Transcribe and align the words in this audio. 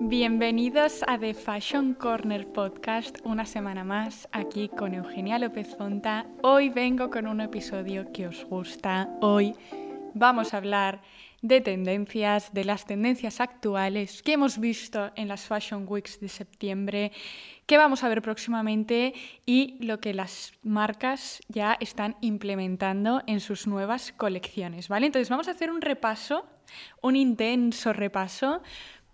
Bienvenidos 0.00 1.02
a 1.08 1.18
The 1.18 1.34
Fashion 1.34 1.92
Corner 1.92 2.46
Podcast, 2.46 3.18
una 3.24 3.44
semana 3.44 3.82
más 3.82 4.28
aquí 4.30 4.68
con 4.68 4.94
Eugenia 4.94 5.40
López 5.40 5.74
Fonta. 5.76 6.24
Hoy 6.42 6.68
vengo 6.68 7.10
con 7.10 7.26
un 7.26 7.40
episodio 7.40 8.12
que 8.12 8.28
os 8.28 8.44
gusta. 8.44 9.08
Hoy 9.20 9.56
vamos 10.14 10.54
a 10.54 10.58
hablar 10.58 11.02
de 11.42 11.60
tendencias, 11.60 12.54
de 12.54 12.64
las 12.64 12.84
tendencias 12.84 13.40
actuales 13.40 14.22
que 14.22 14.34
hemos 14.34 14.58
visto 14.58 15.10
en 15.16 15.26
las 15.26 15.46
Fashion 15.46 15.84
Weeks 15.88 16.20
de 16.20 16.28
septiembre, 16.28 17.12
que 17.66 17.76
vamos 17.76 18.04
a 18.04 18.08
ver 18.08 18.22
próximamente 18.22 19.14
y 19.46 19.84
lo 19.84 19.98
que 19.98 20.14
las 20.14 20.52
marcas 20.62 21.40
ya 21.48 21.76
están 21.80 22.16
implementando 22.20 23.22
en 23.26 23.40
sus 23.40 23.66
nuevas 23.66 24.12
colecciones, 24.12 24.88
¿vale? 24.88 25.06
Entonces 25.06 25.28
vamos 25.28 25.48
a 25.48 25.52
hacer 25.52 25.70
un 25.70 25.80
repaso, 25.80 26.46
un 27.02 27.16
intenso 27.16 27.92
repaso 27.92 28.62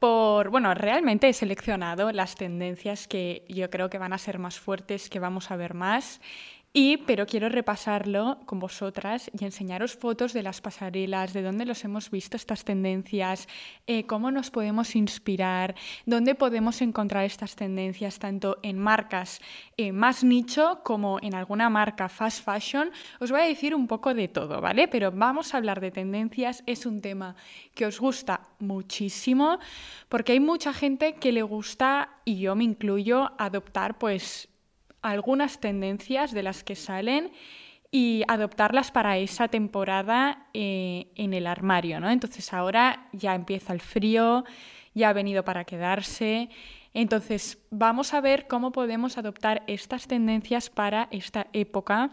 por, 0.05 0.51
bueno, 0.51 0.75
realmente 0.75 1.31
he 1.31 1.33
seleccionado 1.33 2.13
las 2.13 2.35
tendencias 2.35 3.09
que 3.09 3.43
yo 3.49 3.71
creo 3.71 3.89
que 3.89 3.97
van 3.97 4.13
a 4.13 4.19
ser 4.19 4.39
más 4.39 4.61
fuertes, 4.61 5.09
que 5.09 5.19
vamos 5.19 5.51
a 5.51 5.57
ver 5.57 5.73
más 5.73 6.21
y, 6.77 6.97
pero 6.97 7.25
quiero 7.25 7.49
repasarlo 7.49 8.41
con 8.47 8.59
vosotras 8.59 9.31
y 9.33 9.45
enseñaros 9.45 9.95
fotos 9.95 10.33
de 10.33 10.43
las 10.43 10.61
pasarelas, 10.61 11.33
de 11.33 11.43
dónde 11.43 11.65
los 11.67 11.85
hemos 11.85 12.11
visto 12.11 12.37
estas 12.37 12.65
tendencias, 12.65 13.47
eh, 13.87 14.07
cómo 14.07 14.33
nos 14.33 14.51
podemos 14.51 14.97
inspirar, 14.97 15.77
dónde 16.05 16.35
podemos 16.35 16.83
encontrar 16.83 17.27
estas 17.27 17.55
tendencias, 17.55 18.19
tanto 18.19 18.59
en 18.65 18.81
marcas 18.81 19.41
eh, 19.77 19.93
más 19.93 20.25
nicho 20.25 20.81
como 20.83 21.21
en 21.23 21.37
alguna 21.37 21.71
marca 21.71 22.09
fast 22.09 22.45
fashion. 22.45 22.91
Os 23.21 23.31
voy 23.31 23.43
a 23.43 23.45
decir 23.45 23.73
un 23.73 23.87
poco 23.87 24.13
de 24.13 24.27
todo, 24.27 24.61
¿vale? 24.61 24.89
Pero 24.89 25.13
vamos 25.13 25.55
a 25.55 25.59
hablar 25.59 25.81
de 25.81 25.93
tendencias. 25.93 26.65
Es 26.67 26.87
un 26.87 27.01
tema 27.01 27.37
que 27.77 27.87
os 27.87 28.01
gusta 28.01 28.49
muchísimo 28.59 29.61
porque 30.09 30.33
hay 30.33 30.41
mucha 30.41 30.73
gente 30.73 31.15
que 31.15 31.31
le 31.31 31.43
gusta, 31.43 32.17
y 32.25 32.41
yo 32.41 32.57
me 32.57 32.65
incluyo, 32.65 33.31
adoptar 33.39 33.97
pues 33.97 34.49
algunas 35.05 35.61
tendencias 35.61 36.33
de 36.33 36.43
las 36.43 36.65
que 36.65 36.75
salen 36.75 37.31
y 37.91 38.25
adoptarlas 38.27 38.91
para 38.91 39.19
esa 39.19 39.47
temporada 39.47 40.49
eh, 40.53 41.07
en 41.15 41.33
el 41.33 41.47
armario, 41.47 42.01
¿no? 42.01 42.11
Entonces 42.11 42.53
ahora 42.53 43.07
ya 43.13 43.35
empieza 43.35 43.73
el 43.73 43.81
frío, 43.81 44.45
ya 44.95 45.11
ha 45.11 45.13
venido 45.13 45.45
para 45.45 45.65
quedarse. 45.65 46.49
Entonces 46.93 47.59
vamos 47.71 48.15
a 48.15 48.21
ver 48.21 48.49
cómo 48.49 48.73
podemos 48.73 49.17
adoptar 49.17 49.63
estas 49.67 50.09
tendencias 50.09 50.71
para 50.71 51.07
esta 51.13 51.47
época 51.53 52.11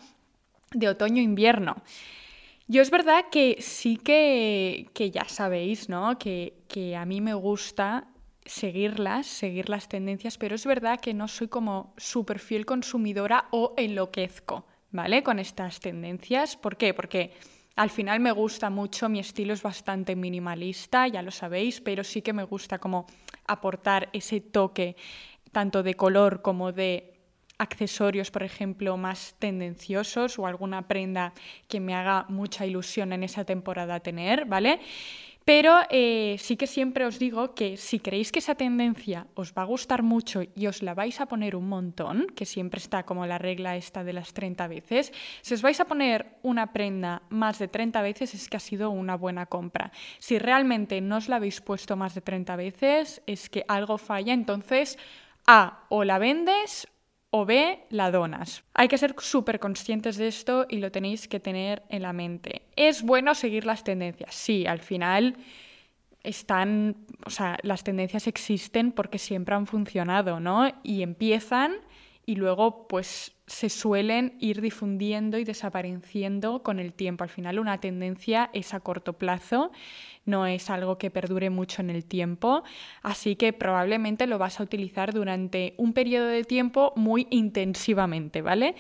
de 0.72 0.90
otoño-invierno. 0.90 1.78
Yo 2.68 2.82
es 2.82 2.92
verdad 2.92 3.26
que 3.32 3.58
sí 3.60 3.98
que, 3.98 4.90
que 4.94 5.12
ya 5.12 5.26
sabéis, 5.28 5.90
¿no? 5.90 6.20
Que, 6.20 6.54
que 6.68 6.96
a 6.96 7.06
mí 7.06 7.22
me 7.22 7.34
gusta 7.34 8.08
seguirlas, 8.46 9.28
seguir 9.28 9.70
las 9.70 9.88
tendencias, 9.88 10.38
pero 10.38 10.56
es 10.56 10.66
verdad 10.66 11.00
que 11.00 11.14
no 11.14 11.28
soy 11.28 11.48
como 11.48 11.94
súper 11.98 12.40
fiel 12.40 12.66
consumidora 12.66 13.48
o 13.52 13.74
enloquezco, 13.78 14.66
¿vale? 14.92 15.24
Con 15.24 15.40
estas 15.40 15.80
tendencias. 15.80 16.56
¿Por 16.56 16.78
qué? 16.78 16.94
Porque 16.94 17.34
al 17.76 17.90
final 17.90 18.20
me 18.20 18.32
gusta 18.32 18.70
mucho, 18.70 19.10
mi 19.10 19.20
estilo 19.20 19.54
es 19.54 19.62
bastante 19.62 20.16
minimalista, 20.16 21.08
ya 21.08 21.22
lo 21.22 21.32
sabéis, 21.32 21.82
pero 21.82 22.04
sí 22.04 22.22
que 22.22 22.34
me 22.34 22.44
gusta 22.44 22.80
como 22.80 23.06
aportar 23.48 24.10
ese 24.14 24.42
toque 24.42 24.96
tanto 25.52 25.84
de 25.84 25.94
color 25.96 26.42
como 26.42 26.72
de 26.72 27.12
accesorios, 27.58 28.32
por 28.32 28.44
ejemplo, 28.44 28.98
más 28.98 29.36
tendenciosos 29.38 30.40
o 30.40 30.48
alguna 30.48 30.88
prenda 30.88 31.34
que 31.68 31.80
me 31.80 31.94
haga 31.94 32.26
mucha 32.28 32.66
ilusión 32.66 33.14
en 33.14 33.24
esa 33.24 33.46
temporada 33.46 34.00
tener, 34.00 34.46
¿vale? 34.46 34.80
Pero 35.44 35.80
eh, 35.90 36.36
sí 36.40 36.56
que 36.56 36.68
siempre 36.68 37.06
os 37.06 37.18
digo 37.18 37.56
que 37.56 37.76
si 37.76 38.00
creéis 38.00 38.32
que 38.32 38.40
esa 38.40 38.54
tendencia 38.54 39.26
os 39.34 39.54
va 39.54 39.64
a 39.64 39.66
gustar 39.66 40.04
mucho 40.04 40.44
y 40.56 40.68
os 40.68 40.84
la 40.84 40.94
vais 40.94 41.20
a 41.20 41.26
poner 41.26 41.56
un 41.56 41.68
montón, 41.68 42.28
que 42.36 42.46
siempre 42.46 42.78
está 42.78 43.04
como 43.04 43.26
la 43.26 43.40
regla 43.40 43.76
esta 43.76 44.04
de 44.04 44.14
las 44.14 44.34
30 44.34 44.68
veces, 44.68 45.12
si 45.42 45.54
os 45.54 45.64
vais 45.64 45.80
a 45.80 45.86
poner 45.86 46.38
una 46.44 46.74
prenda 46.74 47.24
más 47.30 47.58
de 47.58 47.68
30 47.68 48.02
veces 48.02 48.36
es 48.36 48.50
que 48.50 48.58
ha 48.58 48.62
sido 48.62 48.92
una 48.92 49.18
buena 49.18 49.48
compra. 49.48 49.92
Si 50.20 50.38
realmente 50.38 51.02
no 51.02 51.18
os 51.18 51.28
la 51.28 51.38
habéis 51.38 51.60
puesto 51.60 51.96
más 51.96 52.14
de 52.14 52.22
30 52.22 52.56
veces 52.56 53.22
es 53.26 53.50
que 53.50 53.66
algo 53.68 53.98
falla, 53.98 54.34
entonces 54.34 54.98
A, 55.48 55.86
o 55.90 56.04
la 56.04 56.20
vendes 56.20 56.88
o 57.32 57.46
B, 57.46 57.80
la 57.90 58.12
donas. 58.12 58.64
Hay 58.74 58.90
que 58.90 58.98
ser 58.98 59.16
súper 59.18 59.60
conscientes 59.60 60.18
de 60.18 60.28
esto 60.28 60.66
y 60.70 60.78
lo 60.78 60.92
tenéis 60.92 61.28
que 61.28 61.40
tener 61.40 61.82
en 61.90 62.04
la 62.04 62.14
mente. 62.14 62.64
¿Es 62.76 63.04
bueno 63.04 63.34
seguir 63.34 63.66
las 63.66 63.84
tendencias? 63.84 64.36
Sí, 64.36 64.68
al 64.68 64.80
final 64.80 65.38
están, 66.24 66.98
o 67.26 67.30
sea, 67.30 67.58
las 67.64 67.84
tendencias 67.84 68.28
existen 68.28 68.92
porque 68.92 69.18
siempre 69.18 69.56
han 69.56 69.66
funcionado, 69.66 70.40
¿no? 70.40 70.70
Y 70.84 71.02
empiezan 71.04 71.74
y 72.32 72.36
luego 72.36 72.88
pues 72.88 73.34
se 73.46 73.68
suelen 73.68 74.38
ir 74.40 74.62
difundiendo 74.62 75.38
y 75.38 75.44
desapareciendo 75.44 76.64
con 76.64 76.80
el 76.80 76.94
tiempo. 76.94 77.26
Al 77.26 77.30
final 77.30 77.60
una 77.60 77.82
tendencia 77.82 78.50
es 78.54 78.74
a 78.74 78.80
corto 78.80 79.12
plazo, 79.18 79.74
no 80.24 80.46
es 80.46 80.70
algo 80.70 80.98
que 80.98 81.12
perdure 81.12 81.50
mucho 81.50 81.82
en 81.82 81.90
el 81.90 82.06
tiempo, 82.06 82.64
así 83.02 83.36
que 83.36 83.52
probablemente 83.52 84.28
lo 84.28 84.38
vas 84.38 84.62
a 84.62 84.64
utilizar 84.64 85.14
durante 85.14 85.74
un 85.76 85.92
periodo 85.92 86.28
de 86.28 86.46
tiempo 86.46 86.94
muy 86.96 87.28
intensivamente, 87.32 88.42
¿vale? 88.42 88.76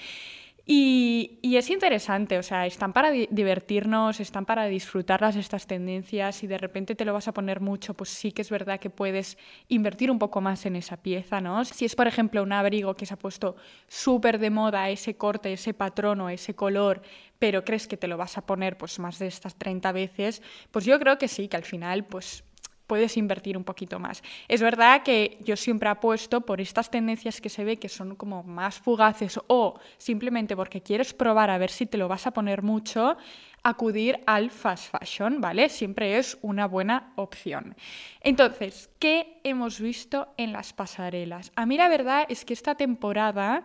Y, 0.65 1.39
es 1.41 1.69
interesante, 1.69 2.37
o 2.37 2.43
sea, 2.43 2.65
están 2.65 2.93
para 2.93 3.11
divertirnos, 3.11 4.19
están 4.19 4.45
para 4.45 4.65
disfrutarlas 4.65 5.35
estas 5.35 5.67
tendencias 5.67 6.43
y 6.43 6.47
de 6.47 6.57
repente 6.57 6.95
te 6.95 7.05
lo 7.05 7.13
vas 7.13 7.27
a 7.27 7.33
poner 7.33 7.59
mucho, 7.61 7.93
pues 7.93 8.09
sí 8.09 8.31
que 8.31 8.41
es 8.41 8.49
verdad 8.49 8.79
que 8.79 8.89
puedes 8.89 9.37
invertir 9.67 10.11
un 10.11 10.19
poco 10.19 10.39
más 10.41 10.65
en 10.65 10.75
esa 10.75 10.97
pieza, 10.97 11.41
¿no? 11.41 11.65
Si 11.65 11.85
es, 11.85 11.95
por 11.95 12.07
ejemplo, 12.07 12.43
un 12.43 12.53
abrigo 12.53 12.95
que 12.95 13.05
se 13.05 13.13
ha 13.13 13.17
puesto 13.17 13.55
súper 13.87 14.39
de 14.39 14.49
moda, 14.49 14.89
ese 14.89 15.15
corte, 15.15 15.53
ese 15.53 15.73
patrón 15.73 16.21
o 16.21 16.29
ese 16.29 16.55
color, 16.55 17.01
pero 17.39 17.65
crees 17.65 17.87
que 17.87 17.97
te 17.97 18.07
lo 18.07 18.17
vas 18.17 18.37
a 18.37 18.45
poner 18.45 18.77
pues 18.77 18.99
más 18.99 19.19
de 19.19 19.27
estas 19.27 19.55
30 19.55 19.91
veces, 19.91 20.41
pues 20.71 20.85
yo 20.85 20.99
creo 20.99 21.17
que 21.17 21.27
sí, 21.27 21.47
que 21.47 21.57
al 21.57 21.65
final 21.65 22.05
pues 22.05 22.43
puedes 22.91 23.15
invertir 23.15 23.55
un 23.55 23.63
poquito 23.63 23.99
más. 23.99 24.21
Es 24.49 24.61
verdad 24.61 25.01
que 25.01 25.37
yo 25.45 25.55
siempre 25.55 25.87
apuesto 25.87 26.41
por 26.41 26.59
estas 26.59 26.91
tendencias 26.91 27.39
que 27.39 27.47
se 27.47 27.63
ve 27.63 27.79
que 27.79 27.87
son 27.87 28.17
como 28.17 28.43
más 28.43 28.79
fugaces 28.79 29.39
o 29.47 29.79
simplemente 29.97 30.57
porque 30.57 30.81
quieres 30.81 31.13
probar 31.13 31.49
a 31.49 31.57
ver 31.57 31.69
si 31.69 31.85
te 31.85 31.97
lo 31.97 32.09
vas 32.09 32.27
a 32.27 32.31
poner 32.31 32.63
mucho, 32.63 33.15
acudir 33.63 34.19
al 34.25 34.51
fast 34.51 34.91
fashion, 34.91 35.39
¿vale? 35.39 35.69
Siempre 35.69 36.17
es 36.17 36.37
una 36.41 36.67
buena 36.67 37.13
opción. 37.15 37.77
Entonces, 38.19 38.89
¿qué 38.99 39.39
hemos 39.45 39.79
visto 39.79 40.27
en 40.35 40.51
las 40.51 40.73
pasarelas? 40.73 41.53
A 41.55 41.65
mí 41.65 41.77
la 41.77 41.87
verdad 41.87 42.25
es 42.27 42.43
que 42.43 42.53
esta 42.53 42.75
temporada 42.75 43.63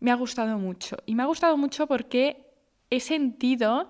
me 0.00 0.10
ha 0.10 0.16
gustado 0.16 0.58
mucho 0.58 0.98
y 1.06 1.14
me 1.14 1.22
ha 1.22 1.32
gustado 1.32 1.56
mucho 1.56 1.86
porque 1.86 2.44
he 2.90 3.00
sentido 3.00 3.88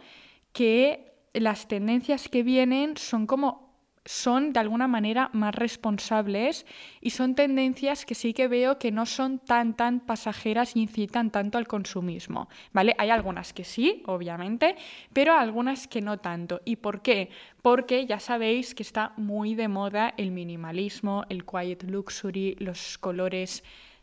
que 0.53 1.11
las 1.33 1.67
tendencias 1.67 2.29
que 2.29 2.45
vienen 2.45 2.97
son 2.97 3.27
como 3.27 3.70
son 4.10 4.53
de 4.53 4.59
alguna 4.59 4.88
manera 4.88 5.31
más 5.32 5.54
responsables 5.54 6.66
y 7.00 7.10
son 7.10 7.37
tendencias 7.37 8.04
que 8.04 8.16
sí 8.16 8.34
que 8.34 8.48
veo 8.48 8.76
que 8.76 8.91
no 8.91 9.06
son 9.06 9.38
tan 9.38 9.76
tan 9.76 10.00
pasajeras 10.00 10.75
y 10.75 10.81
incitan 10.81 11.31
tanto 11.31 11.59
al 11.59 11.69
consumismo, 11.69 12.48
¿vale? 12.72 12.97
Hay 12.98 13.10
algunas 13.10 13.53
que 13.53 13.62
sí, 13.62 14.03
obviamente, 14.06 14.75
pero 15.12 15.34
algunas 15.34 15.87
que 15.87 16.00
no 16.00 16.19
tanto. 16.19 16.60
¿Y 16.65 16.76
por 16.76 17.03
qué? 17.03 17.31
Porque 17.62 18.04
ya 18.04 18.19
sabéis 18.19 18.75
que 18.75 18.82
está 18.82 19.12
muy 19.16 19.54
de 19.54 19.69
moda 19.69 20.12
el 20.16 20.32
minimalismo, 20.32 21.25
el 21.28 21.44
quiet 21.44 21.84
luxury, 21.84 22.56
los 22.59 22.98
colores 22.98 23.62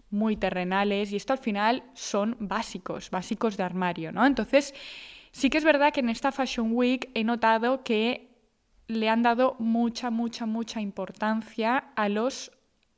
muy 0.09 0.37
terrenales 0.37 1.11
y 1.11 1.17
esto 1.17 1.33
al 1.33 1.39
final 1.39 1.83
son 1.93 2.37
básicos, 2.39 3.09
básicos 3.09 3.57
de 3.57 3.63
armario, 3.63 4.13
¿no? 4.13 4.25
Entonces, 4.25 4.73
sí 5.33 5.49
que 5.49 5.57
es 5.57 5.65
verdad 5.65 5.91
que 5.91 5.99
en 5.99 6.07
esta 6.07 6.31
Fashion 6.31 6.69
Week 6.71 7.09
he 7.13 7.25
notado 7.25 7.83
que 7.83 8.26
le 8.87 9.09
han 9.09 9.23
dado 9.23 9.55
mucha, 9.59 10.09
mucha, 10.09 10.45
mucha 10.45 10.81
importancia 10.81 11.89
a 11.95 12.09
los 12.09 12.51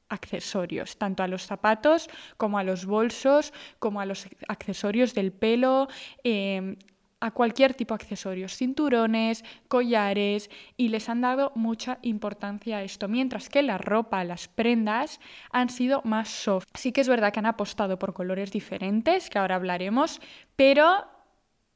accesorios, 0.09 0.97
tanto 0.97 1.23
a 1.23 1.27
los 1.27 1.45
zapatos 1.45 2.09
como 2.37 2.57
a 2.57 2.63
los 2.63 2.85
bolsos, 2.85 3.53
como 3.79 4.01
a 4.01 4.05
los 4.05 4.27
accesorios 4.47 5.13
del 5.13 5.31
pelo, 5.31 5.87
em, 6.23 6.77
a 7.21 7.31
cualquier 7.31 7.73
tipo 7.73 7.93
de 7.93 8.03
accesorios, 8.03 8.55
cinturones, 8.55 9.43
collares, 9.67 10.49
y 10.77 10.87
les 10.87 11.09
han 11.09 11.21
dado 11.21 11.51
mucha 11.53 11.99
importancia 12.01 12.77
a 12.77 12.83
esto, 12.83 13.07
mientras 13.07 13.49
que 13.49 13.61
la 13.61 13.77
ropa, 13.77 14.23
las 14.23 14.47
prendas 14.47 15.19
han 15.51 15.69
sido 15.69 16.01
más 16.05 16.29
soft. 16.29 16.67
Sí 16.75 16.91
que 16.91 17.01
es 17.01 17.09
verdad 17.09 17.33
que 17.33 17.39
han 17.39 17.45
apostado 17.45 17.99
por 17.99 18.13
colores 18.13 18.51
diferentes, 18.51 19.29
que 19.29 19.37
ahora 19.37 19.55
hablaremos, 19.55 20.21
pero 20.55 21.05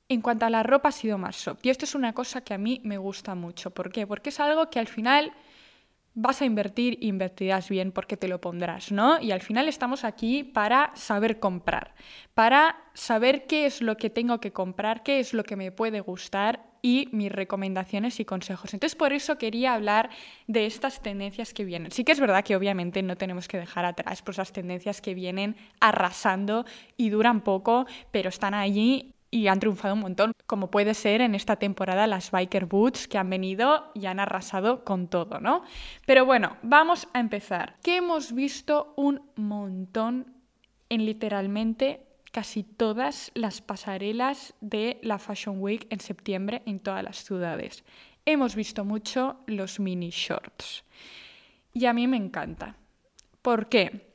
en 0.10 0.22
cuanto 0.22 0.46
a 0.46 0.50
la 0.50 0.64
ropa 0.64 0.90
ha 0.90 0.92
sido 0.92 1.18
más 1.18 1.36
soft. 1.36 1.66
Y 1.66 1.70
esto 1.70 1.86
es 1.86 1.96
una 1.96 2.14
cosa 2.14 2.42
que 2.42 2.54
a 2.54 2.58
mí 2.58 2.82
me 2.84 2.98
gusta 2.98 3.36
mucho. 3.36 3.72
¿Por 3.72 3.92
qué? 3.92 4.06
Porque 4.08 4.30
es 4.30 4.40
algo 4.40 4.70
que 4.70 4.80
al 4.80 4.88
final 4.88 5.34
vas 6.16 6.42
a 6.42 6.46
invertir, 6.46 6.98
invertirás 7.02 7.70
bien 7.70 7.92
porque 7.92 8.18
te 8.18 8.28
lo 8.28 8.40
pondrás, 8.40 8.92
¿no? 8.92 9.20
Y 9.20 9.32
al 9.32 9.42
final 9.42 9.68
estamos 9.68 10.04
aquí 10.04 10.44
para 10.44 10.92
saber 10.96 11.40
comprar, 11.40 11.96
para 12.34 12.78
saber 12.94 13.48
qué 13.48 13.66
es 13.66 13.82
lo 13.82 13.98
que 13.98 14.10
tengo 14.10 14.40
que 14.40 14.52
comprar, 14.52 15.04
qué 15.04 15.20
es 15.20 15.34
lo 15.34 15.44
que 15.44 15.56
me 15.56 15.72
puede 15.72 16.02
gustar 16.02 16.74
y 16.84 17.08
mis 17.14 17.32
recomendaciones 17.32 18.20
y 18.20 18.26
consejos. 18.26 18.74
Entonces, 18.74 18.96
por 18.96 19.14
eso 19.14 19.38
quería 19.38 19.74
hablar 19.74 20.10
de 20.48 20.66
estas 20.66 21.02
tendencias 21.02 21.54
que 21.54 21.64
vienen. 21.64 21.92
Sí 21.92 22.04
que 22.04 22.12
es 22.12 22.20
verdad 22.20 22.44
que 22.44 22.58
obviamente 22.58 23.02
no 23.02 23.16
tenemos 23.16 23.48
que 23.48 23.58
dejar 23.58 23.86
atrás 23.86 24.22
pues, 24.22 24.38
las 24.38 24.52
tendencias 24.52 25.02
que 25.02 25.14
vienen 25.14 25.56
arrasando 25.80 26.66
y 26.98 27.10
duran 27.10 27.42
poco, 27.42 27.88
pero 28.12 28.30
están 28.30 28.54
allí 28.54 29.16
y 29.34 29.48
han 29.48 29.60
triunfado 29.60 29.96
un 29.96 30.02
montón, 30.02 30.34
como 30.46 30.70
puede 30.70 30.94
ser 30.94 31.20
en 31.20 31.34
esta 31.34 31.56
temporada 31.56 32.06
las 32.06 32.30
biker 32.30 32.68
boots 32.68 33.08
que 33.08 33.18
han 33.18 33.32
venido 33.32 33.90
y 33.96 34.06
han 34.06 34.20
arrasado 34.20 34.84
con 34.84 35.08
todo, 35.08 35.40
¿no? 35.40 35.64
Pero 36.06 36.24
bueno, 36.24 36.58
vamos 36.62 37.08
a 37.14 37.20
empezar. 37.20 37.78
Que 37.82 37.98
hemos 37.98 38.32
visto 38.34 38.94
un 38.96 39.24
montón 39.36 40.36
en 40.88 41.08
literalmente 41.08 42.06
casi 42.32 42.62
todas 42.62 43.32
las 43.34 43.60
pasarelas 43.62 44.54
de 44.62 45.00
la 45.02 45.18
Fashion 45.18 45.60
Week 45.60 45.88
en 45.90 46.00
septiembre 46.00 46.62
en 46.68 46.80
todas 46.80 47.04
las 47.04 47.24
ciudades. 47.24 47.84
Hemos 48.28 48.56
visto 48.56 48.86
mucho 48.86 49.38
los 49.48 49.80
mini 49.80 50.12
shorts. 50.12 50.84
Y 51.74 51.88
a 51.88 51.94
mí 51.94 52.06
me 52.06 52.18
encanta. 52.18 52.78
¿Por 53.42 53.68
qué? 53.68 54.13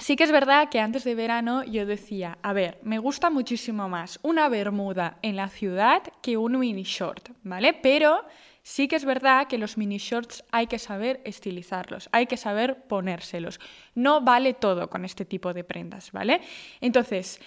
Sí 0.00 0.14
que 0.14 0.22
es 0.22 0.30
verdad 0.30 0.68
que 0.68 0.78
antes 0.78 1.02
de 1.02 1.16
verano 1.16 1.64
yo 1.64 1.84
decía, 1.84 2.38
a 2.42 2.52
ver, 2.52 2.78
me 2.82 3.00
gusta 3.00 3.30
muchísimo 3.30 3.88
más 3.88 4.20
una 4.22 4.48
bermuda 4.48 5.18
en 5.22 5.34
la 5.34 5.48
ciudad 5.48 6.04
que 6.22 6.36
un 6.36 6.56
mini 6.56 6.84
short, 6.84 7.30
¿vale? 7.42 7.74
Pero 7.74 8.24
sí 8.62 8.86
que 8.86 8.94
es 8.94 9.04
verdad 9.04 9.48
que 9.48 9.58
los 9.58 9.76
mini 9.76 9.98
shorts 9.98 10.44
hay 10.52 10.68
que 10.68 10.78
saber 10.78 11.20
estilizarlos, 11.24 12.08
hay 12.12 12.26
que 12.26 12.36
saber 12.36 12.84
ponérselos. 12.84 13.58
No 13.96 14.20
vale 14.20 14.54
todo 14.54 14.88
con 14.88 15.04
este 15.04 15.24
tipo 15.24 15.52
de 15.52 15.64
prendas, 15.64 16.12
¿vale? 16.12 16.42
Entonces, 16.80 17.40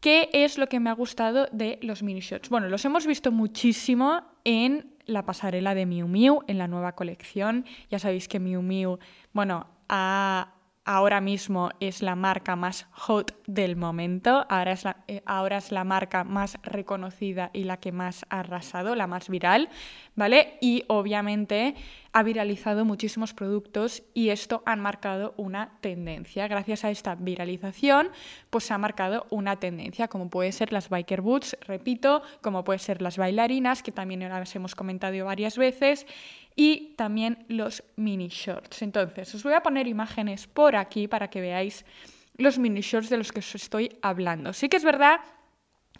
¿qué 0.00 0.28
es 0.34 0.58
lo 0.58 0.68
que 0.68 0.80
me 0.80 0.90
ha 0.90 0.94
gustado 0.94 1.48
de 1.52 1.78
los 1.80 2.02
mini 2.02 2.20
shorts? 2.20 2.50
Bueno, 2.50 2.68
los 2.68 2.84
hemos 2.84 3.06
visto 3.06 3.32
muchísimo 3.32 4.22
en 4.44 4.94
la 5.06 5.24
pasarela 5.24 5.74
de 5.74 5.86
Miu 5.86 6.06
Miu, 6.06 6.42
en 6.48 6.58
la 6.58 6.68
nueva 6.68 6.96
colección. 6.96 7.64
Ya 7.88 7.98
sabéis 7.98 8.28
que 8.28 8.40
Miu 8.40 8.60
Miu, 8.60 8.98
bueno, 9.32 9.68
ha 9.88 10.53
ahora 10.84 11.20
mismo 11.20 11.70
es 11.80 12.02
la 12.02 12.14
marca 12.14 12.56
más 12.56 12.86
hot 12.92 13.34
del 13.46 13.76
momento, 13.76 14.46
ahora 14.48 14.72
es, 14.72 14.84
la, 14.84 14.96
eh, 15.08 15.22
ahora 15.24 15.58
es 15.58 15.72
la 15.72 15.84
marca 15.84 16.24
más 16.24 16.58
reconocida 16.62 17.50
y 17.52 17.64
la 17.64 17.78
que 17.78 17.92
más 17.92 18.26
ha 18.28 18.40
arrasado, 18.40 18.94
la 18.94 19.06
más 19.06 19.28
viral, 19.28 19.70
¿vale? 20.14 20.58
Y 20.60 20.84
obviamente 20.88 21.74
ha 22.12 22.22
viralizado 22.22 22.84
muchísimos 22.84 23.34
productos 23.34 24.02
y 24.14 24.28
esto 24.28 24.62
ha 24.66 24.76
marcado 24.76 25.34
una 25.36 25.78
tendencia. 25.80 26.46
Gracias 26.46 26.84
a 26.84 26.90
esta 26.90 27.16
viralización, 27.16 28.10
pues 28.50 28.64
se 28.64 28.74
ha 28.74 28.78
marcado 28.78 29.26
una 29.30 29.56
tendencia, 29.56 30.08
como 30.08 30.30
puede 30.30 30.52
ser 30.52 30.72
las 30.72 30.90
biker 30.90 31.22
boots, 31.22 31.56
repito, 31.62 32.22
como 32.40 32.62
puede 32.62 32.78
ser 32.78 33.02
las 33.02 33.18
bailarinas, 33.18 33.82
que 33.82 33.90
también 33.90 34.20
las 34.20 34.54
hemos 34.54 34.74
comentado 34.74 35.24
varias 35.24 35.58
veces, 35.58 36.06
y 36.56 36.94
también 36.96 37.44
los 37.48 37.82
mini 37.96 38.28
shorts. 38.28 38.82
Entonces, 38.82 39.34
os 39.34 39.42
voy 39.42 39.54
a 39.54 39.62
poner 39.62 39.86
imágenes 39.86 40.46
por 40.46 40.76
aquí 40.76 41.08
para 41.08 41.28
que 41.28 41.40
veáis 41.40 41.84
los 42.36 42.58
mini 42.58 42.80
shorts 42.80 43.10
de 43.10 43.16
los 43.16 43.32
que 43.32 43.40
os 43.40 43.54
estoy 43.54 43.98
hablando. 44.02 44.52
Sí 44.52 44.68
que 44.68 44.76
es 44.76 44.84
verdad 44.84 45.20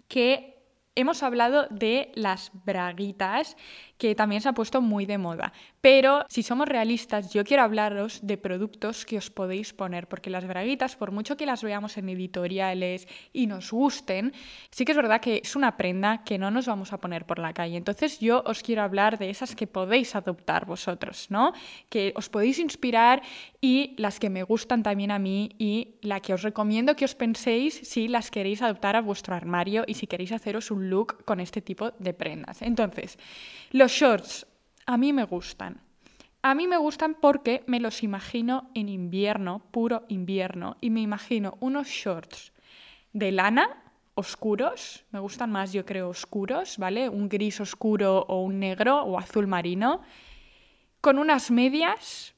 que 0.09 0.55
hemos 0.95 1.23
hablado 1.23 1.67
de 1.71 2.13
las 2.15 2.51
braguitas, 2.65 3.57
que 3.99 4.15
también 4.15 4.41
se 4.41 4.49
ha 4.49 4.53
puesto 4.53 4.81
muy 4.81 5.07
de 5.07 5.19
moda. 5.19 5.53
Pero 5.81 6.25
si 6.29 6.43
somos 6.43 6.69
realistas, 6.69 7.33
yo 7.33 7.45
quiero 7.45 7.63
hablaros 7.63 8.21
de 8.23 8.37
productos 8.37 9.05
que 9.05 9.19
os 9.19 9.31
podéis 9.31 9.73
poner, 9.73 10.09
porque 10.09 10.31
las 10.31 10.47
braguitas, 10.47 10.97
por 10.97 11.13
mucho 11.13 11.37
que 11.37 11.47
las 11.47 11.63
veamos 11.63 11.97
en 11.97 12.09
editoriales 12.09 13.07
y 13.33 13.47
nos 13.47 13.71
gusten, 13.71 14.33
sí 14.71 14.85
que 14.85 14.93
es 14.93 14.97
verdad 14.97 15.21
que 15.21 15.41
es 15.43 15.57
una 15.57 15.77
prenda 15.77 16.25
que 16.25 16.39
no 16.39 16.51
nos 16.51 16.67
vamos 16.67 16.93
a 16.93 16.99
poner 16.99 17.27
por 17.27 17.39
la 17.39 17.53
calle. 17.53 17.77
Entonces 17.77 18.19
yo 18.21 18.43
os 18.47 18.63
quiero 18.63 18.83
hablar 18.83 19.19
de 19.19 19.31
esas 19.31 19.55
que 19.55 19.67
podéis 19.67 20.15
adoptar 20.15 20.67
vosotros, 20.67 21.27
¿no? 21.31 21.53
Que 21.89 22.13
os 22.17 22.29
podéis 22.29 22.59
inspirar 22.59 23.23
y 23.61 23.95
las 23.99 24.19
que 24.19 24.31
me 24.31 24.43
gustan 24.43 24.83
también 24.83 25.11
a 25.11 25.19
mí 25.19 25.51
y 25.59 25.97
la 26.03 26.21
que 26.21 26.35
os 26.35 26.43
recomiendo 26.43 26.97
que 26.97 27.05
os 27.05 27.15
penséis 27.15 27.81
si 27.83 28.09
las 28.09 28.31
queréis 28.31 28.63
adoptar 28.63 28.97
a 28.97 29.01
vuestro 29.01 29.35
armario 29.35 29.85
y 29.87 29.95
si 29.95 30.07
queréis 30.07 30.33
haceros 30.33 30.71
un 30.71 30.91
look 30.91 31.25
con 31.25 31.41
este 31.41 31.61
tipo 31.61 31.93
de 31.99 32.15
prendas. 32.15 32.63
Entonces, 32.63 33.19
los 33.85 33.93
shorts 33.93 34.47
a 34.87 34.97
mí 34.97 35.13
me 35.13 35.25
gustan. 35.25 35.83
A 36.41 36.55
mí 36.55 36.67
me 36.67 36.79
gustan 36.79 37.15
porque 37.21 37.63
me 37.67 37.81
los 37.81 38.03
imagino 38.03 38.71
en 38.73 38.89
invierno, 38.89 39.61
puro 39.73 40.07
invierno, 40.09 40.79
y 40.81 40.89
me 40.89 41.03
imagino 41.03 41.59
unos 41.61 41.89
shorts 41.89 42.55
de 43.13 43.31
lana 43.31 43.83
oscuros, 44.15 45.05
me 45.11 45.19
gustan 45.21 45.53
más 45.53 45.75
yo 45.75 45.85
creo 45.85 46.09
oscuros, 46.09 46.79
¿vale? 46.79 47.11
Un 47.11 47.29
gris 47.29 47.61
oscuro 47.61 48.25
o 48.27 48.41
un 48.41 48.59
negro 48.59 49.03
o 49.03 49.19
azul 49.19 49.47
marino, 49.47 50.01
con 51.03 51.19
unas 51.19 51.51
medias 51.51 52.35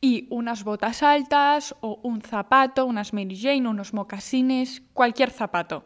y 0.00 0.26
unas 0.30 0.64
botas 0.64 1.04
altas 1.04 1.72
o 1.82 2.00
un 2.02 2.20
zapato, 2.20 2.84
unas 2.84 3.12
Mary 3.12 3.40
Jane, 3.40 3.68
unos 3.68 3.94
mocasines, 3.94 4.82
cualquier 4.92 5.30
zapato. 5.30 5.84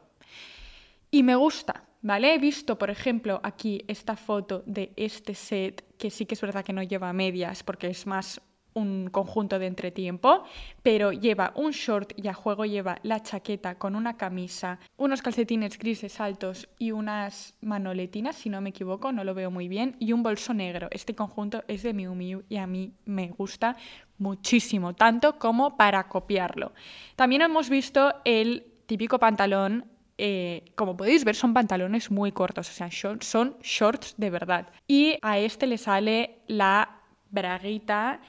Y 1.10 1.24
me 1.24 1.36
gusta, 1.36 1.89
¿vale? 2.02 2.34
He 2.34 2.38
visto, 2.38 2.78
por 2.78 2.90
ejemplo, 2.90 3.40
aquí 3.42 3.84
esta 3.88 4.16
foto 4.16 4.62
de 4.66 4.92
este 4.96 5.34
set, 5.34 5.84
que 5.98 6.10
sí 6.10 6.26
que 6.26 6.34
es 6.34 6.40
verdad 6.40 6.64
que 6.64 6.72
no 6.72 6.82
lleva 6.82 7.12
medias 7.12 7.62
porque 7.62 7.88
es 7.88 8.06
más 8.06 8.40
un 8.74 9.08
conjunto 9.10 9.58
de 9.58 9.66
entretiempo, 9.66 10.44
pero 10.82 11.12
lleva 11.12 11.52
un 11.56 11.72
short 11.72 12.12
y 12.16 12.28
a 12.28 12.34
juego 12.34 12.64
lleva 12.64 12.98
la 13.02 13.22
chaqueta 13.22 13.76
con 13.76 13.96
una 13.96 14.16
camisa, 14.16 14.78
unos 14.96 15.22
calcetines 15.22 15.78
grises 15.78 16.20
altos 16.20 16.68
y 16.78 16.92
unas 16.92 17.54
manoletinas, 17.60 18.36
si 18.36 18.48
no 18.48 18.60
me 18.60 18.70
equivoco, 18.70 19.12
no 19.12 19.24
lo 19.24 19.34
veo 19.34 19.50
muy 19.50 19.68
bien, 19.68 19.96
y 19.98 20.12
un 20.12 20.22
bolso 20.22 20.54
negro. 20.54 20.88
Este 20.90 21.14
conjunto 21.14 21.64
es 21.68 21.82
de 21.82 21.92
Miu 21.92 22.14
Miu 22.14 22.44
y 22.48 22.56
a 22.56 22.66
mí 22.66 22.92
me 23.04 23.28
gusta 23.28 23.76
muchísimo, 24.18 24.94
tanto 24.94 25.38
como 25.38 25.76
para 25.76 26.08
copiarlo. 26.08 26.72
También 27.16 27.42
hemos 27.42 27.68
visto 27.70 28.14
el 28.24 28.66
típico 28.86 29.18
pantalón 29.18 29.86
eh, 30.22 30.72
como 30.74 30.98
podéis 30.98 31.24
ver, 31.24 31.34
son 31.34 31.54
pantalones 31.54 32.10
muy 32.10 32.30
cortos, 32.30 32.68
o 32.68 32.72
sea, 32.72 32.90
son 32.90 33.56
shorts 33.62 34.14
de 34.18 34.28
verdad. 34.28 34.68
Y 34.86 35.16
a 35.22 35.38
este 35.38 35.66
le 35.66 35.78
sale 35.78 36.42
la 36.46 37.00
braguita 37.30 38.20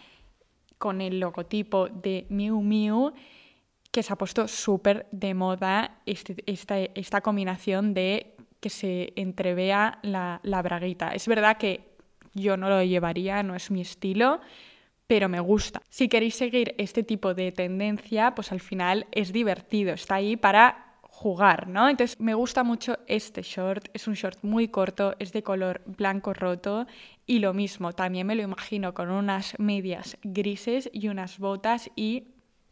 con 0.77 1.01
el 1.01 1.19
logotipo 1.19 1.89
de 1.89 2.27
Miu 2.29 2.61
Miu, 2.61 3.11
que 3.91 4.03
se 4.03 4.13
ha 4.13 4.15
puesto 4.15 4.47
súper 4.47 5.05
de 5.11 5.33
moda 5.33 5.99
este, 6.05 6.37
esta, 6.45 7.19
combinación 7.19 7.93
de 7.93 8.37
que 8.61 8.69
se 8.69 9.11
entrevea 9.17 9.99
la, 10.01 10.39
la 10.43 10.61
braguita. 10.61 11.13
Es 11.13 11.27
verdad 11.27 11.57
que 11.57 11.97
yo 12.33 12.55
no 12.55 12.69
lo 12.69 12.81
llevaría, 12.83 13.43
no 13.43 13.53
es 13.53 13.69
mi 13.69 13.81
estilo, 13.81 14.39
pero 15.07 15.27
me 15.27 15.41
gusta. 15.41 15.81
Si 15.89 16.07
queréis 16.07 16.35
seguir 16.35 16.73
este 16.77 17.03
tipo 17.03 17.33
de 17.33 17.51
tendencia, 17.51 18.33
pues 18.33 18.53
al 18.53 18.61
final 18.61 19.07
es 19.11 19.33
divertido, 19.33 19.93
está 19.93 20.15
ahí 20.15 20.37
para 20.37 20.90
jugar, 21.21 21.67
¿no? 21.67 21.87
Entonces 21.87 22.19
me 22.19 22.33
gusta 22.33 22.63
mucho 22.63 22.97
este 23.05 23.43
short, 23.43 23.89
es 23.93 24.07
un 24.07 24.15
short 24.15 24.39
muy 24.41 24.69
corto, 24.69 25.15
es 25.19 25.31
de 25.31 25.43
color 25.43 25.83
blanco 25.85 26.33
roto 26.33 26.87
y 27.27 27.37
lo 27.37 27.53
mismo, 27.53 27.93
también 27.93 28.25
me 28.25 28.33
lo 28.33 28.41
imagino 28.41 28.95
con 28.95 29.11
unas 29.11 29.53
medias 29.59 30.17
grises 30.23 30.89
y 30.91 31.09
unas 31.09 31.37
botas 31.37 31.91
y 31.95 32.29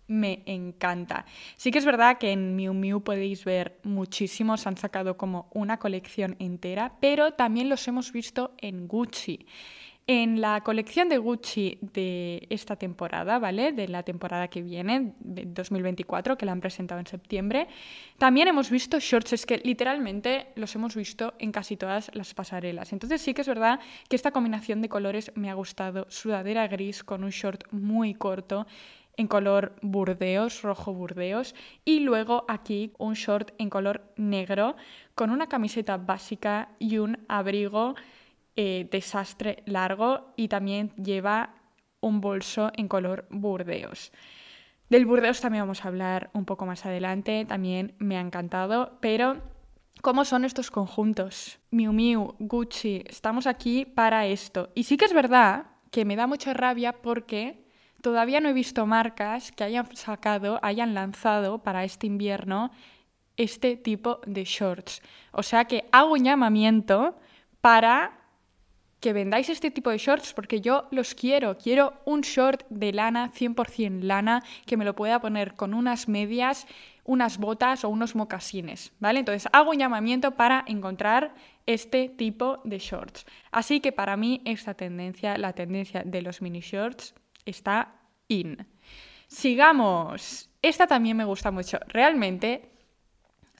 me 0.07 0.41
encanta. 0.47 1.27
Sí 1.57 1.69
que 1.69 1.77
es 1.77 1.85
verdad 1.85 2.17
que 2.17 2.31
en 2.31 2.55
Miu 2.55 2.73
Miu 2.73 3.03
podéis 3.03 3.45
ver 3.45 3.79
muchísimos, 3.83 4.65
han 4.65 4.77
sacado 4.77 5.15
como 5.15 5.47
una 5.53 5.77
colección 5.77 6.35
entera, 6.39 6.93
pero 6.99 7.33
también 7.33 7.69
los 7.69 7.87
hemos 7.87 8.11
visto 8.11 8.55
en 8.57 8.87
Gucci. 8.87 9.45
En 10.11 10.41
la 10.41 10.61
colección 10.61 11.07
de 11.07 11.19
Gucci 11.19 11.77
de 11.81 12.47
esta 12.49 12.75
temporada, 12.75 13.37
¿vale? 13.37 13.73
De 13.73 13.87
la 13.87 14.01
temporada 14.01 14.47
que 14.47 14.63
viene, 14.63 15.13
de 15.19 15.45
2024, 15.45 16.35
que 16.35 16.47
la 16.47 16.51
han 16.51 16.61
presentado 16.61 16.99
en 16.99 17.05
septiembre, 17.05 17.67
también 18.17 18.47
hemos 18.47 18.71
visto 18.71 18.99
shorts, 18.99 19.33
es 19.33 19.45
que 19.45 19.59
literalmente 19.59 20.47
los 20.55 20.73
hemos 20.73 20.95
visto 20.95 21.35
en 21.37 21.51
casi 21.51 21.77
todas 21.77 22.09
las 22.15 22.33
pasarelas. 22.33 22.91
Entonces 22.91 23.21
sí 23.21 23.35
que 23.35 23.41
es 23.41 23.47
verdad 23.47 23.79
que 24.09 24.15
esta 24.15 24.31
combinación 24.31 24.81
de 24.81 24.89
colores 24.89 25.31
me 25.35 25.51
ha 25.51 25.53
gustado. 25.53 26.07
Sudadera 26.09 26.67
gris 26.67 27.03
con 27.03 27.23
un 27.23 27.29
short 27.29 27.65
muy 27.69 28.15
corto 28.15 28.65
en 29.15 29.27
color 29.27 29.75
burdeos, 29.83 30.63
rojo 30.63 30.91
burdeos, 30.91 31.53
y 31.85 31.99
luego 31.99 32.45
aquí 32.47 32.93
un 32.97 33.13
short 33.13 33.51
en 33.59 33.69
color 33.69 34.11
negro 34.15 34.75
con 35.13 35.29
una 35.29 35.47
camiseta 35.47 35.97
básica 35.97 36.69
y 36.79 36.97
un 36.97 37.19
abrigo 37.27 37.93
eh, 38.55 38.87
desastre 38.91 39.63
largo 39.65 40.33
y 40.35 40.47
también 40.47 40.91
lleva 40.95 41.55
un 42.01 42.21
bolso 42.21 42.71
en 42.75 42.87
color 42.87 43.27
burdeos. 43.29 44.11
Del 44.89 45.05
burdeos 45.05 45.39
también 45.39 45.63
vamos 45.63 45.85
a 45.85 45.87
hablar 45.87 46.29
un 46.33 46.45
poco 46.45 46.65
más 46.65 46.85
adelante, 46.85 47.45
también 47.45 47.93
me 47.99 48.17
ha 48.17 48.21
encantado, 48.21 48.97
pero 49.01 49.37
¿cómo 50.01 50.25
son 50.25 50.45
estos 50.45 50.71
conjuntos? 50.71 51.59
Miu 51.69 51.93
Miu, 51.93 52.35
Gucci, 52.39 53.03
estamos 53.07 53.45
aquí 53.45 53.85
para 53.85 54.25
esto. 54.25 54.71
Y 54.73 54.83
sí 54.83 54.97
que 54.97 55.05
es 55.05 55.13
verdad 55.13 55.67
que 55.91 56.05
me 56.05 56.15
da 56.15 56.25
mucha 56.25 56.53
rabia 56.53 56.93
porque 56.93 57.63
todavía 58.01 58.39
no 58.39 58.49
he 58.49 58.53
visto 58.53 58.85
marcas 58.85 59.51
que 59.51 59.63
hayan 59.63 59.95
sacado, 59.95 60.59
hayan 60.63 60.93
lanzado 60.93 61.59
para 61.59 61.83
este 61.83 62.07
invierno 62.07 62.71
este 63.37 63.77
tipo 63.77 64.19
de 64.25 64.43
shorts. 64.43 65.01
O 65.31 65.43
sea 65.43 65.65
que 65.65 65.87
hago 65.91 66.13
un 66.13 66.25
llamamiento 66.25 67.17
para 67.61 68.18
que 68.99 69.13
vendáis 69.13 69.49
este 69.49 69.71
tipo 69.71 69.89
de 69.89 69.97
shorts 69.97 70.33
porque 70.33 70.61
yo 70.61 70.87
los 70.91 71.15
quiero. 71.15 71.57
Quiero 71.57 71.93
un 72.05 72.21
short 72.21 72.65
de 72.69 72.91
lana, 72.91 73.31
100% 73.31 74.01
lana, 74.01 74.43
que 74.65 74.77
me 74.77 74.85
lo 74.85 74.95
pueda 74.95 75.19
poner 75.21 75.55
con 75.55 75.73
unas 75.73 76.07
medias, 76.07 76.67
unas 77.05 77.37
botas 77.37 77.83
o 77.83 77.89
unos 77.89 78.15
mocasines, 78.15 78.91
¿vale? 78.99 79.19
Entonces 79.19 79.49
hago 79.53 79.71
un 79.71 79.79
llamamiento 79.79 80.31
para 80.31 80.63
encontrar 80.67 81.33
este 81.65 82.09
tipo 82.09 82.61
de 82.65 82.79
shorts. 82.79 83.25
Así 83.51 83.79
que 83.79 83.91
para 83.91 84.17
mí 84.17 84.41
esta 84.45 84.73
tendencia, 84.73 85.37
la 85.37 85.53
tendencia 85.53 86.03
de 86.05 86.21
los 86.21 86.41
mini 86.41 86.59
shorts, 86.59 87.13
está 87.45 87.95
in. 88.27 88.67
Sigamos. 89.27 90.49
Esta 90.61 90.87
también 90.87 91.15
me 91.15 91.23
gusta 91.23 91.51
mucho. 91.51 91.79
Realmente, 91.87 92.69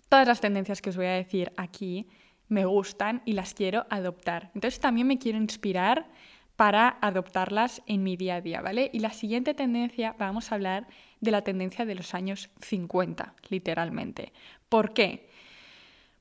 todas 0.10 0.28
las 0.28 0.42
tendencias 0.42 0.82
que 0.82 0.90
os 0.90 0.98
voy 0.98 1.06
a 1.06 1.14
decir 1.14 1.52
aquí 1.56 2.08
me 2.50 2.66
gustan 2.66 3.22
y 3.26 3.34
las 3.34 3.54
quiero 3.54 3.86
adoptar. 3.90 4.52
Entonces 4.54 4.80
también 4.80 5.08
me 5.08 5.18
quiero 5.18 5.38
inspirar 5.38 6.10
para 6.56 6.98
adoptarlas 7.00 7.82
en 7.86 8.04
mi 8.04 8.18
día 8.18 8.36
a 8.36 8.42
día, 8.42 8.62
¿vale? 8.62 8.90
Y 8.92 9.00
la 9.00 9.14
siguiente 9.14 9.54
tendencia, 9.54 10.16
vamos 10.20 10.52
a 10.52 10.56
hablar 10.56 10.88
de 11.22 11.32
la 11.32 11.42
tendencia 11.42 11.86
de 11.86 11.96
los 11.96 12.14
años 12.14 12.50
50, 12.60 13.34
literalmente. 13.50 14.34
¿Por 14.68 14.94
qué? 14.94 15.30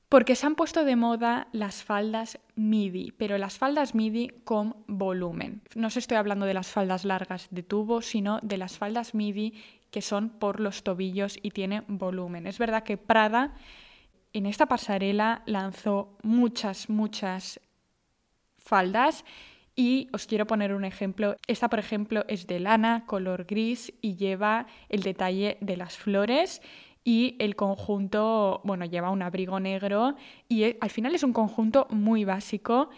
Porque 0.08 0.36
se 0.36 0.46
han 0.46 0.54
puesto 0.54 0.84
de 0.84 0.94
moda 0.94 1.48
las 1.52 1.82
faldas 1.82 2.38
MIDI, 2.54 3.10
pero 3.10 3.36
las 3.36 3.58
faldas 3.58 3.96
MIDI 3.96 4.28
con 4.44 4.76
volumen. 4.86 5.62
No 5.74 5.88
os 5.88 5.96
estoy 5.96 6.16
hablando 6.16 6.46
de 6.46 6.54
las 6.54 6.68
faldas 6.68 7.04
largas 7.04 7.48
de 7.50 7.64
tubo, 7.64 8.00
sino 8.00 8.38
de 8.42 8.58
las 8.58 8.78
faldas 8.78 9.14
MIDI 9.14 9.54
que 9.90 10.02
son 10.02 10.30
por 10.30 10.60
los 10.60 10.82
tobillos 10.82 11.38
y 11.42 11.50
tienen 11.50 11.84
volumen. 11.88 12.46
Es 12.46 12.58
verdad 12.58 12.84
que 12.84 12.96
Prada 12.96 13.54
en 14.38 14.46
esta 14.46 14.66
pasarela 14.66 15.42
lanzó 15.46 16.16
muchas, 16.22 16.88
muchas 16.88 17.60
faldas 18.56 19.24
y 19.74 20.08
os 20.12 20.26
quiero 20.26 20.46
poner 20.46 20.74
un 20.74 20.84
ejemplo. 20.84 21.36
Esta, 21.46 21.68
por 21.68 21.78
ejemplo, 21.78 22.24
es 22.28 22.46
de 22.46 22.60
lana, 22.60 23.04
color 23.06 23.44
gris 23.44 23.92
y 24.00 24.16
lleva 24.16 24.66
el 24.88 25.02
detalle 25.02 25.58
de 25.60 25.76
las 25.76 25.96
flores 25.96 26.62
y 27.04 27.36
el 27.38 27.56
conjunto, 27.56 28.60
bueno, 28.64 28.84
lleva 28.84 29.10
un 29.10 29.22
abrigo 29.22 29.60
negro 29.60 30.14
y 30.48 30.64
eh, 30.64 30.78
al 30.80 30.90
final 30.90 31.14
es 31.14 31.22
un 31.22 31.32
conjunto 31.32 31.86
muy 31.90 32.24
básico, 32.24 32.90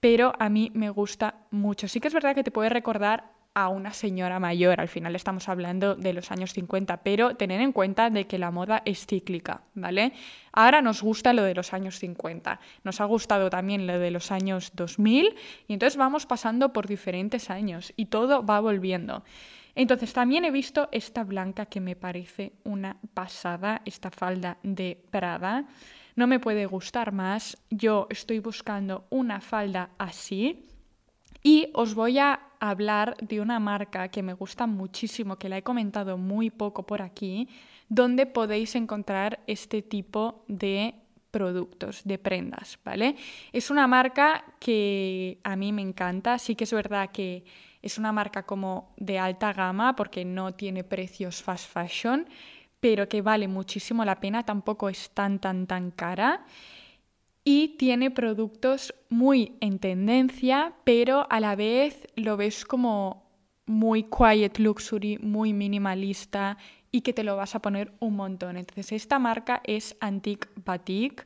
pero 0.00 0.32
a 0.38 0.48
mí 0.48 0.70
me 0.74 0.90
gusta 0.90 1.46
mucho. 1.50 1.88
Sí 1.88 2.00
que 2.00 2.08
es 2.08 2.14
verdad 2.14 2.34
que 2.34 2.44
te 2.44 2.50
puede 2.50 2.68
recordar 2.68 3.35
a 3.56 3.70
una 3.70 3.94
señora 3.94 4.38
mayor. 4.38 4.82
Al 4.82 4.88
final 4.88 5.16
estamos 5.16 5.48
hablando 5.48 5.94
de 5.94 6.12
los 6.12 6.30
años 6.30 6.52
50, 6.52 6.98
pero 6.98 7.36
tener 7.36 7.62
en 7.62 7.72
cuenta 7.72 8.10
de 8.10 8.26
que 8.26 8.38
la 8.38 8.50
moda 8.50 8.82
es 8.84 9.06
cíclica, 9.06 9.62
¿vale? 9.74 10.12
Ahora 10.52 10.82
nos 10.82 11.02
gusta 11.02 11.32
lo 11.32 11.42
de 11.42 11.54
los 11.54 11.72
años 11.72 11.98
50, 11.98 12.60
nos 12.84 13.00
ha 13.00 13.06
gustado 13.06 13.48
también 13.48 13.86
lo 13.86 13.98
de 13.98 14.10
los 14.10 14.30
años 14.30 14.72
2000 14.74 15.34
y 15.68 15.72
entonces 15.72 15.96
vamos 15.96 16.26
pasando 16.26 16.74
por 16.74 16.86
diferentes 16.86 17.48
años 17.48 17.94
y 17.96 18.06
todo 18.06 18.44
va 18.44 18.60
volviendo. 18.60 19.24
Entonces 19.74 20.12
también 20.12 20.44
he 20.44 20.50
visto 20.50 20.90
esta 20.92 21.24
blanca 21.24 21.64
que 21.64 21.80
me 21.80 21.96
parece 21.96 22.52
una 22.64 22.98
pasada, 23.14 23.80
esta 23.86 24.10
falda 24.10 24.58
de 24.64 25.02
Prada. 25.10 25.64
No 26.14 26.26
me 26.26 26.40
puede 26.40 26.66
gustar 26.66 27.12
más. 27.12 27.56
Yo 27.70 28.06
estoy 28.10 28.38
buscando 28.40 29.06
una 29.08 29.40
falda 29.40 29.88
así 29.96 30.66
y 31.46 31.68
os 31.74 31.94
voy 31.94 32.18
a 32.18 32.40
hablar 32.58 33.16
de 33.20 33.40
una 33.40 33.60
marca 33.60 34.08
que 34.08 34.20
me 34.20 34.32
gusta 34.32 34.66
muchísimo, 34.66 35.36
que 35.36 35.48
la 35.48 35.58
he 35.58 35.62
comentado 35.62 36.18
muy 36.18 36.50
poco 36.50 36.84
por 36.84 37.02
aquí, 37.02 37.48
donde 37.88 38.26
podéis 38.26 38.74
encontrar 38.74 39.38
este 39.46 39.80
tipo 39.80 40.42
de 40.48 40.96
productos, 41.30 42.02
de 42.02 42.18
prendas, 42.18 42.80
¿vale? 42.84 43.14
Es 43.52 43.70
una 43.70 43.86
marca 43.86 44.44
que 44.58 45.38
a 45.44 45.54
mí 45.54 45.72
me 45.72 45.82
encanta, 45.82 46.36
sí 46.40 46.56
que 46.56 46.64
es 46.64 46.72
verdad 46.72 47.10
que 47.12 47.44
es 47.80 47.96
una 47.96 48.10
marca 48.10 48.42
como 48.42 48.92
de 48.96 49.20
alta 49.20 49.52
gama 49.52 49.94
porque 49.94 50.24
no 50.24 50.54
tiene 50.54 50.82
precios 50.82 51.44
fast 51.44 51.70
fashion, 51.70 52.28
pero 52.80 53.08
que 53.08 53.22
vale 53.22 53.46
muchísimo 53.46 54.04
la 54.04 54.18
pena, 54.18 54.44
tampoco 54.44 54.88
es 54.88 55.10
tan 55.10 55.38
tan 55.38 55.68
tan 55.68 55.92
cara 55.92 56.44
y 57.48 57.76
tiene 57.78 58.10
productos 58.10 58.92
muy 59.08 59.56
en 59.60 59.78
tendencia, 59.78 60.74
pero 60.82 61.28
a 61.30 61.38
la 61.38 61.54
vez 61.54 62.08
lo 62.16 62.36
ves 62.36 62.64
como 62.64 63.30
muy 63.66 64.02
quiet 64.02 64.58
luxury, 64.58 65.18
muy 65.18 65.52
minimalista 65.52 66.58
y 66.90 67.02
que 67.02 67.12
te 67.12 67.22
lo 67.22 67.36
vas 67.36 67.54
a 67.54 67.62
poner 67.62 67.92
un 68.00 68.16
montón. 68.16 68.56
Entonces 68.56 68.90
esta 68.90 69.20
marca 69.20 69.62
es 69.62 69.96
Antique 70.00 70.48
Batik 70.56 71.24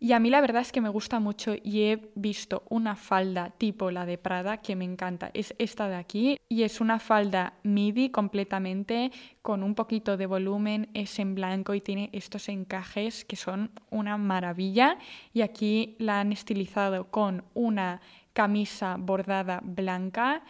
y 0.00 0.12
a 0.12 0.20
mí 0.20 0.30
la 0.30 0.40
verdad 0.40 0.62
es 0.62 0.70
que 0.70 0.80
me 0.80 0.88
gusta 0.88 1.18
mucho 1.18 1.54
y 1.60 1.82
he 1.82 2.10
visto 2.14 2.62
una 2.68 2.94
falda 2.94 3.50
tipo 3.58 3.90
la 3.90 4.06
de 4.06 4.16
Prada 4.16 4.58
que 4.58 4.76
me 4.76 4.84
encanta. 4.84 5.32
Es 5.34 5.54
esta 5.58 5.88
de 5.88 5.96
aquí 5.96 6.38
y 6.48 6.62
es 6.62 6.80
una 6.80 7.00
falda 7.00 7.54
midi 7.64 8.10
completamente 8.10 9.10
con 9.42 9.64
un 9.64 9.74
poquito 9.74 10.16
de 10.16 10.26
volumen, 10.26 10.88
es 10.94 11.18
en 11.18 11.34
blanco 11.34 11.74
y 11.74 11.80
tiene 11.80 12.10
estos 12.12 12.48
encajes 12.48 13.24
que 13.24 13.34
son 13.34 13.72
una 13.90 14.16
maravilla. 14.16 14.98
Y 15.32 15.40
aquí 15.40 15.96
la 15.98 16.20
han 16.20 16.30
estilizado 16.30 17.10
con 17.10 17.42
una 17.54 18.00
camisa 18.34 18.96
bordada 19.00 19.60
blanca 19.64 20.44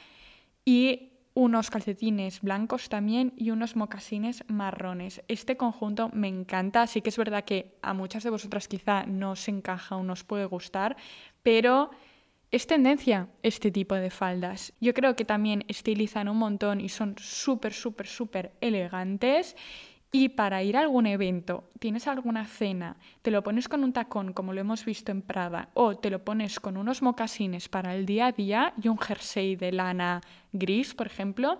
y 0.67 1.08
unos 1.39 1.71
calcetines 1.71 2.41
blancos 2.41 2.89
también 2.89 3.33
y 3.37 3.53
unos 3.53 3.77
mocasines 3.77 4.43
marrones. 4.49 5.23
Este 5.29 5.57
conjunto 5.57 6.11
me 6.13 6.27
encanta, 6.27 6.85
sí 6.89 7.01
que 7.01 7.11
es 7.11 7.17
verdad 7.17 7.45
que 7.45 7.79
a 7.81 7.95
muchas 7.95 8.25
de 8.25 8.31
vosotras 8.31 8.67
quizá 8.67 9.07
no 9.07 9.31
os 9.31 9.47
encaja 9.47 9.95
o 9.95 10.03
no 10.03 10.15
os 10.15 10.25
puede 10.25 10.47
gustar, 10.47 10.97
pero 11.45 11.91
es 12.51 12.67
tendencia 12.67 13.29
este 13.45 13.71
tipo 13.71 13.95
de 13.95 14.11
faldas. 14.11 14.73
Yo 14.81 14.93
creo 14.95 15.15
que 15.15 15.25
también 15.25 15.65
estilizan 15.69 16.29
un 16.29 16.39
montón 16.39 16.81
y 16.81 16.89
son 16.89 17.15
súper, 17.21 17.73
súper, 17.73 18.09
súper 18.09 18.51
elegantes 18.61 19.55
y 20.11 20.31
para 20.31 20.63
ir 20.63 20.77
a 20.77 20.81
algún 20.81 21.07
evento, 21.07 21.65
tienes 21.79 22.09
alguna 22.09 22.47
cena, 22.47 22.97
te 23.21 23.31
lo 23.31 23.43
pones 23.43 23.69
con 23.69 23.85
un 23.85 23.93
tacón 23.93 24.33
como 24.33 24.55
lo 24.55 24.61
hemos 24.61 24.85
visto 24.85 25.13
en 25.13 25.21
Prada 25.21 25.69
o 25.75 25.97
te 25.97 26.09
lo 26.09 26.25
pones 26.25 26.61
con 26.61 26.79
unos 26.79 27.03
mocasines 27.03 27.69
para 27.69 27.95
el 27.95 28.07
día 28.07 28.27
a 28.27 28.33
día 28.33 28.73
y 28.83 28.89
un 28.89 28.99
jersey 28.99 29.57
de 29.57 29.73
lana 29.73 30.23
gris, 30.53 30.95
por 30.95 31.07
ejemplo. 31.07 31.59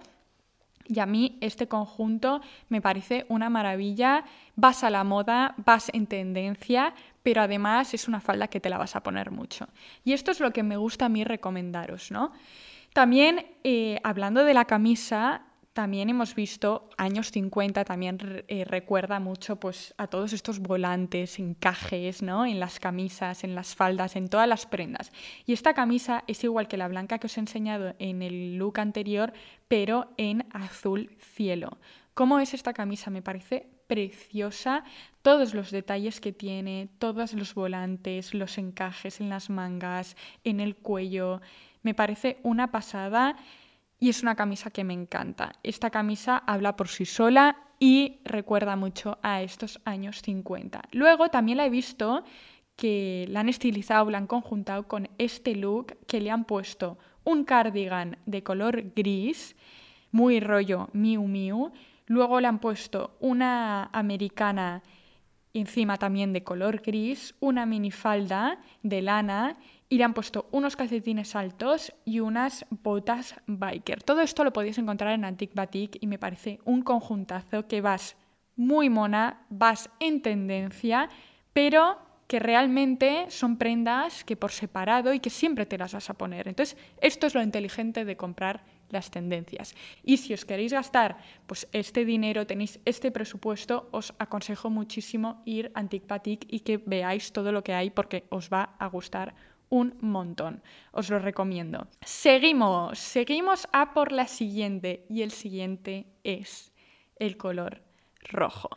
Y 0.87 1.01
a 1.01 1.07
mí 1.07 1.37
este 1.43 1.69
conjunto 1.69 2.41
me 2.71 2.81
parece 2.81 3.27
una 3.29 3.51
maravilla. 3.51 4.25
Vas 4.57 4.83
a 4.83 4.89
la 4.89 5.05
moda, 5.05 5.55
vas 5.59 5.91
en 5.93 6.07
tendencia, 6.07 6.95
pero 7.23 7.43
además 7.43 7.93
es 7.93 8.09
una 8.09 8.23
falda 8.23 8.49
que 8.49 8.61
te 8.61 8.71
la 8.71 8.79
vas 8.79 8.97
a 8.97 9.03
poner 9.03 9.31
mucho. 9.31 9.69
Y 10.03 10.15
esto 10.15 10.31
es 10.31 10.41
lo 10.41 10.51
que 10.51 10.63
me 10.63 10.79
gusta 10.79 11.05
a 11.05 11.09
mí 11.11 11.25
recomendaros, 11.25 12.11
¿no? 12.11 12.33
También, 12.95 13.45
eh, 13.65 14.01
hablando 14.03 14.45
de 14.45 14.55
la 14.55 14.65
camisa, 14.65 15.43
también 15.79 16.11
hemos 16.11 16.35
visto 16.35 16.91
años 16.97 17.31
50, 17.31 17.85
también 17.85 18.19
eh, 18.49 18.65
recuerda 18.65 19.21
mucho 19.21 19.61
pues, 19.61 19.95
a 19.97 20.09
todos 20.09 20.33
estos 20.33 20.59
volantes, 20.59 21.39
encajes, 21.39 22.21
¿no? 22.21 22.45
En 22.47 22.59
las 22.59 22.81
camisas, 22.81 23.45
en 23.45 23.55
las 23.55 23.77
faldas, 23.77 24.17
en 24.17 24.27
todas 24.27 24.49
las 24.49 24.67
prendas. 24.67 25.13
Y 25.47 25.53
esta 25.53 25.75
camisa 25.75 26.25
es 26.27 26.43
igual 26.43 26.67
que 26.67 26.79
la 26.79 26.89
blanca 26.89 27.21
que 27.21 27.29
os 27.29 27.37
he 27.37 27.41
enseñado 27.41 27.95
en 28.01 28.23
el 28.23 28.57
look 28.57 28.81
anterior, 28.81 29.33
pero 29.69 30.13
en 30.17 30.49
azul 30.53 31.17
cielo. 31.21 31.79
¿Cómo 32.13 32.41
es 32.41 32.55
esta 32.55 32.73
camisa? 32.73 33.11
Me 33.11 33.23
parece 33.23 33.69
preciosa. 33.87 34.83
Todos 35.23 35.55
los 35.55 35.71
detalles 35.71 36.21
que 36.21 36.33
tiene, 36.33 36.89
todos 36.99 37.35
los 37.35 37.55
volantes, 37.55 38.35
los 38.35 38.59
encajes 38.59 39.21
en 39.21 39.29
las 39.29 39.49
mangas, 39.49 40.17
en 40.43 40.59
el 40.59 40.75
cuello. 40.75 41.41
Me 41.85 41.95
parece 41.95 42.41
una 42.43 42.73
pasada 42.73 43.37
y 44.01 44.09
es 44.09 44.23
una 44.23 44.35
camisa 44.35 44.71
que 44.71 44.85
me 44.85 44.95
encanta. 44.95 45.53
Esta 45.63 45.91
camisa 45.91 46.39
habla 46.39 46.77
por 46.77 46.89
sí 46.89 47.05
sola 47.05 47.57
y 47.81 48.21
recuerda 48.25 48.77
mucho 48.77 49.19
a 49.23 49.43
estos 49.43 49.81
años 49.85 50.23
50. 50.23 50.83
Luego 50.93 51.29
también 51.29 51.59
la 51.59 51.67
he 51.67 51.71
visto 51.71 52.25
que 52.77 53.27
la 53.29 53.41
han 53.41 53.49
estilizado, 53.49 54.11
la 54.11 54.19
han 54.19 54.27
conjuntado 54.27 54.87
con 54.87 55.09
este 55.19 55.57
look 55.57 55.97
que 56.07 56.21
le 56.21 56.31
han 56.31 56.45
puesto 56.45 56.99
un 57.25 57.45
cardigan 57.45 58.19
de 58.25 58.43
color 58.43 58.93
gris, 58.95 59.57
muy 60.13 60.41
rollo 60.41 60.89
Miu 60.93 61.27
Miu. 61.27 61.73
Luego 62.07 62.41
le 62.41 62.47
han 62.47 62.61
puesto 62.61 63.17
una 63.21 63.91
americana 63.93 64.83
encima 65.53 65.97
también 65.97 66.33
de 66.33 66.45
color 66.45 66.81
gris, 66.81 67.35
una 67.41 67.67
minifalda 67.67 68.61
de 68.83 69.03
lana 69.03 69.59
y 69.89 69.99
le 69.99 70.05
han 70.05 70.15
puesto 70.15 70.49
unos 70.53 70.77
calcetines 70.77 71.35
altos 71.35 71.93
y 72.05 72.21
unas 72.21 72.67
botas 72.71 73.35
biker. 73.47 74.03
Todo 74.03 74.21
esto 74.21 74.45
lo 74.45 74.53
podéis 74.53 74.79
encontrar 74.79 75.13
en 75.15 75.25
Antique 75.25 75.55
Batik 75.55 75.97
y 76.01 76.07
me 76.07 76.19
parece 76.19 76.61
un 76.65 76.83
conjuntazo 76.83 77.67
que 77.67 77.81
vas 77.81 78.17
muy 78.57 78.91
mona, 78.91 79.47
vas 79.51 79.89
en 80.01 80.21
tendencia, 80.21 81.09
pero 81.53 81.99
que 82.27 82.39
realmente 82.39 83.25
son 83.31 83.57
prendas 83.57 84.23
que 84.23 84.37
por 84.37 84.53
separado 84.53 85.15
y 85.15 85.21
que 85.21 85.31
siempre 85.31 85.65
te 85.65 85.79
las 85.79 85.95
vas 85.95 86.11
a 86.11 86.15
poner. 86.15 86.47
Entonces, 86.47 86.77
esto 87.01 87.27
es 87.27 87.35
lo 87.35 87.43
inteligente 87.43 88.05
de 88.05 88.19
comprar 88.19 88.65
las 88.91 89.11
tendencias. 89.11 89.75
Y 90.05 90.19
si 90.19 90.35
os 90.35 90.45
queréis 90.45 90.75
gastar 90.75 91.17
pues, 91.47 91.67
este 91.73 92.05
dinero, 92.05 92.47
tenéis 92.47 92.81
este 92.85 93.11
presupuesto, 93.11 93.89
os 93.93 94.13
aconsejo 94.19 94.69
muchísimo 94.69 95.43
ir 95.47 95.73
a 95.75 95.81
Antipatic 95.81 96.45
y 96.49 96.61
que 96.61 96.77
veáis 96.77 97.33
todo 97.33 97.51
lo 97.51 97.65
que 97.65 97.73
hay 97.73 97.89
porque 97.89 98.25
os 98.29 98.51
va 98.53 98.75
a 98.79 98.87
gustar 98.89 99.35
un 99.69 99.97
montón. 100.01 100.63
Os 100.93 101.11
lo 101.11 101.19
recomiendo. 101.19 101.89
Seguimos, 102.03 102.99
seguimos 102.99 103.69
a 103.73 103.93
por 103.93 104.13
la 104.13 104.27
siguiente 104.27 105.05
y 105.09 105.23
el 105.23 105.31
siguiente 105.31 106.07
es 106.25 106.73
el 107.17 107.37
color 107.37 107.83
rojo. 108.31 108.71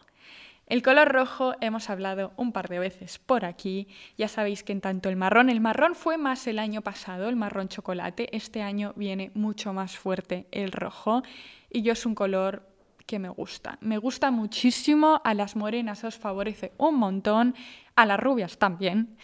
El 0.71 0.81
color 0.83 1.11
rojo 1.11 1.53
hemos 1.59 1.89
hablado 1.89 2.31
un 2.37 2.53
par 2.53 2.69
de 2.69 2.79
veces 2.79 3.19
por 3.19 3.43
aquí. 3.43 3.89
Ya 4.17 4.29
sabéis 4.29 4.63
que 4.63 4.71
en 4.71 4.79
tanto 4.79 5.09
el 5.09 5.17
marrón, 5.17 5.49
el 5.49 5.59
marrón 5.59 5.95
fue 5.95 6.17
más 6.17 6.47
el 6.47 6.59
año 6.59 6.81
pasado, 6.81 7.27
el 7.27 7.35
marrón 7.35 7.67
chocolate. 7.67 8.33
Este 8.33 8.61
año 8.61 8.93
viene 8.95 9.31
mucho 9.33 9.73
más 9.73 9.97
fuerte 9.97 10.47
el 10.51 10.71
rojo 10.71 11.23
y 11.69 11.81
yo 11.81 11.91
es 11.91 12.05
un 12.05 12.15
color 12.15 12.71
que 13.05 13.19
me 13.19 13.27
gusta. 13.27 13.77
Me 13.81 13.97
gusta 13.97 14.31
muchísimo, 14.31 15.19
a 15.25 15.33
las 15.33 15.57
morenas 15.57 16.05
os 16.05 16.17
favorece 16.17 16.71
un 16.77 16.95
montón, 16.95 17.53
a 17.97 18.05
las 18.05 18.17
rubias 18.17 18.57
también. 18.57 19.17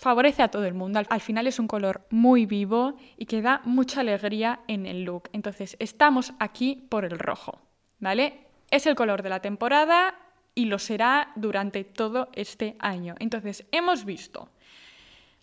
Favorece 0.00 0.42
a 0.42 0.48
todo 0.48 0.64
el 0.64 0.72
mundo. 0.72 1.02
Al 1.10 1.20
final 1.20 1.46
es 1.46 1.58
un 1.58 1.68
color 1.68 2.06
muy 2.08 2.46
vivo 2.46 2.94
y 3.18 3.26
que 3.26 3.42
da 3.42 3.60
mucha 3.64 4.00
alegría 4.00 4.60
en 4.66 4.86
el 4.86 5.04
look. 5.04 5.28
Entonces, 5.34 5.76
estamos 5.78 6.32
aquí 6.38 6.86
por 6.88 7.04
el 7.04 7.18
rojo, 7.18 7.60
¿vale? 7.98 8.46
Es 8.70 8.86
el 8.86 8.94
color 8.94 9.22
de 9.22 9.28
la 9.28 9.40
temporada, 9.40 10.14
y 10.54 10.64
lo 10.64 10.78
será 10.78 11.32
durante 11.36 11.84
todo 11.84 12.28
este 12.32 12.76
año. 12.78 13.14
Entonces, 13.18 13.66
hemos 13.72 14.06
visto 14.06 14.48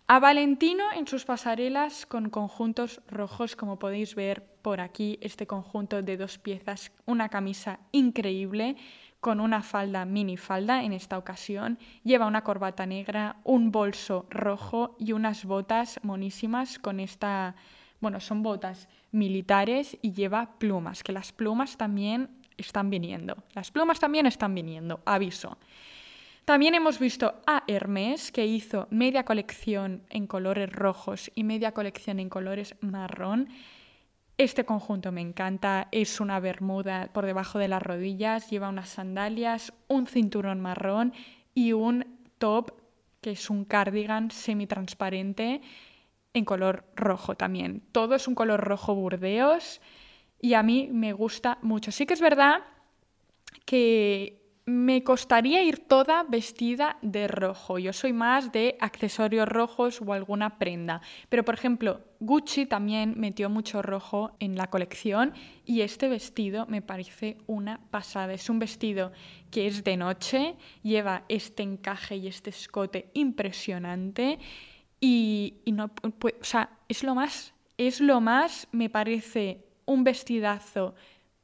a 0.08 0.20
Valentino 0.20 0.86
en 0.92 1.06
sus 1.06 1.26
pasarelas 1.26 2.08
con 2.08 2.30
conjuntos 2.30 3.02
rojos, 3.10 3.56
como 3.56 3.78
podéis 3.78 4.16
ver 4.16 4.44
por 4.64 4.82
aquí, 4.82 5.20
este 5.22 5.46
conjunto 5.46 6.02
de 6.02 6.18
dos 6.18 6.38
piezas, 6.40 6.92
una 7.06 7.30
camisa 7.30 7.80
increíble 7.92 8.76
con 9.19 9.39
una 9.39 9.62
falda 9.62 10.05
mini 10.05 10.38
falda 10.38 10.83
en 10.83 10.93
esta 10.93 11.17
ocasión, 11.17 11.79
lleva 12.03 12.27
una 12.27 12.43
corbata 12.43 12.86
negra, 12.86 13.38
un 13.43 13.71
bolso 13.71 14.25
rojo 14.29 14.95
y 15.00 15.12
unas 15.12 15.45
botas 15.45 16.00
monísimas 16.03 16.79
con 16.79 17.00
esta, 17.00 17.55
bueno, 18.00 18.19
son 18.19 18.43
botas 18.43 18.88
militares 19.12 19.97
y 20.01 20.13
lleva 20.13 20.57
plumas, 20.59 21.03
que 21.03 21.12
las 21.12 21.31
plumas 21.31 21.77
también 21.77 22.29
están 22.57 22.89
viniendo. 22.89 23.43
Las 23.53 23.71
plumas 23.71 24.00
también 24.00 24.25
están 24.25 24.53
viniendo, 24.53 25.01
aviso. 25.05 25.57
También 26.45 26.75
hemos 26.75 26.97
visto 26.97 27.41
a 27.45 27.63
Hermes, 27.67 28.31
que 28.31 28.45
hizo 28.45 28.88
media 28.89 29.25
colección 29.25 30.03
en 30.09 30.27
colores 30.27 30.71
rojos 30.71 31.29
y 31.36 31.43
media 31.43 31.74
colección 31.74 32.19
en 32.19 32.29
colores 32.29 32.75
marrón. 32.79 33.50
Este 34.38 34.65
conjunto 34.65 35.12
me 35.12 35.22
encanta, 35.22 35.88
es 35.91 36.20
una 36.20 36.39
bermuda 36.39 37.10
por 37.12 37.25
debajo 37.25 37.58
de 37.58 37.67
las 37.67 37.82
rodillas, 37.82 38.51
lleva 38.51 38.70
unas 38.70 38.89
sandalias, 38.89 39.74
un 39.88 40.06
cinturón 40.06 40.62
marrón 40.62 41.13
y 41.56 41.74
un 41.74 42.06
top 42.38 42.72
que 43.20 43.32
es 43.32 43.50
un 43.50 43.65
cardigan 43.65 44.29
semi-transparente 44.29 45.62
en 46.36 46.46
color 46.46 46.86
rojo 46.96 47.36
también. 47.36 47.82
Todo 47.91 48.13
es 48.13 48.27
un 48.27 48.36
color 48.36 48.60
rojo 48.62 48.94
burdeos 48.94 49.82
y 50.39 50.53
a 50.53 50.62
mí 50.62 50.88
me 50.91 51.13
gusta 51.13 51.58
mucho. 51.63 51.91
Sí 51.91 52.06
que 52.06 52.13
es 52.13 52.22
verdad 52.22 52.60
que 53.65 54.37
me 54.67 55.01
costaría 55.01 55.63
ir 55.63 55.88
toda 55.88 56.24
vestida 56.24 56.97
de 57.01 57.29
rojo. 57.29 57.79
Yo 57.79 57.93
soy 57.93 58.12
más 58.12 58.51
de 58.51 58.75
accesorios 58.81 59.47
rojos 59.47 60.01
o 60.05 60.12
alguna 60.12 60.59
prenda. 60.59 61.01
Pero, 61.29 61.45
por 61.45 61.55
ejemplo, 61.55 62.01
Gucci 62.19 62.65
también 62.65 63.13
metió 63.15 63.50
mucho 63.50 63.81
rojo 63.81 64.31
en 64.41 64.57
la 64.57 64.67
colección 64.67 65.33
y 65.65 65.81
este 65.81 66.09
vestido 66.09 66.65
me 66.67 66.81
parece 66.81 67.38
una 67.47 67.79
pasada. 67.91 68.33
Es 68.33 68.50
un 68.50 68.59
vestido 68.59 69.13
que 69.51 69.67
es 69.67 69.86
de 69.86 69.95
noche, 69.95 70.55
lleva 70.83 71.24
este 71.29 71.63
encaje 71.63 72.17
y 72.17 72.27
este 72.27 72.50
escote 72.50 73.09
impresionante 73.13 74.38
y, 75.00 75.62
no, 75.67 75.88
pues, 75.88 76.33
o 76.41 76.43
sea, 76.43 76.71
es 76.89 77.03
lo 77.03 77.15
más, 77.15 77.53
es 77.77 78.01
lo 78.01 78.19
más, 78.19 78.67
me 78.74 78.89
parece 78.89 79.63
un 79.86 80.03
vestidazo 80.03 80.93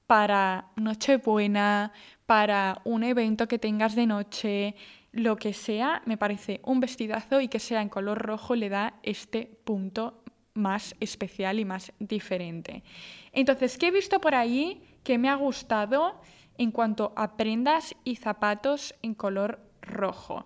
para 0.08 0.72
Nochebuena, 0.76 1.92
para 2.26 2.82
un 2.84 3.04
evento 3.04 3.48
que 3.48 3.60
tengas 3.60 3.96
de 3.96 4.06
noche, 4.06 4.76
lo 5.12 5.36
que 5.36 5.54
sea, 5.54 6.02
me 6.06 6.18
parece 6.18 6.60
un 6.64 6.80
vestidazo 6.80 7.40
y 7.40 7.48
que 7.48 7.60
sea 7.60 7.82
en 7.82 7.90
color 7.90 8.18
rojo 8.20 8.56
le 8.56 8.70
da 8.70 8.96
este 9.04 9.46
punto 9.64 10.24
más 10.54 10.96
especial 11.00 11.60
y 11.60 11.66
más 11.66 11.92
diferente. 12.00 12.84
Entonces, 13.32 13.78
¿qué 13.78 13.88
he 13.88 13.92
visto 13.92 14.20
por 14.20 14.36
ahí 14.36 14.82
que 15.04 15.18
me 15.18 15.30
ha 15.30 15.36
gustado 15.36 16.20
en 16.58 16.72
cuanto 16.72 17.14
a 17.16 17.38
prendas 17.38 17.96
y 18.04 18.16
zapatos 18.16 18.96
en 19.02 19.14
color 19.14 19.60
rojo? 19.82 20.46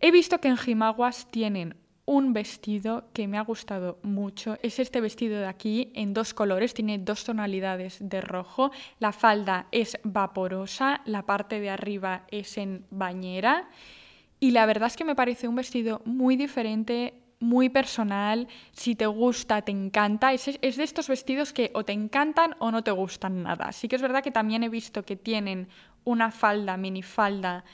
He 0.00 0.10
visto 0.10 0.40
que 0.40 0.48
en 0.48 0.56
Jimaguas 0.56 1.26
tienen 1.30 1.76
un 2.06 2.32
vestido 2.32 3.08
que 3.12 3.26
me 3.26 3.36
ha 3.36 3.42
gustado 3.42 3.98
mucho. 4.02 4.56
Es 4.62 4.78
este 4.78 5.00
vestido 5.00 5.40
de 5.40 5.46
aquí 5.46 5.90
en 5.94 6.14
dos 6.14 6.32
colores, 6.32 6.72
tiene 6.72 6.98
dos 6.98 7.24
tonalidades 7.24 7.98
de 8.00 8.20
rojo. 8.20 8.70
La 9.00 9.12
falda 9.12 9.66
es 9.72 9.98
vaporosa, 10.04 11.02
la 11.04 11.26
parte 11.26 11.60
de 11.60 11.68
arriba 11.68 12.24
es 12.30 12.56
en 12.58 12.86
bañera. 12.90 13.68
Y 14.38 14.52
la 14.52 14.66
verdad 14.66 14.86
es 14.86 14.96
que 14.96 15.04
me 15.04 15.16
parece 15.16 15.48
un 15.48 15.56
vestido 15.56 16.00
muy 16.04 16.36
diferente, 16.36 17.14
muy 17.40 17.68
personal. 17.68 18.46
Si 18.70 18.94
te 18.94 19.06
gusta, 19.06 19.62
te 19.62 19.72
encanta. 19.72 20.32
Es, 20.32 20.48
es 20.62 20.76
de 20.76 20.84
estos 20.84 21.08
vestidos 21.08 21.52
que 21.52 21.72
o 21.74 21.84
te 21.84 21.92
encantan 21.92 22.54
o 22.60 22.70
no 22.70 22.84
te 22.84 22.92
gustan 22.92 23.42
nada. 23.42 23.72
Sí 23.72 23.88
que 23.88 23.96
es 23.96 24.02
verdad 24.02 24.22
que 24.22 24.30
también 24.30 24.62
he 24.62 24.68
visto 24.68 25.02
que 25.02 25.16
tienen 25.16 25.68
una 26.04 26.30
falda, 26.30 26.76
minifalda 26.76 27.64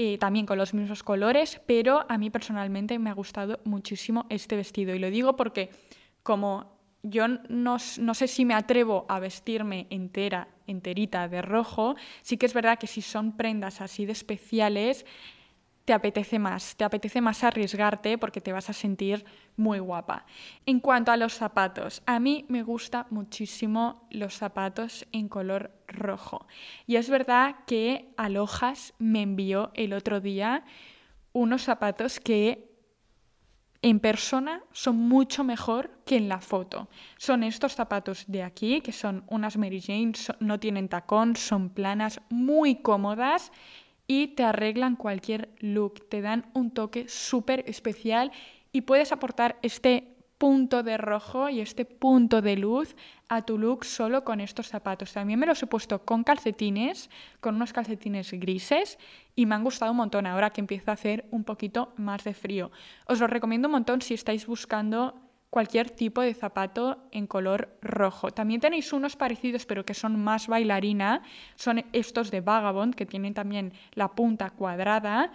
eh, 0.00 0.16
también 0.16 0.46
con 0.46 0.58
los 0.58 0.74
mismos 0.74 1.02
colores, 1.02 1.60
pero 1.66 2.06
a 2.08 2.18
mí 2.18 2.30
personalmente 2.30 2.98
me 3.00 3.10
ha 3.10 3.14
gustado 3.14 3.58
muchísimo 3.64 4.26
este 4.30 4.54
vestido. 4.54 4.94
Y 4.94 5.00
lo 5.00 5.10
digo 5.10 5.34
porque 5.34 5.70
como 6.22 6.78
yo 7.02 7.26
no, 7.26 7.78
no, 7.98 8.14
sé 8.14 8.28
si 8.28 8.44
me 8.44 8.54
atrevo 8.54 9.06
a 9.08 9.18
vestirme 9.18 9.88
entera, 9.90 10.48
enterita 10.68 11.26
de 11.26 11.42
rojo, 11.42 11.96
sí 12.22 12.36
que 12.36 12.46
es 12.46 12.54
verdad 12.54 12.78
que 12.78 12.86
si 12.86 13.02
son 13.02 13.36
prendas 13.36 13.80
así 13.80 14.06
de 14.06 14.12
especiales, 14.12 15.04
te 15.88 15.94
apetece 15.94 16.38
más, 16.38 16.76
te 16.76 16.84
apetece 16.84 17.22
más 17.22 17.42
arriesgarte 17.44 18.18
porque 18.18 18.42
te 18.42 18.52
vas 18.52 18.68
a 18.68 18.74
sentir 18.74 19.24
muy 19.56 19.78
guapa. 19.78 20.26
En 20.66 20.80
cuanto 20.80 21.12
a 21.12 21.16
los 21.16 21.32
zapatos, 21.32 22.02
a 22.04 22.20
mí 22.20 22.44
me 22.50 22.62
gusta 22.62 23.06
muchísimo 23.08 24.06
los 24.10 24.34
zapatos 24.34 25.06
en 25.12 25.30
color 25.30 25.72
rojo. 25.86 26.46
Y 26.86 26.96
es 26.96 27.08
verdad 27.08 27.56
que 27.66 28.12
Alojas 28.18 28.92
me 28.98 29.22
envió 29.22 29.70
el 29.72 29.94
otro 29.94 30.20
día 30.20 30.62
unos 31.32 31.62
zapatos 31.62 32.20
que 32.20 32.70
en 33.80 33.98
persona 33.98 34.60
son 34.72 34.96
mucho 34.96 35.42
mejor 35.42 36.02
que 36.04 36.18
en 36.18 36.28
la 36.28 36.42
foto. 36.42 36.90
Son 37.16 37.42
estos 37.42 37.74
zapatos 37.74 38.24
de 38.26 38.42
aquí, 38.42 38.82
que 38.82 38.92
son 38.92 39.24
unas 39.28 39.56
Mary 39.56 39.80
Jane, 39.80 40.12
no 40.40 40.60
tienen 40.60 40.90
tacón, 40.90 41.34
son 41.34 41.70
planas, 41.70 42.20
muy 42.28 42.82
cómodas 42.82 43.52
y 44.08 44.28
te 44.28 44.42
arreglan 44.42 44.96
cualquier 44.96 45.50
look, 45.60 46.08
te 46.08 46.22
dan 46.22 46.46
un 46.54 46.72
toque 46.72 47.08
súper 47.08 47.62
especial 47.68 48.32
y 48.72 48.80
puedes 48.80 49.12
aportar 49.12 49.58
este 49.62 50.16
punto 50.38 50.82
de 50.82 50.96
rojo 50.96 51.48
y 51.48 51.60
este 51.60 51.84
punto 51.84 52.40
de 52.40 52.56
luz 52.56 52.96
a 53.28 53.42
tu 53.42 53.58
look 53.58 53.84
solo 53.84 54.24
con 54.24 54.40
estos 54.40 54.68
zapatos. 54.68 55.12
También 55.12 55.38
me 55.38 55.46
los 55.46 55.62
he 55.62 55.66
puesto 55.66 56.04
con 56.04 56.24
calcetines, 56.24 57.10
con 57.40 57.56
unos 57.56 57.72
calcetines 57.72 58.32
grises 58.32 58.98
y 59.34 59.46
me 59.46 59.56
han 59.56 59.64
gustado 59.64 59.90
un 59.90 59.98
montón 59.98 60.26
ahora 60.26 60.50
que 60.50 60.60
empieza 60.60 60.92
a 60.92 60.94
hacer 60.94 61.26
un 61.30 61.44
poquito 61.44 61.92
más 61.96 62.24
de 62.24 62.34
frío. 62.34 62.70
Os 63.06 63.20
los 63.20 63.28
recomiendo 63.28 63.68
un 63.68 63.72
montón 63.72 64.00
si 64.00 64.14
estáis 64.14 64.46
buscando 64.46 65.27
cualquier 65.50 65.90
tipo 65.90 66.20
de 66.20 66.34
zapato 66.34 67.08
en 67.10 67.26
color 67.26 67.78
rojo. 67.80 68.30
También 68.30 68.60
tenéis 68.60 68.92
unos 68.92 69.16
parecidos 69.16 69.66
pero 69.66 69.84
que 69.84 69.94
son 69.94 70.22
más 70.22 70.46
bailarina, 70.46 71.22
son 71.56 71.84
estos 71.92 72.30
de 72.30 72.40
Vagabond 72.40 72.94
que 72.94 73.06
tienen 73.06 73.34
también 73.34 73.72
la 73.94 74.08
punta 74.08 74.50
cuadrada 74.50 75.32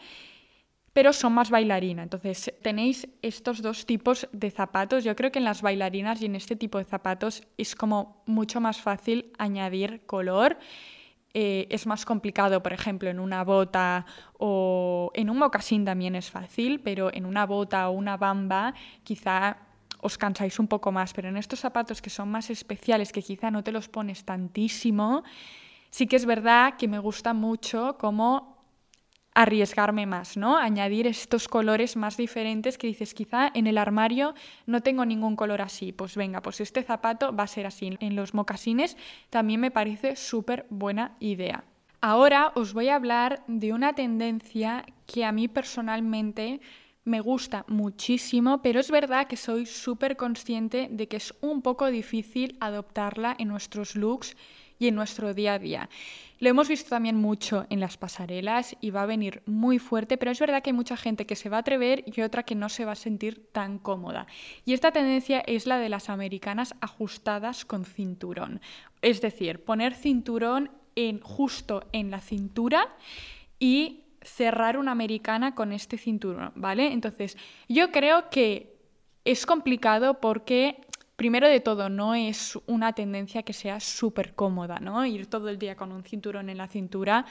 pero 0.93 1.12
son 1.12 1.34
más 1.34 1.49
bailarina. 1.49 2.04
Entonces 2.04 2.54
tenéis 2.62 3.08
estos 3.21 3.62
dos 3.62 3.86
tipos 3.86 4.30
de 4.32 4.52
zapatos. 4.52 5.04
Yo 5.04 5.15
creo 5.15 5.32
que 5.32 5.39
en 5.39 5.45
las 5.45 5.62
bailarinas 5.62 6.21
y 6.21 6.28
en 6.28 6.36
este 6.36 6.56
tipo 6.56 6.78
de 6.78 6.86
zapatos 6.86 7.43
es 7.58 7.76
como 7.76 8.21
mucho 8.28 8.62
más 8.62 8.80
fácil 8.80 9.34
añadir 9.39 10.06
color. 10.06 10.58
Eh, 11.34 11.65
es 11.71 11.88
más 11.88 12.06
complicado, 12.06 12.62
por 12.62 12.73
ejemplo, 12.73 13.10
en 13.10 13.19
una 13.19 13.43
bota 13.43 14.06
o 14.38 15.10
en 15.15 15.32
un 15.32 15.39
mocasín 15.39 15.84
también 15.84 16.15
es 16.15 16.30
fácil, 16.30 16.80
pero 16.82 17.12
en 17.12 17.26
una 17.26 17.47
bota 17.47 17.89
o 17.89 17.93
una 17.93 18.17
bamba 18.17 18.76
quizá 19.04 19.58
os 20.04 20.18
cansáis 20.18 20.60
un 20.60 20.68
poco 20.68 20.92
más, 20.92 21.13
pero 21.13 21.30
en 21.30 21.38
estos 21.38 21.60
zapatos 21.60 22.02
que 22.02 22.10
son 22.10 22.30
más 22.30 22.50
especiales, 22.50 23.12
que 23.12 23.24
quizá 23.24 23.50
no 23.50 23.63
te 23.63 23.72
los 23.72 23.89
pones 23.89 24.26
tantísimo, 24.26 25.24
sí 25.89 26.08
que 26.08 26.18
es 26.18 26.26
verdad 26.26 26.76
que 26.78 26.88
me 26.88 27.00
gusta 27.00 27.34
mucho 27.34 27.98
cómo 27.98 28.54
arriesgarme 29.36 30.06
más, 30.06 30.38
¿no? 30.38 30.58
Añadir 30.58 31.08
estos 31.08 31.48
colores 31.48 31.96
más 31.96 32.18
diferentes 32.18 32.78
que 32.78 32.88
dices, 32.88 33.13
quizá 33.13 33.52
en 33.54 33.68
el 33.68 33.78
armario 33.78 34.36
no 34.66 34.82
tengo 34.82 35.06
ningún 35.06 35.36
color 35.36 35.62
así. 35.62 35.92
Pues 35.92 36.16
venga, 36.16 36.42
pues 36.42 36.62
este 36.62 36.84
zapato 36.84 37.36
va 37.36 37.44
a 37.44 37.48
ser 37.48 37.66
así. 37.66 37.98
En 38.00 38.16
los 38.16 38.34
mocasines 38.34 38.98
también 39.30 39.60
me 39.60 39.72
parece 39.72 40.16
súper 40.16 40.68
buena 40.70 41.16
idea. 41.20 41.63
Ahora 42.02 42.52
os 42.56 42.74
voy 42.74 42.89
a 42.89 42.96
hablar 42.96 43.44
de 43.48 43.74
una 43.74 43.94
tendencia 43.94 44.86
que 45.08 45.26
a 45.26 45.32
mí 45.32 45.48
personalmente 45.48 46.60
me 47.06 47.20
gusta 47.20 47.66
muchísimo, 47.68 48.62
pero 48.62 48.80
es 48.80 48.89
verdad 48.89 49.28
que 49.28 49.38
soy 49.38 49.66
súper 49.66 50.16
consciente 50.16 50.88
de 50.89 51.08
que 51.08 51.18
es 51.18 51.34
un 51.42 51.62
poco 51.62 51.88
difícil 51.88 52.58
adoptarla 52.60 53.36
en 53.38 53.50
nuestros 53.50 53.96
looks 53.96 54.36
y 54.80 54.88
en 54.88 54.96
nuestro 54.96 55.34
día 55.34 55.54
a 55.54 55.60
día. 55.60 55.89
Lo 56.39 56.50
hemos 56.50 56.68
visto 56.68 56.89
también 56.89 57.16
mucho 57.16 57.66
en 57.70 57.80
las 57.80 57.96
pasarelas 57.98 58.76
y 58.82 58.89
va 58.89 59.04
a 59.04 59.06
venir 59.06 59.42
muy 59.46 59.80
fuerte, 59.80 60.18
pero 60.18 60.32
es 60.32 60.39
verdad 60.39 60.62
que 60.62 60.72
hay 60.72 60.76
mucha 60.76 60.98
gente 60.98 61.26
que 61.26 61.36
se 61.36 61.50
va 61.50 61.58
a 61.58 61.60
atrever 61.62 62.04
y 62.06 62.22
otra 62.22 62.44
que 62.44 62.56
no 62.56 62.70
se 62.70 62.86
va 62.86 62.94
a 62.94 62.96
sentir 62.96 63.50
tan 63.52 63.80
cómoda. 63.80 64.28
Y 64.66 64.74
esta 64.74 64.92
tendencia 64.92 65.42
es 65.46 65.66
la 65.68 65.80
de 65.80 65.89
las 65.89 66.10
americanas 66.10 66.76
ajustadas 66.82 67.66
con 67.66 67.86
cinturón. 67.86 68.60
Es 69.02 69.22
decir, 69.22 69.63
poner 69.63 69.94
cinturón 69.94 70.70
en, 70.96 71.22
justo 71.22 71.88
en 71.92 72.12
la 72.12 72.20
cintura 72.20 72.94
y 73.60 74.03
cerrar 74.23 74.77
una 74.77 74.91
americana 74.91 75.53
con 75.53 75.71
este 75.71 75.97
cinturón, 75.97 76.51
¿vale? 76.55 76.91
Entonces, 76.91 77.38
yo 77.67 77.91
creo 77.91 78.29
que 78.29 78.75
es 79.25 79.45
complicado 79.45 80.19
porque 80.19 80.81
primero 81.15 81.47
de 81.47 81.59
todo, 81.59 81.89
no 81.89 82.15
es 82.15 82.57
una 82.65 82.93
tendencia 82.93 83.43
que 83.43 83.53
sea 83.53 83.79
súper 83.79 84.33
cómoda, 84.33 84.79
¿no? 84.79 85.05
Ir 85.05 85.27
todo 85.27 85.49
el 85.49 85.59
día 85.59 85.75
con 85.75 85.91
un 85.91 86.03
cinturón 86.03 86.49
en 86.49 86.57
la 86.57 86.67
cintura 86.67 87.25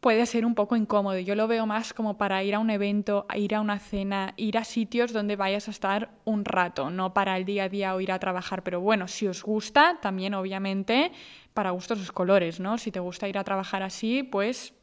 puede 0.00 0.26
ser 0.26 0.44
un 0.44 0.54
poco 0.54 0.76
incómodo. 0.76 1.18
Yo 1.18 1.34
lo 1.34 1.48
veo 1.48 1.66
más 1.66 1.92
como 1.92 2.16
para 2.16 2.44
ir 2.44 2.54
a 2.54 2.58
un 2.58 2.70
evento, 2.70 3.26
ir 3.34 3.54
a 3.54 3.60
una 3.60 3.78
cena, 3.78 4.34
ir 4.36 4.56
a 4.58 4.62
sitios 4.62 5.12
donde 5.12 5.36
vayas 5.36 5.68
a 5.68 5.70
estar 5.70 6.10
un 6.24 6.44
rato, 6.44 6.90
no 6.90 7.12
para 7.12 7.36
el 7.36 7.44
día 7.44 7.64
a 7.64 7.68
día 7.68 7.94
o 7.94 8.00
ir 8.00 8.12
a 8.12 8.18
trabajar. 8.18 8.62
Pero 8.62 8.80
bueno, 8.80 9.08
si 9.08 9.26
os 9.26 9.42
gusta, 9.42 9.98
también 10.00 10.34
obviamente 10.34 11.12
para 11.54 11.70
gustos 11.70 11.98
los 11.98 12.12
colores, 12.12 12.60
¿no? 12.60 12.78
Si 12.78 12.92
te 12.92 13.00
gusta 13.00 13.26
ir 13.26 13.38
a 13.38 13.42
trabajar 13.42 13.82
así, 13.82 14.22
pues 14.22 14.74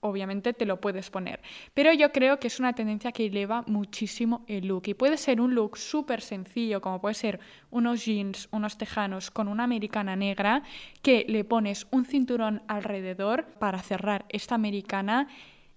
obviamente 0.00 0.52
te 0.52 0.66
lo 0.66 0.80
puedes 0.80 1.10
poner. 1.10 1.40
Pero 1.74 1.92
yo 1.92 2.12
creo 2.12 2.38
que 2.38 2.48
es 2.48 2.58
una 2.58 2.72
tendencia 2.72 3.12
que 3.12 3.26
eleva 3.26 3.62
muchísimo 3.66 4.44
el 4.48 4.66
look 4.66 4.84
y 4.86 4.94
puede 4.94 5.16
ser 5.16 5.40
un 5.40 5.54
look 5.54 5.76
súper 5.76 6.20
sencillo, 6.20 6.80
como 6.80 7.00
puede 7.00 7.14
ser 7.14 7.40
unos 7.70 8.04
jeans, 8.04 8.48
unos 8.50 8.78
tejanos 8.78 9.30
con 9.30 9.48
una 9.48 9.64
americana 9.64 10.16
negra, 10.16 10.62
que 11.02 11.24
le 11.28 11.44
pones 11.44 11.86
un 11.90 12.04
cinturón 12.04 12.62
alrededor 12.66 13.46
para 13.58 13.80
cerrar 13.80 14.24
esta 14.28 14.54
americana 14.54 15.28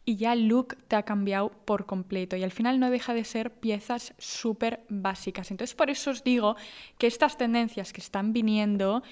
y 0.06 0.18
ya 0.18 0.34
el 0.34 0.48
look 0.48 0.76
te 0.88 0.96
ha 0.96 1.04
cambiado 1.04 1.50
por 1.50 1.86
completo 1.86 2.36
y 2.36 2.44
al 2.44 2.52
final 2.52 2.80
no 2.80 2.90
deja 2.90 3.14
de 3.14 3.24
ser 3.24 3.52
piezas 3.52 4.14
súper 4.18 4.84
básicas. 4.90 5.52
Entonces 5.52 5.76
por 5.76 5.90
eso 5.90 6.12
os 6.12 6.24
digo 6.24 6.56
que 6.98 7.08
estas 7.08 7.38
tendencias 7.38 7.94
que 7.94 8.02
están 8.02 8.34
viniendo 8.34 9.04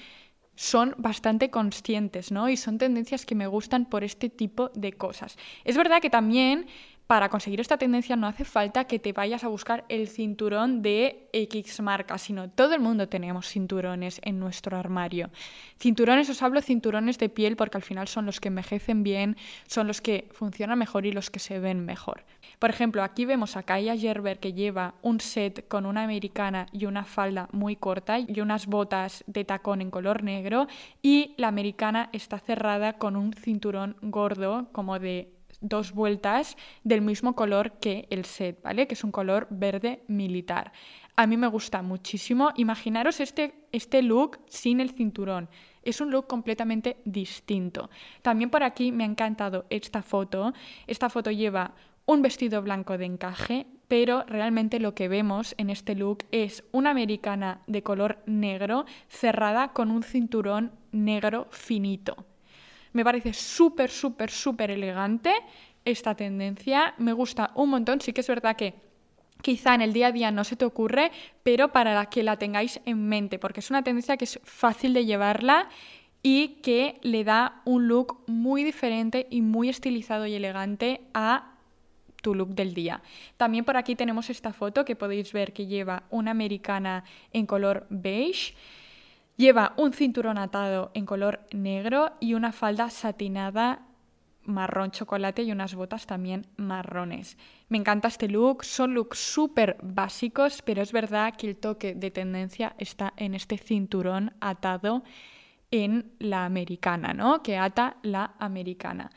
son 0.55 0.95
bastante 0.97 1.49
conscientes, 1.49 2.31
¿no? 2.31 2.49
Y 2.49 2.57
son 2.57 2.77
tendencias 2.77 3.25
que 3.25 3.35
me 3.35 3.47
gustan 3.47 3.85
por 3.85 4.03
este 4.03 4.29
tipo 4.29 4.69
de 4.75 4.93
cosas. 4.93 5.37
Es 5.63 5.77
verdad 5.77 6.01
que 6.01 6.09
también 6.09 6.67
para 7.11 7.27
conseguir 7.27 7.59
esta 7.59 7.75
tendencia 7.75 8.15
no 8.15 8.25
hace 8.25 8.45
falta 8.45 8.85
que 8.85 8.97
te 8.97 9.11
vayas 9.11 9.43
a 9.43 9.49
buscar 9.49 9.83
el 9.89 10.07
cinturón 10.07 10.81
de 10.81 11.27
X 11.33 11.81
marca, 11.81 12.17
sino 12.17 12.49
todo 12.49 12.73
el 12.73 12.79
mundo 12.79 13.09
tenemos 13.09 13.49
cinturones 13.49 14.21
en 14.23 14.39
nuestro 14.39 14.77
armario. 14.77 15.29
Cinturones, 15.77 16.29
os 16.29 16.41
hablo 16.41 16.61
cinturones 16.61 17.17
de 17.17 17.27
piel 17.27 17.57
porque 17.57 17.77
al 17.77 17.83
final 17.83 18.07
son 18.07 18.25
los 18.25 18.39
que 18.39 18.47
envejecen 18.47 19.03
bien, 19.03 19.35
son 19.67 19.87
los 19.87 19.99
que 19.99 20.29
funcionan 20.31 20.79
mejor 20.79 21.05
y 21.05 21.11
los 21.11 21.29
que 21.29 21.39
se 21.39 21.59
ven 21.59 21.83
mejor. 21.83 22.23
Por 22.59 22.69
ejemplo, 22.69 23.03
aquí 23.03 23.25
vemos 23.25 23.57
a 23.57 23.63
Kaya 23.63 23.97
Gerber 23.97 24.39
que 24.39 24.53
lleva 24.53 24.93
un 25.01 25.19
set 25.19 25.67
con 25.67 25.85
una 25.85 26.03
americana 26.03 26.67
y 26.71 26.85
una 26.85 27.03
falda 27.03 27.49
muy 27.51 27.75
corta 27.75 28.19
y 28.19 28.39
unas 28.39 28.67
botas 28.67 29.25
de 29.27 29.43
tacón 29.43 29.81
en 29.81 29.91
color 29.91 30.23
negro 30.23 30.67
y 31.01 31.35
la 31.35 31.49
americana 31.49 32.09
está 32.13 32.39
cerrada 32.39 32.93
con 32.93 33.17
un 33.17 33.33
cinturón 33.33 33.97
gordo 34.01 34.69
como 34.71 34.97
de 34.97 35.40
dos 35.61 35.93
vueltas 35.93 36.57
del 36.83 37.01
mismo 37.01 37.35
color 37.35 37.79
que 37.79 38.07
el 38.09 38.25
set, 38.25 38.61
¿vale? 38.61 38.87
Que 38.87 38.95
es 38.95 39.03
un 39.03 39.11
color 39.11 39.47
verde 39.49 40.03
militar. 40.07 40.73
A 41.15 41.27
mí 41.27 41.37
me 41.37 41.47
gusta 41.47 41.81
muchísimo. 41.81 42.51
Imaginaros 42.55 43.19
este, 43.19 43.53
este 43.71 44.01
look 44.01 44.39
sin 44.47 44.79
el 44.79 44.91
cinturón. 44.91 45.49
Es 45.83 46.01
un 46.01 46.11
look 46.11 46.27
completamente 46.27 46.97
distinto. 47.05 47.89
También 48.21 48.49
por 48.49 48.63
aquí 48.63 48.91
me 48.91 49.03
ha 49.03 49.07
encantado 49.07 49.65
esta 49.69 50.01
foto. 50.01 50.53
Esta 50.87 51.09
foto 51.09 51.31
lleva 51.31 51.73
un 52.05 52.21
vestido 52.21 52.61
blanco 52.61 52.97
de 52.97 53.05
encaje, 53.05 53.67
pero 53.87 54.23
realmente 54.27 54.79
lo 54.79 54.95
que 54.95 55.07
vemos 55.07 55.53
en 55.57 55.69
este 55.69 55.95
look 55.95 56.25
es 56.31 56.63
una 56.71 56.89
americana 56.89 57.61
de 57.67 57.83
color 57.83 58.19
negro 58.25 58.85
cerrada 59.07 59.73
con 59.73 59.91
un 59.91 60.03
cinturón 60.03 60.71
negro 60.91 61.47
finito. 61.51 62.25
Me 62.93 63.03
parece 63.03 63.33
súper, 63.33 63.89
súper, 63.89 64.29
súper 64.29 64.71
elegante 64.71 65.33
esta 65.85 66.15
tendencia. 66.15 66.93
Me 66.97 67.13
gusta 67.13 67.51
un 67.55 67.69
montón. 67.69 68.01
Sí 68.01 68.13
que 68.13 68.21
es 68.21 68.27
verdad 68.27 68.55
que 68.55 68.73
quizá 69.41 69.75
en 69.75 69.81
el 69.81 69.93
día 69.93 70.07
a 70.07 70.11
día 70.11 70.31
no 70.31 70.43
se 70.43 70.55
te 70.55 70.65
ocurre, 70.65 71.11
pero 71.43 71.71
para 71.71 72.05
que 72.07 72.23
la 72.23 72.37
tengáis 72.37 72.79
en 72.85 73.07
mente, 73.07 73.39
porque 73.39 73.59
es 73.59 73.69
una 73.69 73.83
tendencia 73.83 74.17
que 74.17 74.25
es 74.25 74.39
fácil 74.43 74.93
de 74.93 75.05
llevarla 75.05 75.69
y 76.23 76.59
que 76.61 76.99
le 77.01 77.23
da 77.23 77.61
un 77.65 77.87
look 77.87 78.23
muy 78.27 78.63
diferente 78.63 79.27
y 79.29 79.41
muy 79.41 79.69
estilizado 79.69 80.27
y 80.27 80.35
elegante 80.35 81.01
a 81.13 81.55
tu 82.21 82.35
look 82.35 82.49
del 82.49 82.75
día. 82.75 83.01
También 83.37 83.65
por 83.65 83.77
aquí 83.77 83.95
tenemos 83.95 84.29
esta 84.29 84.53
foto 84.53 84.85
que 84.85 84.95
podéis 84.95 85.33
ver 85.33 85.53
que 85.53 85.65
lleva 85.65 86.03
una 86.11 86.31
americana 86.31 87.03
en 87.33 87.47
color 87.47 87.87
beige 87.89 88.53
Lleva 89.41 89.73
un 89.75 89.91
cinturón 89.91 90.37
atado 90.37 90.91
en 90.93 91.07
color 91.07 91.39
negro 91.51 92.11
y 92.19 92.35
una 92.35 92.51
falda 92.51 92.91
satinada 92.91 93.87
marrón 94.43 94.91
chocolate 94.91 95.41
y 95.41 95.51
unas 95.51 95.73
botas 95.73 96.05
también 96.05 96.45
marrones. 96.57 97.39
Me 97.67 97.79
encanta 97.79 98.07
este 98.07 98.27
look, 98.27 98.63
son 98.63 98.93
looks 98.93 99.17
súper 99.17 99.77
básicos, 99.81 100.61
pero 100.61 100.83
es 100.83 100.91
verdad 100.91 101.33
que 101.35 101.47
el 101.47 101.57
toque 101.57 101.95
de 101.95 102.11
tendencia 102.11 102.75
está 102.77 103.13
en 103.17 103.33
este 103.33 103.57
cinturón 103.57 104.35
atado 104.41 105.03
en 105.71 106.11
la 106.19 106.45
americana, 106.45 107.15
¿no? 107.15 107.41
Que 107.41 107.57
ata 107.57 107.97
la 108.03 108.35
americana. 108.37 109.09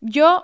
Yo 0.00 0.42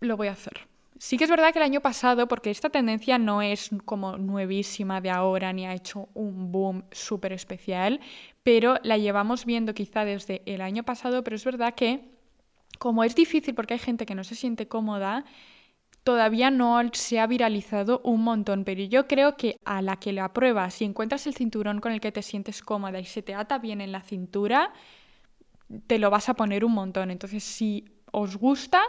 lo 0.00 0.16
voy 0.16 0.28
a 0.28 0.32
hacer. 0.32 0.66
Sí 1.04 1.18
que 1.18 1.24
es 1.24 1.30
verdad 1.30 1.52
que 1.52 1.58
el 1.58 1.66
año 1.66 1.82
pasado, 1.82 2.26
porque 2.28 2.50
esta 2.50 2.70
tendencia 2.70 3.18
no 3.18 3.42
es 3.42 3.68
como 3.84 4.16
nuevísima 4.16 5.02
de 5.02 5.10
ahora 5.10 5.52
ni 5.52 5.66
ha 5.66 5.74
hecho 5.74 6.08
un 6.14 6.50
boom 6.50 6.84
súper 6.92 7.34
especial, 7.34 8.00
pero 8.42 8.78
la 8.82 8.96
llevamos 8.96 9.44
viendo 9.44 9.74
quizá 9.74 10.06
desde 10.06 10.40
el 10.46 10.62
año 10.62 10.82
pasado, 10.82 11.22
pero 11.22 11.36
es 11.36 11.44
verdad 11.44 11.74
que 11.74 12.08
como 12.78 13.04
es 13.04 13.14
difícil 13.14 13.54
porque 13.54 13.74
hay 13.74 13.80
gente 13.80 14.06
que 14.06 14.14
no 14.14 14.24
se 14.24 14.34
siente 14.34 14.66
cómoda, 14.66 15.26
todavía 16.04 16.50
no 16.50 16.80
se 16.94 17.20
ha 17.20 17.26
viralizado 17.26 18.00
un 18.02 18.24
montón, 18.24 18.64
pero 18.64 18.82
yo 18.82 19.06
creo 19.06 19.36
que 19.36 19.58
a 19.66 19.82
la 19.82 19.96
que 19.96 20.14
la 20.14 20.32
pruebas, 20.32 20.72
si 20.72 20.86
encuentras 20.86 21.26
el 21.26 21.34
cinturón 21.34 21.82
con 21.82 21.92
el 21.92 22.00
que 22.00 22.12
te 22.12 22.22
sientes 22.22 22.62
cómoda 22.62 22.98
y 22.98 23.04
se 23.04 23.20
te 23.20 23.34
ata 23.34 23.58
bien 23.58 23.82
en 23.82 23.92
la 23.92 24.00
cintura, 24.00 24.72
te 25.86 25.98
lo 25.98 26.08
vas 26.08 26.30
a 26.30 26.34
poner 26.34 26.64
un 26.64 26.72
montón. 26.72 27.10
Entonces, 27.10 27.44
si 27.44 27.84
os 28.10 28.38
gusta, 28.38 28.80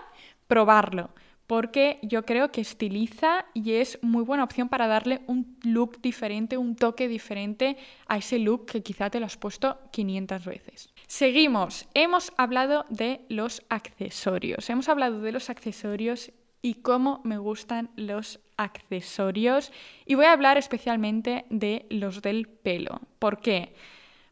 probarlo 0.48 1.10
porque 1.48 2.00
yo 2.02 2.26
creo 2.26 2.52
que 2.52 2.62
estiliza 2.62 3.46
y 3.54 3.74
es 3.74 4.00
muy 4.02 4.24
buena 4.24 4.44
opción 4.44 4.70
para 4.70 4.88
darle 4.88 5.22
un 5.28 5.58
look 5.64 6.02
diferente, 6.02 6.58
un 6.58 6.76
toque 6.76 7.08
diferente 7.08 7.78
a 8.08 8.18
ese 8.18 8.40
look 8.40 8.66
que 8.66 8.82
quizá 8.82 9.10
te 9.10 9.20
lo 9.20 9.26
has 9.26 9.38
puesto 9.38 9.80
500 9.92 10.46
veces. 10.46 10.90
Seguimos, 11.08 11.88
hemos 11.94 12.34
hablado 12.38 12.86
de 12.90 13.22
los 13.30 13.62
accesorios, 13.70 14.70
hemos 14.70 14.90
hablado 14.90 15.22
de 15.22 15.32
los 15.32 15.50
accesorios 15.50 16.32
y 16.62 16.76
cómo 16.76 17.22
me 17.24 17.38
gustan 17.38 17.92
los 17.96 18.40
accesorios 18.58 19.72
y 20.06 20.16
voy 20.16 20.26
a 20.26 20.34
hablar 20.34 20.58
especialmente 20.58 21.46
de 21.52 21.86
los 21.92 22.24
del 22.24 22.48
pelo. 22.48 23.02
¿Por 23.20 23.40
qué? 23.40 23.76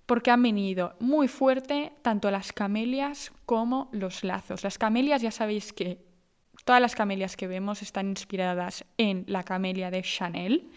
Porque 0.08 0.32
han 0.32 0.42
venido 0.42 0.96
muy 1.00 1.28
fuerte 1.28 1.94
tanto 2.02 2.32
las 2.32 2.52
camelias 2.52 3.32
como 3.46 3.90
los 3.92 4.24
lazos. 4.24 4.64
Las 4.64 4.80
camelias 4.80 5.22
ya 5.22 5.30
sabéis 5.30 5.74
que 5.74 6.00
Todas 6.64 6.82
las 6.82 6.96
camelias 6.96 7.36
que 7.36 7.48
vemos 7.48 7.82
están 7.82 8.08
inspiradas 8.08 8.86
en 8.98 9.26
la 9.28 9.44
camelia 9.44 9.92
de 9.92 10.02
Chanel, 10.02 10.70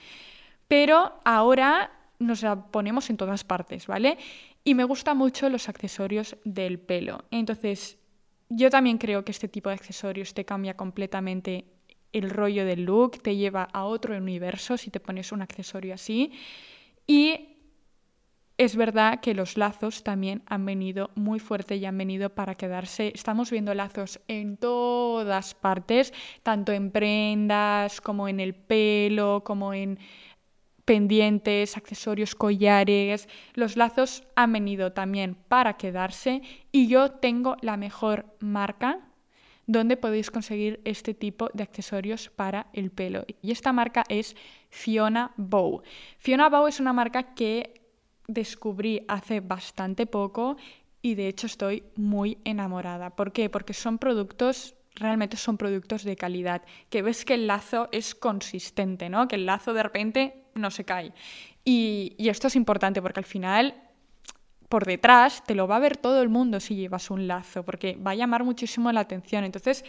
pero 0.69 1.21
ahora 1.25 1.93
nos 2.19 2.43
la 2.43 2.57
ponemos 2.57 3.11
en 3.11 3.17
todas 3.17 3.45
partes, 3.45 3.87
¿vale? 3.87 4.19
Y 4.65 4.75
me 4.75 4.85
gustan 4.85 5.17
mucho 5.17 5.49
los 5.49 5.69
accesorios 5.69 6.37
del 6.45 6.79
pelo. 6.79 7.25
Entonces, 7.31 7.99
yo 8.49 8.71
también 8.71 8.99
creo 8.99 9.25
que 9.25 9.33
este 9.33 9.49
tipo 9.49 9.69
de 9.69 9.75
accesorios 9.75 10.35
te 10.35 10.45
cambia 10.45 10.77
completamente 10.77 11.67
el 12.13 12.31
rollo 12.31 12.65
del 12.65 12.85
look, 12.85 13.23
te 13.23 13.37
lleva 13.37 13.69
a 13.73 13.85
otro 13.85 14.17
universo 14.17 14.77
si 14.77 14.91
te 14.91 15.01
pones 15.01 15.33
un 15.33 15.43
accesorio 15.43 15.95
así. 15.95 16.33
Y 17.07 17.56
es 18.59 18.77
verdad 18.77 19.21
que 19.21 19.35
los 19.35 19.59
lazos 19.59 20.03
también 20.03 20.43
han 20.47 20.65
venido 20.65 21.11
muy 21.15 21.41
fuerte 21.41 21.77
y 21.77 21.85
han 21.85 21.99
venido 21.99 22.31
para 22.31 22.55
quedarse. 22.55 23.13
Estamos 23.15 23.51
viendo 23.51 23.75
lazos 23.75 24.21
en 24.29 24.57
todas 24.57 25.55
partes, 25.55 26.15
tanto 26.43 26.73
en 26.73 26.91
prendas 26.91 28.01
como 28.01 28.29
en 28.29 28.41
el 28.41 28.55
pelo, 28.55 29.43
como 29.45 29.75
en 29.75 29.99
pendientes, 30.87 31.77
accesorios, 31.77 32.35
collares. 32.35 33.29
Los 33.55 33.77
lazos 33.77 34.25
han 34.37 34.53
venido 34.53 34.93
también 34.93 35.35
para 35.35 35.77
quedarse 35.77 36.41
y 36.73 36.89
yo 36.89 37.11
tengo 37.11 37.57
la 37.61 37.77
mejor 37.77 38.25
marca 38.41 39.01
donde 39.67 39.97
podéis 39.97 40.31
conseguir 40.31 40.81
este 40.85 41.13
tipo 41.13 41.51
de 41.53 41.65
accesorios 41.65 42.31
para 42.31 42.69
el 42.73 42.91
pelo. 42.91 43.25
Y 43.43 43.51
esta 43.51 43.73
marca 43.73 44.05
es 44.09 44.37
Fiona 44.71 45.33
Bow. 45.37 45.83
Fiona 46.19 46.49
Bow 46.49 46.69
es 46.69 46.79
una 46.79 46.93
marca 46.93 47.35
que 47.35 47.76
descubrí 48.29 49.05
hace 49.09 49.41
bastante 49.41 50.07
poco 50.07 50.57
y 51.03 51.15
de 51.15 51.29
hecho 51.29 51.47
estoy 51.47 51.85
muy 51.97 52.39
enamorada. 52.45 53.11
¿Por 53.11 53.33
qué? 53.33 53.49
Porque 53.51 53.73
son 53.73 53.99
productos 53.99 54.77
realmente 54.97 55.37
son 55.37 55.57
productos 55.57 56.05
de 56.05 56.17
calidad, 56.17 56.63
que 56.89 57.03
ves 57.03 57.25
que 57.25 57.35
el 57.35 57.47
lazo 57.47 57.89
es 57.93 58.15
consistente, 58.15 59.09
¿no? 59.09 59.29
Que 59.29 59.37
el 59.37 59.47
lazo 59.47 59.73
de 59.75 59.83
repente 59.83 60.45
no 60.55 60.71
se 60.71 60.85
cae. 60.85 61.13
Y, 61.65 62.15
y, 62.17 62.29
esto 62.29 62.47
es 62.47 62.57
importante 62.57 63.03
porque 63.03 63.21
al 63.21 63.27
final, 63.27 63.75
por 64.69 64.87
detrás, 64.87 65.45
te 65.45 65.55
lo 65.55 65.69
va 65.69 65.77
a 65.77 65.81
ver 65.81 65.97
todo 65.97 66.23
el 66.23 66.29
mundo 66.29 66.61
si 66.61 66.77
llevas 66.77 67.11
un 67.11 67.27
lazo, 67.27 67.63
porque 67.65 67.97
va 67.97 68.13
a 68.13 68.15
llamar 68.15 68.45
muchísimo 68.45 68.91
la 68.91 69.01
atención. 69.01 69.45
Entonces, 69.45 69.85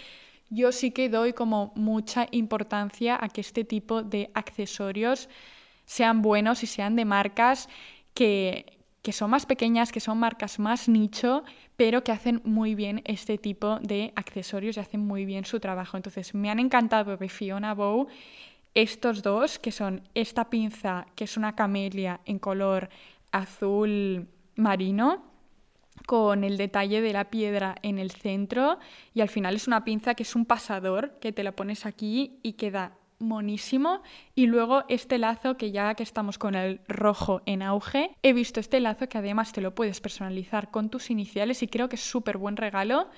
yo 0.50 0.72
sí 0.72 0.92
que 0.92 1.10
doy 1.10 1.34
como 1.34 1.72
mucha 1.76 2.28
importancia 2.32 3.18
a 3.20 3.30
que 3.30 3.42
este 3.42 3.64
tipo 3.64 4.04
de 4.04 4.30
accesorios 4.34 5.30
sean 5.86 6.22
buenos 6.22 6.64
y 6.64 6.68
sean 6.68 6.96
de 6.96 7.06
marcas 7.06 7.70
que, 8.18 8.66
son 9.12 9.30
más 9.30 9.46
pequeñas, 9.46 9.92
que 9.92 10.00
son 10.00 10.18
marcas 10.18 10.58
más 10.58 10.90
nicho, 10.90 11.44
pero 11.76 12.04
que 12.04 12.12
hacen 12.12 12.42
muy 12.44 12.74
bien 12.74 13.02
este 13.06 13.38
tipo 13.38 13.80
de 13.80 14.12
accesorios 14.16 14.76
y 14.76 14.80
hacen 14.80 15.02
muy 15.02 15.24
bien 15.24 15.46
su 15.46 15.60
trabajo. 15.60 15.98
Entonces, 15.98 16.34
me 16.34 16.50
han 16.50 16.60
encantado 16.60 17.16
de 17.16 17.30
Fiona 17.30 17.76
Bow 17.76 18.08
estos 18.74 19.22
dos, 19.22 19.60
que 19.60 19.72
son 19.72 20.02
esta 20.16 20.50
pinza, 20.50 21.06
que 21.16 21.26
es 21.26 21.38
una 21.38 21.56
camelia 21.56 22.20
en 22.26 22.40
color 22.40 22.90
azul 23.32 24.28
marino, 24.56 25.24
con 26.08 26.44
el 26.44 26.58
detalle 26.58 27.02
de 27.02 27.14
la 27.14 27.30
piedra 27.30 27.76
en 27.84 28.00
el 28.00 28.12
centro, 28.12 28.80
y 29.14 29.22
al 29.22 29.30
final 29.30 29.56
es 29.56 29.68
una 29.68 29.84
pinza 29.84 30.16
que 30.16 30.24
es 30.24 30.36
un 30.36 30.46
pasador, 30.46 31.20
que 31.20 31.32
te 31.32 31.44
la 31.44 31.52
pones 31.52 31.86
aquí 31.86 32.40
y 32.42 32.54
queda 32.54 32.98
monísimo. 33.20 34.02
Y 34.36 34.48
luego 34.48 34.84
este 34.90 35.18
lazo, 35.18 35.58
que 35.58 35.72
ya 35.72 35.96
que 35.96 36.04
estamos 36.04 36.38
con 36.38 36.56
el 36.56 36.82
rojo 36.88 37.42
en 37.46 37.62
auge, 37.62 38.16
he 38.24 38.34
visto 38.34 38.60
este 38.60 38.80
lazo 38.80 39.10
que 39.10 39.18
además 39.18 39.52
te 39.52 39.62
lo 39.62 39.76
puedes 39.76 40.02
personalizar 40.02 40.72
con 40.72 40.90
tus 40.90 41.10
iniciales 41.10 41.64
y 41.64 41.68
creo 41.68 41.90
que 41.90 41.96
es 41.96 42.02
súper 42.02 42.38
buen 42.38 42.58
regalo. 42.58 43.10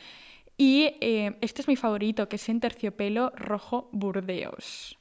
Y 0.57 0.95
eh, 0.99 1.37
este 1.41 1.61
es 1.61 1.67
mi 1.67 1.75
favorito, 1.75 2.27
que 2.27 2.35
es 2.35 2.49
en 2.49 2.59
terciopelo 2.59 3.31
rojo 3.35 3.89
burdeos. 3.93 4.99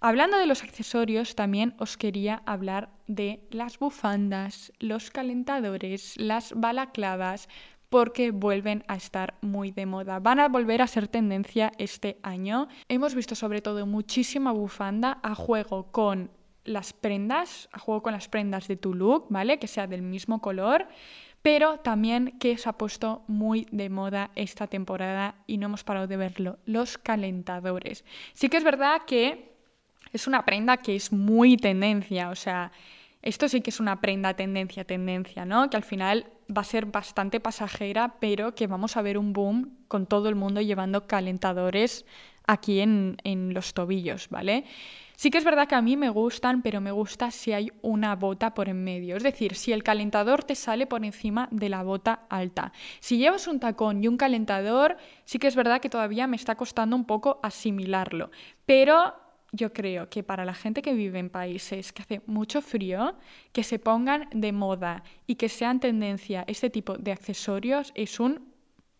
Hablando 0.00 0.36
de 0.36 0.46
los 0.46 0.62
accesorios, 0.62 1.34
también 1.34 1.74
os 1.78 1.96
quería 1.96 2.42
hablar 2.44 2.90
de 3.06 3.40
las 3.50 3.78
bufandas, 3.78 4.72
los 4.78 5.10
calentadores, 5.10 6.14
las 6.18 6.52
balaclavas, 6.54 7.48
porque 7.88 8.30
vuelven 8.30 8.84
a 8.88 8.96
estar 8.96 9.34
muy 9.40 9.70
de 9.70 9.86
moda. 9.86 10.18
Van 10.18 10.40
a 10.40 10.48
volver 10.48 10.82
a 10.82 10.86
ser 10.86 11.08
tendencia 11.08 11.72
este 11.78 12.18
año. 12.22 12.68
Hemos 12.88 13.14
visto 13.14 13.34
sobre 13.34 13.60
todo 13.60 13.86
muchísima 13.86 14.52
bufanda 14.52 15.18
a 15.22 15.34
juego 15.34 15.90
con 15.92 16.30
las 16.64 16.92
prendas, 16.92 17.68
a 17.72 17.78
juego 17.78 18.02
con 18.02 18.12
las 18.12 18.28
prendas 18.28 18.68
de 18.68 18.76
tu 18.76 18.94
look, 18.94 19.26
¿vale? 19.30 19.58
Que 19.58 19.68
sea 19.68 19.86
del 19.86 20.02
mismo 20.02 20.40
color, 20.40 20.88
pero 21.42 21.78
también 21.78 22.38
que 22.40 22.58
se 22.58 22.68
ha 22.68 22.72
puesto 22.72 23.22
muy 23.28 23.66
de 23.70 23.88
moda 23.88 24.30
esta 24.34 24.66
temporada 24.66 25.36
y 25.46 25.58
no 25.58 25.66
hemos 25.66 25.84
parado 25.84 26.08
de 26.08 26.16
verlo, 26.16 26.58
los 26.66 26.98
calentadores. 26.98 28.04
Sí 28.32 28.48
que 28.48 28.56
es 28.56 28.64
verdad 28.64 29.02
que 29.06 29.54
es 30.12 30.26
una 30.26 30.44
prenda 30.44 30.78
que 30.78 30.96
es 30.96 31.12
muy 31.12 31.56
tendencia, 31.56 32.30
o 32.30 32.34
sea, 32.34 32.72
esto 33.26 33.48
sí 33.48 33.60
que 33.60 33.70
es 33.70 33.80
una 33.80 34.00
prenda 34.00 34.34
tendencia, 34.34 34.84
tendencia, 34.84 35.44
¿no? 35.44 35.68
Que 35.68 35.76
al 35.76 35.82
final 35.82 36.26
va 36.48 36.60
a 36.60 36.64
ser 36.64 36.86
bastante 36.86 37.40
pasajera, 37.40 38.20
pero 38.20 38.54
que 38.54 38.68
vamos 38.68 38.96
a 38.96 39.02
ver 39.02 39.18
un 39.18 39.32
boom 39.32 39.76
con 39.88 40.06
todo 40.06 40.28
el 40.28 40.36
mundo 40.36 40.60
llevando 40.60 41.08
calentadores 41.08 42.06
aquí 42.46 42.78
en, 42.78 43.16
en 43.24 43.52
los 43.52 43.74
tobillos, 43.74 44.28
¿vale? 44.30 44.64
Sí 45.16 45.30
que 45.30 45.38
es 45.38 45.44
verdad 45.44 45.66
que 45.66 45.74
a 45.74 45.82
mí 45.82 45.96
me 45.96 46.08
gustan, 46.08 46.62
pero 46.62 46.80
me 46.80 46.92
gusta 46.92 47.32
si 47.32 47.52
hay 47.52 47.72
una 47.82 48.14
bota 48.14 48.54
por 48.54 48.68
en 48.68 48.84
medio. 48.84 49.16
Es 49.16 49.24
decir, 49.24 49.56
si 49.56 49.72
el 49.72 49.82
calentador 49.82 50.44
te 50.44 50.54
sale 50.54 50.86
por 50.86 51.04
encima 51.04 51.48
de 51.50 51.68
la 51.68 51.82
bota 51.82 52.26
alta. 52.28 52.72
Si 53.00 53.18
llevas 53.18 53.48
un 53.48 53.58
tacón 53.58 54.04
y 54.04 54.06
un 54.06 54.18
calentador, 54.18 54.98
sí 55.24 55.40
que 55.40 55.48
es 55.48 55.56
verdad 55.56 55.80
que 55.80 55.88
todavía 55.88 56.28
me 56.28 56.36
está 56.36 56.54
costando 56.54 56.94
un 56.94 57.06
poco 57.06 57.40
asimilarlo. 57.42 58.30
Pero 58.66 59.14
yo 59.52 59.72
creo 59.72 60.08
que 60.08 60.22
para 60.22 60.44
la 60.44 60.54
gente 60.54 60.82
que 60.82 60.94
vive 60.94 61.18
en 61.18 61.30
países 61.30 61.92
que 61.92 62.02
hace 62.02 62.20
mucho 62.26 62.60
frío, 62.60 63.16
que 63.52 63.62
se 63.62 63.78
pongan 63.78 64.28
de 64.32 64.52
moda 64.52 65.02
y 65.26 65.36
que 65.36 65.48
sean 65.48 65.80
tendencia 65.80 66.44
este 66.46 66.70
tipo 66.70 66.96
de 66.98 67.12
accesorios 67.12 67.92
es 67.94 68.20
un 68.20 68.56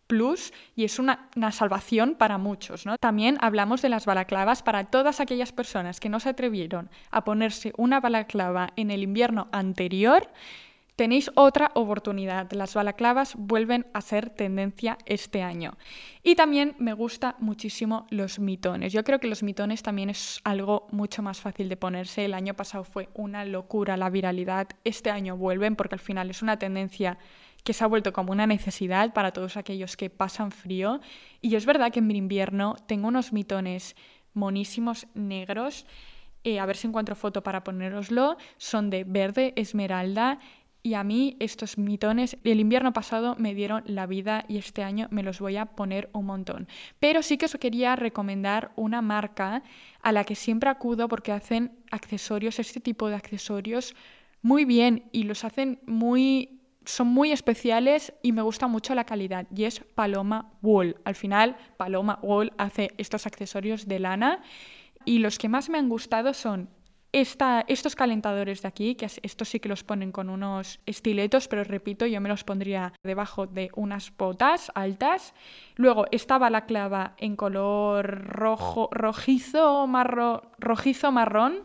plus 0.07 0.53
y 0.75 0.85
es 0.85 0.99
una, 0.99 1.29
salvación 1.51 2.15
para 2.15 2.37
muchos. 2.37 2.85
¿no? 2.85 2.97
También 2.97 3.37
hablamos 3.41 3.81
de 3.81 3.89
las 3.89 4.05
balaclavas 4.05 4.63
para 4.63 4.85
todas 4.85 5.19
aquellas 5.19 5.51
personas 5.51 5.99
que 5.99 6.09
no 6.09 6.19
se 6.19 6.29
atrevieron 6.29 6.89
a 7.11 7.23
ponerse 7.23 7.73
una 7.77 7.99
balaclava 7.99 8.69
en 8.75 8.89
el 8.89 9.03
invierno 9.03 9.49
anterior 9.51 10.29
tenéis 10.97 11.31
otra 11.35 11.71
oportunidad. 11.75 12.51
Las 12.51 12.73
balaclavas 12.73 13.35
vuelven 13.37 13.85
a 13.93 14.01
ser 14.01 14.31
tendencia 14.31 14.97
este 15.05 15.43
año. 15.43 15.77
Y 16.23 16.35
también 16.35 16.75
me 16.79 16.93
gusta 16.93 17.35
muchísimo 17.37 18.07
los 18.09 18.39
mitones. 18.39 18.91
Yo 18.93 19.03
creo 19.03 19.19
que 19.19 19.27
los 19.27 19.43
mitones 19.43 19.83
también 19.83 20.09
es 20.09 20.41
algo 20.43 20.87
mucho 20.91 21.21
más 21.21 21.39
fácil 21.39 21.69
de 21.69 21.77
ponerse. 21.77 22.25
El 22.25 22.33
año 22.33 22.55
pasado 22.55 22.83
fue 22.83 23.09
una 23.13 23.45
locura 23.45 23.95
la 23.95 24.09
viralidad. 24.09 24.69
Este 24.83 25.11
año 25.11 25.37
vuelven 25.37 25.75
porque 25.75 25.95
al 25.95 26.01
final 26.01 26.31
es 26.31 26.41
una 26.41 26.57
tendencia 26.57 27.19
que 27.63 27.73
se 27.73 27.83
ha 27.83 27.87
vuelto 27.87 28.11
como 28.11 28.31
una 28.31 28.47
necesidad 28.47 29.13
para 29.13 29.31
todos 29.31 29.55
aquellos 29.55 29.97
que 29.97 30.09
pasan 30.09 30.51
frío. 30.51 30.99
Y 31.41 31.55
es 31.55 31.67
verdad 31.67 31.91
que 31.91 31.99
en 31.99 32.07
mi 32.07 32.17
invierno 32.17 32.75
tengo 32.87 33.07
unos 33.07 33.33
mitones 33.33 33.95
monísimos 34.33 35.05
negros. 35.13 35.85
Eh, 36.43 36.59
a 36.59 36.65
ver 36.65 36.77
si 36.77 36.87
encuentro 36.87 37.15
foto 37.15 37.43
para 37.43 37.63
poneroslo. 37.63 38.37
Son 38.57 38.89
de 38.89 39.03
verde 39.03 39.53
esmeralda 39.57 40.39
y 40.83 40.93
a 40.93 41.03
mí 41.03 41.35
estos 41.39 41.77
mitones 41.77 42.37
el 42.43 42.59
invierno 42.59 42.93
pasado 42.93 43.35
me 43.37 43.53
dieron 43.53 43.83
la 43.85 44.05
vida 44.05 44.45
y 44.47 44.57
este 44.57 44.83
año 44.83 45.07
me 45.11 45.23
los 45.23 45.39
voy 45.39 45.57
a 45.57 45.65
poner 45.65 46.09
un 46.13 46.25
montón. 46.25 46.67
Pero 46.99 47.21
sí 47.21 47.37
que 47.37 47.45
os 47.45 47.57
quería 47.59 47.95
recomendar 47.95 48.71
una 48.75 49.01
marca 49.01 49.63
a 50.01 50.11
la 50.11 50.23
que 50.23 50.35
siempre 50.35 50.69
acudo 50.69 51.07
porque 51.07 51.31
hacen 51.31 51.79
accesorios, 51.91 52.59
este 52.59 52.79
tipo 52.79 53.09
de 53.09 53.15
accesorios 53.15 53.95
muy 54.41 54.65
bien 54.65 55.09
y 55.11 55.23
los 55.23 55.43
hacen 55.43 55.79
muy 55.85 56.61
son 56.85 57.07
muy 57.07 57.31
especiales 57.31 58.13
y 58.23 58.31
me 58.31 58.41
gusta 58.41 58.67
mucho 58.67 58.95
la 58.95 59.03
calidad 59.03 59.45
y 59.53 59.65
es 59.65 59.81
Paloma 59.93 60.53
Wool. 60.61 60.95
Al 61.03 61.15
final 61.15 61.57
Paloma 61.75 62.19
Wool 62.21 62.53
hace 62.57 62.91
estos 62.97 63.27
accesorios 63.27 63.87
de 63.87 63.99
lana 63.99 64.41
y 65.03 65.19
los 65.19 65.37
que 65.37 65.49
más 65.49 65.69
me 65.69 65.77
han 65.77 65.89
gustado 65.89 66.33
son 66.33 66.69
estos 67.11 67.95
calentadores 67.95 68.61
de 68.61 68.67
aquí, 68.67 68.95
que 68.95 69.05
estos 69.05 69.49
sí 69.49 69.59
que 69.59 69.69
los 69.69 69.83
ponen 69.83 70.11
con 70.11 70.29
unos 70.29 70.79
estiletos, 70.85 71.47
pero 71.47 71.63
repito, 71.63 72.05
yo 72.05 72.21
me 72.21 72.29
los 72.29 72.43
pondría 72.43 72.93
debajo 73.03 73.47
de 73.47 73.69
unas 73.75 74.15
botas 74.15 74.71
altas. 74.75 75.33
Luego 75.75 76.05
esta 76.11 76.37
balaclava 76.37 77.15
en 77.17 77.35
color 77.35 78.25
rojo, 78.27 78.89
rojizo, 78.91 79.87
marro, 79.87 80.51
rojizo 80.59 81.11
marrón 81.11 81.63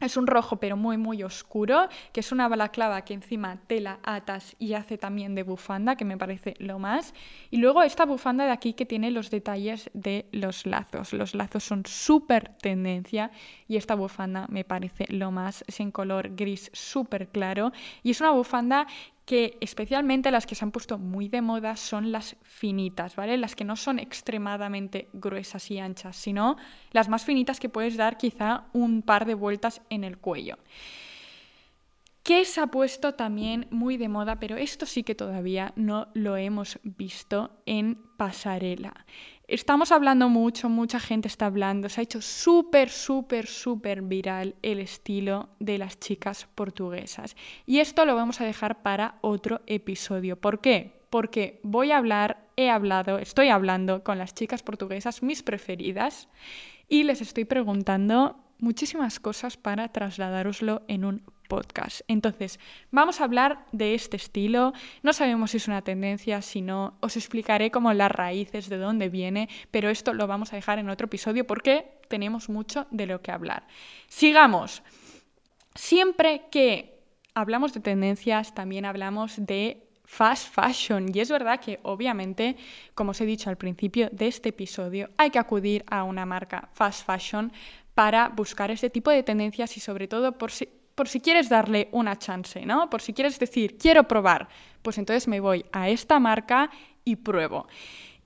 es 0.00 0.16
un 0.16 0.26
rojo 0.26 0.56
pero 0.56 0.76
muy 0.76 0.96
muy 0.96 1.22
oscuro, 1.22 1.88
que 2.12 2.20
es 2.20 2.32
una 2.32 2.48
balaclava 2.48 3.02
que 3.02 3.14
encima 3.14 3.58
tela 3.66 4.00
atas 4.02 4.56
y 4.58 4.74
hace 4.74 4.98
también 4.98 5.34
de 5.34 5.42
bufanda, 5.42 5.96
que 5.96 6.04
me 6.04 6.16
parece 6.16 6.54
lo 6.58 6.78
más. 6.78 7.14
Y 7.50 7.58
luego 7.58 7.82
esta 7.82 8.04
bufanda 8.04 8.44
de 8.44 8.50
aquí 8.50 8.74
que 8.74 8.86
tiene 8.86 9.10
los 9.10 9.30
detalles 9.30 9.90
de 9.94 10.26
los 10.32 10.66
lazos. 10.66 11.12
Los 11.12 11.34
lazos 11.34 11.64
son 11.64 11.84
súper 11.86 12.50
tendencia 12.60 13.30
y 13.68 13.76
esta 13.76 13.94
bufanda 13.94 14.46
me 14.48 14.64
parece 14.64 15.06
lo 15.08 15.30
más. 15.30 15.64
Es 15.66 15.80
en 15.80 15.90
color 15.90 16.34
gris 16.34 16.70
súper 16.72 17.28
claro 17.28 17.72
y 18.02 18.10
es 18.10 18.20
una 18.20 18.30
bufanda 18.30 18.86
que 19.24 19.56
especialmente 19.60 20.30
las 20.30 20.46
que 20.46 20.54
se 20.54 20.64
han 20.64 20.72
puesto 20.72 20.98
muy 20.98 21.28
de 21.28 21.42
moda 21.42 21.76
son 21.76 22.10
las 22.10 22.36
finitas, 22.42 23.14
¿vale? 23.14 23.36
Las 23.36 23.54
que 23.54 23.64
no 23.64 23.76
son 23.76 23.98
extremadamente 23.98 25.08
gruesas 25.12 25.70
y 25.70 25.78
anchas, 25.78 26.16
sino 26.16 26.56
las 26.90 27.08
más 27.08 27.24
finitas 27.24 27.60
que 27.60 27.68
puedes 27.68 27.96
dar 27.96 28.18
quizá 28.18 28.64
un 28.72 29.02
par 29.02 29.24
de 29.24 29.34
vueltas 29.34 29.80
en 29.90 30.04
el 30.04 30.18
cuello. 30.18 30.58
Que 32.24 32.44
se 32.44 32.60
ha 32.60 32.68
puesto 32.68 33.14
también 33.14 33.66
muy 33.70 33.96
de 33.96 34.08
moda, 34.08 34.38
pero 34.38 34.56
esto 34.56 34.86
sí 34.86 35.02
que 35.02 35.14
todavía 35.14 35.72
no 35.76 36.08
lo 36.14 36.36
hemos 36.36 36.78
visto 36.82 37.50
en 37.66 37.98
pasarela. 38.16 39.06
Estamos 39.54 39.92
hablando 39.92 40.28
mucho, 40.30 40.68
mucha 40.68 40.98
gente 40.98 41.28
está 41.28 41.46
hablando, 41.46 41.88
se 41.88 42.00
ha 42.00 42.04
hecho 42.04 42.22
súper, 42.22 42.88
súper, 42.88 43.46
súper 43.46 44.02
viral 44.02 44.54
el 44.62 44.78
estilo 44.78 45.50
de 45.60 45.78
las 45.78 46.00
chicas 46.00 46.48
portuguesas. 46.54 47.36
Y 47.66 47.80
esto 47.80 48.06
lo 48.06 48.14
vamos 48.14 48.40
a 48.40 48.44
dejar 48.44 48.82
para 48.82 49.16
otro 49.20 49.60
episodio. 49.66 50.40
¿Por 50.40 50.60
qué? 50.60 51.02
Porque 51.10 51.60
voy 51.62 51.92
a 51.92 51.98
hablar, 51.98 52.48
he 52.56 52.70
hablado, 52.70 53.18
estoy 53.18 53.48
hablando 53.48 54.02
con 54.02 54.16
las 54.16 54.34
chicas 54.34 54.62
portuguesas, 54.62 55.22
mis 55.22 55.42
preferidas, 55.42 56.28
y 56.88 57.04
les 57.04 57.20
estoy 57.20 57.44
preguntando 57.44 58.36
muchísimas 58.58 59.20
cosas 59.20 59.58
para 59.58 59.88
trasladaroslo 59.88 60.82
en 60.88 61.04
un 61.04 61.22
podcast. 61.52 62.00
Entonces, 62.08 62.58
vamos 62.90 63.20
a 63.20 63.24
hablar 63.24 63.66
de 63.72 63.92
este 63.94 64.16
estilo. 64.16 64.72
No 65.02 65.12
sabemos 65.12 65.50
si 65.50 65.58
es 65.58 65.68
una 65.68 65.82
tendencia, 65.82 66.40
si 66.40 66.62
no, 66.62 66.94
os 67.00 67.18
explicaré 67.18 67.70
como 67.70 67.92
las 67.92 68.10
raíces, 68.10 68.70
de 68.70 68.78
dónde 68.78 69.10
viene, 69.10 69.50
pero 69.70 69.90
esto 69.90 70.14
lo 70.14 70.26
vamos 70.26 70.54
a 70.54 70.56
dejar 70.56 70.78
en 70.78 70.88
otro 70.88 71.04
episodio 71.08 71.46
porque 71.46 72.00
tenemos 72.08 72.48
mucho 72.48 72.86
de 72.90 73.04
lo 73.04 73.20
que 73.20 73.32
hablar. 73.32 73.66
Sigamos. 74.08 74.82
Siempre 75.74 76.44
que 76.50 77.02
hablamos 77.34 77.74
de 77.74 77.80
tendencias, 77.80 78.54
también 78.54 78.86
hablamos 78.86 79.34
de 79.36 79.76
fast 80.06 80.54
fashion. 80.54 81.14
Y 81.14 81.20
es 81.20 81.30
verdad 81.30 81.60
que 81.60 81.80
obviamente, 81.82 82.56
como 82.94 83.10
os 83.10 83.20
he 83.20 83.26
dicho 83.26 83.50
al 83.50 83.58
principio 83.58 84.08
de 84.10 84.28
este 84.28 84.48
episodio, 84.48 85.10
hay 85.18 85.28
que 85.28 85.38
acudir 85.38 85.84
a 85.86 86.04
una 86.04 86.24
marca 86.24 86.70
fast 86.72 87.04
fashion 87.04 87.52
para 87.94 88.30
buscar 88.30 88.70
este 88.70 88.88
tipo 88.88 89.10
de 89.10 89.22
tendencias 89.22 89.76
y 89.76 89.80
sobre 89.80 90.08
todo 90.08 90.38
por 90.38 90.50
si, 90.50 90.66
por 90.94 91.08
si 91.08 91.20
quieres 91.20 91.48
darle 91.48 91.88
una 91.92 92.18
chance, 92.18 92.64
¿no? 92.66 92.90
Por 92.90 93.00
si 93.00 93.12
quieres 93.12 93.38
decir, 93.38 93.78
quiero 93.78 94.04
probar, 94.04 94.48
pues 94.82 94.98
entonces 94.98 95.28
me 95.28 95.40
voy 95.40 95.64
a 95.72 95.88
esta 95.88 96.18
marca 96.20 96.70
y 97.04 97.16
pruebo. 97.16 97.66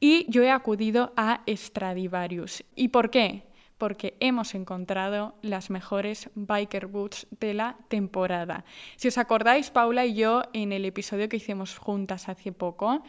Y 0.00 0.26
yo 0.30 0.42
he 0.42 0.50
acudido 0.50 1.12
a 1.16 1.42
Stradivarius. 1.48 2.64
¿Y 2.74 2.88
por 2.88 3.10
qué? 3.10 3.44
Porque 3.78 4.16
hemos 4.20 4.54
encontrado 4.54 5.34
las 5.42 5.70
mejores 5.70 6.30
biker 6.34 6.86
boots 6.86 7.26
de 7.40 7.54
la 7.54 7.76
temporada. 7.88 8.64
Si 8.96 9.08
os 9.08 9.18
acordáis, 9.18 9.70
Paula 9.70 10.06
y 10.06 10.14
yo, 10.14 10.42
en 10.52 10.72
el 10.72 10.84
episodio 10.84 11.28
que 11.28 11.36
hicimos 11.36 11.78
juntas 11.78 12.28
hace 12.28 12.52
poco, 12.52 13.02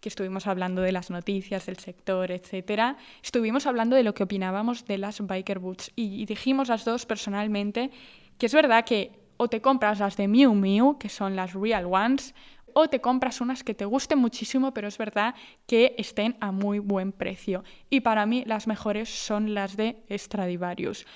que 0.00 0.10
estuvimos 0.10 0.46
hablando 0.46 0.82
de 0.82 0.92
las 0.92 1.10
noticias 1.10 1.64
del 1.64 1.78
sector, 1.78 2.30
etcétera, 2.30 2.98
estuvimos 3.22 3.66
hablando 3.66 3.96
de 3.96 4.02
lo 4.02 4.12
que 4.12 4.24
opinábamos 4.24 4.84
de 4.84 4.98
las 4.98 5.26
biker 5.26 5.58
boots 5.58 5.92
y 5.96 6.26
dijimos 6.26 6.68
las 6.68 6.84
dos 6.84 7.06
personalmente 7.06 7.90
que 8.38 8.46
es 8.46 8.54
verdad 8.54 8.84
que 8.84 9.24
o 9.36 9.48
te 9.48 9.60
compras 9.60 9.98
las 9.98 10.16
de 10.16 10.28
Miu 10.28 10.54
Miu, 10.54 10.98
que 10.98 11.08
son 11.08 11.36
las 11.36 11.54
real 11.54 11.86
ones, 11.86 12.34
o 12.72 12.88
te 12.88 13.00
compras 13.00 13.40
unas 13.40 13.62
que 13.62 13.74
te 13.74 13.84
gusten 13.84 14.18
muchísimo, 14.18 14.74
pero 14.74 14.88
es 14.88 14.98
verdad 14.98 15.34
que 15.66 15.94
estén 15.96 16.36
a 16.40 16.50
muy 16.50 16.80
buen 16.80 17.12
precio. 17.12 17.64
Y 17.88 18.00
para 18.00 18.26
mí 18.26 18.42
las 18.46 18.66
mejores 18.66 19.08
son 19.08 19.54
las 19.54 19.76
de 19.76 20.02
Stradivarius. 20.10 21.06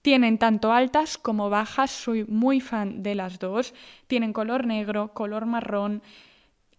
Tienen 0.00 0.38
tanto 0.38 0.72
altas 0.72 1.18
como 1.18 1.50
bajas, 1.50 1.90
soy 1.90 2.24
muy 2.24 2.60
fan 2.60 3.02
de 3.02 3.14
las 3.14 3.38
dos. 3.38 3.74
Tienen 4.06 4.32
color 4.32 4.66
negro, 4.66 5.12
color 5.12 5.46
marrón, 5.46 6.02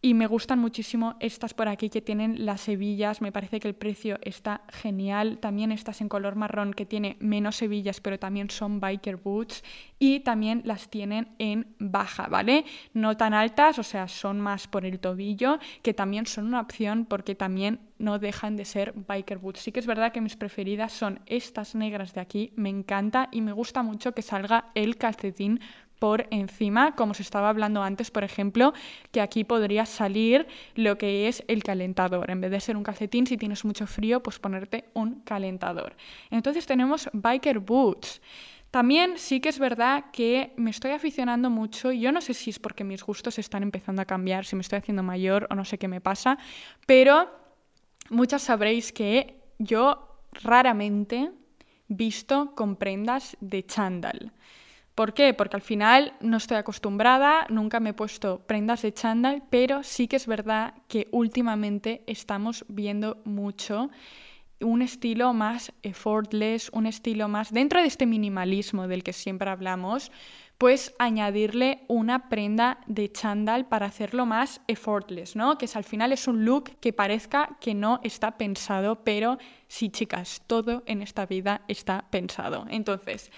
y 0.05 0.15
me 0.15 0.27
gustan 0.27 0.59
muchísimo 0.59 1.15
estas 1.21 1.53
por 1.53 1.69
aquí 1.69 1.89
que 1.89 2.01
tienen 2.01 2.45
las 2.45 2.67
hebillas, 2.67 3.21
me 3.21 3.31
parece 3.31 3.61
que 3.61 3.69
el 3.69 3.73
precio 3.73 4.19
está 4.21 4.63
genial. 4.67 5.39
También 5.39 5.71
estas 5.71 6.01
en 6.01 6.09
color 6.09 6.35
marrón 6.35 6.73
que 6.73 6.85
tiene 6.85 7.15
menos 7.21 7.61
hebillas, 7.61 8.01
pero 8.01 8.19
también 8.19 8.49
son 8.49 8.81
biker 8.81 9.15
boots. 9.15 9.63
Y 9.99 10.19
también 10.19 10.61
las 10.65 10.89
tienen 10.89 11.29
en 11.39 11.73
baja, 11.79 12.27
¿vale? 12.27 12.65
No 12.93 13.15
tan 13.15 13.33
altas, 13.33 13.79
o 13.79 13.83
sea, 13.83 14.09
son 14.09 14.41
más 14.41 14.67
por 14.67 14.85
el 14.85 14.99
tobillo, 14.99 15.59
que 15.81 15.93
también 15.93 16.25
son 16.25 16.47
una 16.47 16.59
opción 16.59 17.05
porque 17.05 17.33
también 17.33 17.79
no 17.97 18.19
dejan 18.19 18.57
de 18.57 18.65
ser 18.65 18.93
biker 19.07 19.37
boots. 19.37 19.61
Sí 19.61 19.71
que 19.71 19.79
es 19.79 19.87
verdad 19.87 20.11
que 20.11 20.19
mis 20.19 20.35
preferidas 20.35 20.91
son 20.91 21.21
estas 21.25 21.75
negras 21.75 22.13
de 22.13 22.19
aquí, 22.19 22.51
me 22.57 22.69
encanta 22.69 23.29
y 23.31 23.39
me 23.39 23.53
gusta 23.53 23.81
mucho 23.81 24.13
que 24.13 24.21
salga 24.21 24.71
el 24.75 24.97
calcetín 24.97 25.61
por 26.03 26.27
encima, 26.31 26.95
como 26.97 27.13
se 27.13 27.21
estaba 27.21 27.47
hablando 27.47 27.81
antes, 27.81 28.11
por 28.11 28.25
ejemplo, 28.25 28.73
que 29.13 29.21
aquí 29.21 29.45
podría 29.45 29.85
salir 29.85 30.47
lo 30.75 30.97
que 30.97 31.29
es 31.29 31.45
el 31.47 31.63
calentador. 31.63 32.29
En 32.29 32.41
vez 32.41 32.51
de 32.51 32.59
ser 32.59 32.75
un 32.75 32.83
calcetín, 32.83 33.25
si 33.25 33.37
tienes 33.37 33.63
mucho 33.63 33.87
frío, 33.87 34.21
pues 34.21 34.37
ponerte 34.37 34.83
un 34.95 35.21
calentador. 35.21 35.95
Entonces 36.29 36.65
tenemos 36.65 37.09
biker 37.13 37.59
boots. 37.59 38.21
También 38.69 39.13
sí 39.15 39.39
que 39.39 39.47
es 39.47 39.59
verdad 39.59 40.11
que 40.11 40.51
me 40.57 40.71
estoy 40.71 40.91
aficionando 40.91 41.49
mucho, 41.49 41.93
yo 41.93 42.11
no 42.11 42.19
sé 42.19 42.33
si 42.33 42.49
es 42.49 42.59
porque 42.59 42.83
mis 42.83 43.01
gustos 43.01 43.39
están 43.39 43.63
empezando 43.63 44.01
a 44.01 44.05
cambiar, 44.05 44.43
si 44.43 44.57
me 44.57 44.61
estoy 44.61 44.79
haciendo 44.79 45.03
mayor 45.03 45.47
o 45.51 45.55
no 45.55 45.63
sé 45.63 45.77
qué 45.77 45.87
me 45.87 46.01
pasa, 46.01 46.37
pero 46.85 47.31
muchas 48.09 48.41
sabréis 48.41 48.91
que 48.91 49.39
yo 49.57 50.19
raramente 50.43 51.31
visto 51.87 52.53
con 52.55 52.75
prendas 52.75 53.37
de 53.39 53.65
chándal. 53.65 54.33
¿Por 54.95 55.13
qué? 55.15 55.33
Porque 55.33 55.55
al 55.55 55.61
final 55.61 56.13
no 56.21 56.37
estoy 56.37 56.57
acostumbrada, 56.57 57.47
nunca 57.49 57.79
me 57.79 57.91
he 57.91 57.93
puesto 57.93 58.39
prendas 58.45 58.83
de 58.83 58.93
chándal, 58.93 59.43
pero 59.49 59.81
sí 59.81 60.07
que 60.07 60.17
es 60.17 60.27
verdad 60.27 60.75
que 60.87 61.07
últimamente 61.11 62.03
estamos 62.05 62.63
viendo 62.67 63.17
mucho 63.25 63.89
un 64.59 64.81
estilo 64.81 65.33
más 65.33 65.73
effortless, 65.81 66.69
un 66.73 66.85
estilo 66.85 67.27
más 67.27 67.51
dentro 67.51 67.81
de 67.81 67.87
este 67.87 68.05
minimalismo 68.05 68.87
del 68.87 69.03
que 69.03 69.13
siempre 69.13 69.49
hablamos, 69.49 70.11
pues 70.57 70.93
añadirle 70.99 71.83
una 71.87 72.29
prenda 72.29 72.79
de 72.85 73.11
chándal 73.11 73.67
para 73.67 73.87
hacerlo 73.87 74.25
más 74.25 74.61
effortless, 74.67 75.35
¿no? 75.35 75.57
Que 75.57 75.67
al 75.73 75.83
final 75.83 76.11
es 76.11 76.27
un 76.27 76.45
look 76.45 76.79
que 76.79 76.93
parezca 76.93 77.57
que 77.59 77.73
no 77.73 77.99
está 78.03 78.37
pensado, 78.37 79.03
pero 79.03 79.39
sí, 79.67 79.89
chicas, 79.89 80.43
todo 80.47 80.83
en 80.85 81.01
esta 81.01 81.25
vida 81.25 81.61
está 81.67 82.05
pensado. 82.11 82.65
Entonces, 82.69 83.31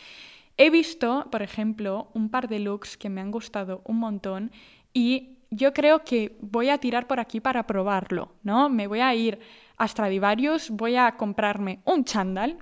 He 0.57 0.69
visto, 0.69 1.27
por 1.31 1.41
ejemplo, 1.41 2.09
un 2.13 2.29
par 2.29 2.47
de 2.47 2.59
looks 2.59 2.97
que 2.97 3.09
me 3.09 3.21
han 3.21 3.31
gustado 3.31 3.81
un 3.85 3.99
montón 3.99 4.51
y 4.93 5.37
yo 5.51 5.73
creo 5.73 6.03
que 6.03 6.37
voy 6.41 6.69
a 6.69 6.77
tirar 6.77 7.07
por 7.07 7.19
aquí 7.19 7.39
para 7.39 7.67
probarlo, 7.67 8.33
¿no? 8.43 8.69
Me 8.69 8.87
voy 8.87 9.01
a 9.01 9.13
ir 9.13 9.39
a 9.77 9.87
Stradivarius, 9.87 10.69
voy 10.69 10.95
a 10.95 11.17
comprarme 11.17 11.79
un 11.85 12.05
chándal 12.05 12.57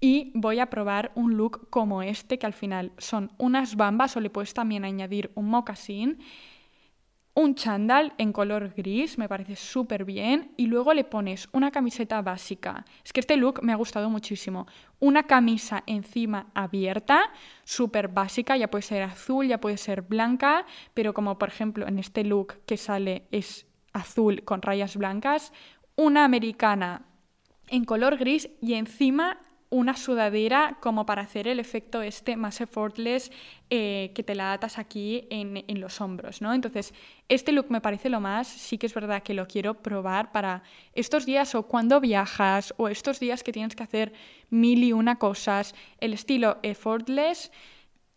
y 0.00 0.30
voy 0.34 0.60
a 0.60 0.70
probar 0.70 1.12
un 1.14 1.36
look 1.36 1.68
como 1.70 2.02
este, 2.02 2.38
que 2.38 2.46
al 2.46 2.52
final 2.52 2.92
son 2.98 3.32
unas 3.38 3.76
bambas 3.76 4.16
o 4.16 4.20
le 4.20 4.30
puedes 4.30 4.54
también 4.54 4.84
añadir 4.84 5.30
un 5.34 5.48
mocasín 5.48 6.18
un 7.34 7.54
chándal 7.54 8.12
en 8.18 8.32
color 8.32 8.74
gris, 8.76 9.16
me 9.16 9.28
parece 9.28 9.56
súper 9.56 10.04
bien, 10.04 10.52
y 10.56 10.66
luego 10.66 10.92
le 10.92 11.04
pones 11.04 11.48
una 11.52 11.70
camiseta 11.70 12.20
básica. 12.20 12.84
Es 13.04 13.12
que 13.12 13.20
este 13.20 13.36
look 13.36 13.62
me 13.62 13.72
ha 13.72 13.76
gustado 13.76 14.10
muchísimo. 14.10 14.66
Una 15.00 15.22
camisa 15.22 15.82
encima 15.86 16.48
abierta, 16.54 17.30
súper 17.64 18.08
básica, 18.08 18.56
ya 18.56 18.68
puede 18.68 18.82
ser 18.82 19.02
azul, 19.02 19.46
ya 19.46 19.58
puede 19.58 19.78
ser 19.78 20.02
blanca, 20.02 20.66
pero 20.92 21.14
como 21.14 21.38
por 21.38 21.48
ejemplo 21.48 21.88
en 21.88 21.98
este 21.98 22.24
look 22.24 22.60
que 22.66 22.76
sale 22.76 23.26
es 23.30 23.66
azul 23.92 24.42
con 24.44 24.60
rayas 24.60 24.96
blancas, 24.96 25.52
una 25.96 26.24
americana 26.24 27.02
en 27.68 27.84
color 27.84 28.18
gris 28.18 28.50
y 28.60 28.74
encima 28.74 29.38
una 29.72 29.96
sudadera 29.96 30.76
como 30.80 31.06
para 31.06 31.22
hacer 31.22 31.48
el 31.48 31.58
efecto 31.58 32.02
este 32.02 32.36
más 32.36 32.60
effortless 32.60 33.32
eh, 33.70 34.12
que 34.14 34.22
te 34.22 34.34
la 34.34 34.52
atas 34.52 34.78
aquí 34.78 35.26
en, 35.30 35.64
en, 35.66 35.80
los 35.80 36.02
hombros, 36.02 36.42
¿no? 36.42 36.52
Entonces, 36.52 36.92
este 37.30 37.52
look 37.52 37.70
me 37.70 37.80
parece 37.80 38.10
lo 38.10 38.20
más, 38.20 38.46
sí 38.46 38.76
que 38.76 38.84
es 38.84 38.92
verdad 38.92 39.22
que 39.22 39.32
lo 39.32 39.48
quiero 39.48 39.72
probar 39.72 40.30
para 40.30 40.62
estos 40.94 41.24
días 41.24 41.54
o 41.54 41.62
cuando 41.62 42.00
viajas 42.00 42.74
o 42.76 42.90
estos 42.90 43.18
días 43.18 43.42
que 43.42 43.52
tienes 43.52 43.74
que 43.74 43.82
hacer 43.82 44.12
mil 44.50 44.84
y 44.84 44.92
una 44.92 45.18
cosas, 45.18 45.74
el 46.00 46.12
estilo 46.12 46.58
effortless 46.62 47.50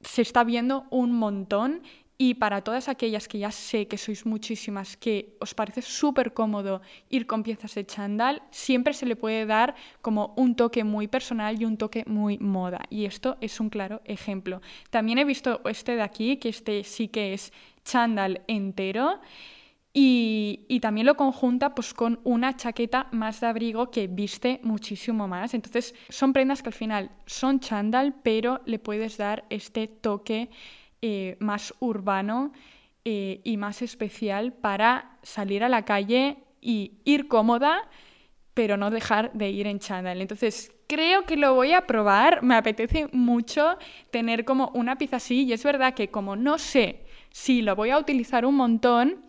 se 0.01 0.21
está 0.21 0.43
viendo 0.43 0.85
un 0.89 1.13
montón 1.13 1.83
y 2.17 2.35
para 2.35 2.61
todas 2.61 2.87
aquellas 2.87 3.27
que 3.27 3.39
ya 3.39 3.51
sé 3.51 3.87
que 3.87 3.97
sois 3.97 4.25
muchísimas, 4.25 4.95
que 4.95 5.35
os 5.39 5.53
parece 5.53 5.81
súper 5.81 6.33
cómodo 6.33 6.81
ir 7.09 7.27
con 7.27 7.43
piezas 7.43 7.75
de 7.75 7.85
chandal, 7.85 8.41
siempre 8.51 8.93
se 8.93 9.05
le 9.05 9.17
puede 9.17 9.45
dar 9.45 9.75
como 10.01 10.33
un 10.37 10.55
toque 10.55 10.85
muy 10.85 11.07
personal 11.07 11.61
y 11.61 11.65
un 11.65 11.77
toque 11.77 12.03
muy 12.07 12.37
moda. 12.37 12.81
Y 12.89 13.05
esto 13.05 13.37
es 13.41 13.59
un 13.59 13.69
claro 13.69 14.01
ejemplo. 14.05 14.61
También 14.89 15.17
he 15.17 15.25
visto 15.25 15.61
este 15.65 15.97
de 15.97 16.03
aquí, 16.03 16.37
que 16.37 16.49
este 16.49 16.85
sí 16.85 17.09
que 17.09 17.33
es 17.33 17.51
chandal 17.83 18.41
entero. 18.47 19.19
Y, 19.97 20.65
y, 20.67 20.81
también 20.81 21.07
lo 21.07 21.15
conjunta 21.15 21.73
pues, 21.73 21.93
con 21.93 22.19
una 22.25 22.57
chaqueta 22.57 23.07
más 23.13 23.39
de 23.39 23.47
abrigo 23.47 23.91
que 23.91 24.07
viste 24.07 24.59
muchísimo 24.61 25.25
más. 25.25 25.53
Entonces 25.53 25.95
son 26.09 26.33
prendas 26.33 26.61
que 26.61 26.67
al 26.67 26.73
final 26.73 27.11
son 27.25 27.61
chandal, 27.61 28.13
pero 28.21 28.61
le 28.65 28.77
puedes 28.77 29.17
dar 29.17 29.45
este 29.49 29.87
toque 29.87 30.49
eh, 31.01 31.37
más 31.39 31.73
urbano 31.79 32.51
eh, 33.03 33.41
y 33.43 33.57
más 33.57 33.81
especial 33.81 34.53
para 34.53 35.17
salir 35.21 35.63
a 35.63 35.69
la 35.69 35.85
calle 35.85 36.37
y 36.61 36.93
ir 37.05 37.27
cómoda, 37.27 37.89
pero 38.53 38.77
no 38.77 38.89
dejar 38.89 39.31
de 39.33 39.49
ir 39.49 39.67
en 39.67 39.79
chándal. 39.79 40.21
Entonces, 40.21 40.71
creo 40.87 41.25
que 41.25 41.37
lo 41.37 41.53
voy 41.53 41.73
a 41.73 41.85
probar. 41.85 42.41
Me 42.43 42.55
apetece 42.55 43.07
mucho 43.11 43.77
tener 44.11 44.45
como 44.45 44.69
una 44.73 44.97
pieza 44.97 45.17
así. 45.17 45.43
Y 45.43 45.53
es 45.53 45.63
verdad 45.63 45.93
que 45.93 46.09
como 46.09 46.35
no 46.35 46.57
sé 46.57 47.05
si 47.29 47.61
lo 47.61 47.75
voy 47.75 47.89
a 47.89 47.99
utilizar 47.99 48.45
un 48.45 48.55
montón, 48.55 49.25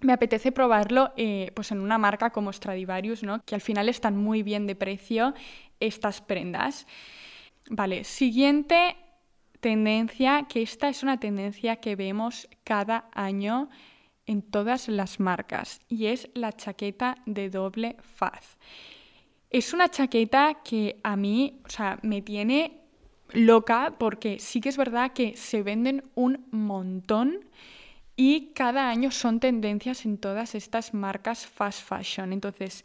me 0.00 0.12
apetece 0.12 0.52
probarlo 0.52 1.12
eh, 1.16 1.52
pues 1.54 1.72
en 1.72 1.80
una 1.80 1.98
marca 1.98 2.30
como 2.30 2.52
Stradivarius, 2.52 3.22
¿no? 3.22 3.42
que 3.44 3.54
al 3.54 3.60
final 3.60 3.88
están 3.88 4.16
muy 4.16 4.42
bien 4.42 4.66
de 4.66 4.74
precio 4.74 5.34
estas 5.78 6.20
prendas. 6.20 6.86
Vale, 7.70 8.04
siguiente 8.04 8.96
tendencia, 9.60 10.46
que 10.48 10.62
esta 10.62 10.88
es 10.88 11.02
una 11.02 11.20
tendencia 11.20 11.76
que 11.76 11.96
vemos 11.96 12.48
cada 12.64 13.08
año 13.12 13.68
en 14.26 14.42
todas 14.42 14.88
las 14.88 15.20
marcas 15.20 15.80
y 15.88 16.06
es 16.06 16.28
la 16.34 16.52
chaqueta 16.52 17.16
de 17.26 17.50
doble 17.50 17.96
faz. 18.02 18.58
Es 19.50 19.72
una 19.72 19.88
chaqueta 19.88 20.58
que 20.64 21.00
a 21.02 21.16
mí, 21.16 21.60
o 21.64 21.68
sea, 21.68 21.98
me 22.02 22.22
tiene 22.22 22.80
loca 23.32 23.94
porque 23.98 24.38
sí 24.38 24.60
que 24.60 24.68
es 24.68 24.76
verdad 24.76 25.12
que 25.12 25.36
se 25.36 25.62
venden 25.62 26.04
un 26.14 26.46
montón 26.50 27.44
y 28.16 28.52
cada 28.54 28.88
año 28.90 29.10
son 29.10 29.40
tendencias 29.40 30.04
en 30.04 30.18
todas 30.18 30.54
estas 30.54 30.94
marcas 30.94 31.46
fast 31.46 31.82
fashion. 31.82 32.32
Entonces, 32.32 32.84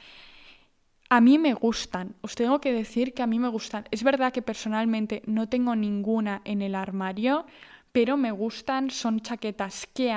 a 1.10 1.22
mí 1.22 1.38
me 1.38 1.53
gustan, 1.53 2.16
os 2.22 2.36
tengo 2.36 2.60
que 2.60 2.74
decir 2.74 3.14
que 3.14 3.24
a 3.24 3.28
mí 3.28 3.39
me 3.39 3.47
gustan. 3.47 3.86
Es 3.91 4.03
verdad 4.03 4.34
que 4.34 4.41
personalmente 4.41 5.22
no 5.26 5.47
tengo 5.47 5.76
ninguna 5.76 6.41
en 6.45 6.62
el 6.62 6.76
armario, 6.76 7.45
pero 7.91 8.18
me 8.18 8.32
gustan, 8.32 8.89
son 8.89 9.22
chaquetas 9.22 9.88
que, 9.93 10.12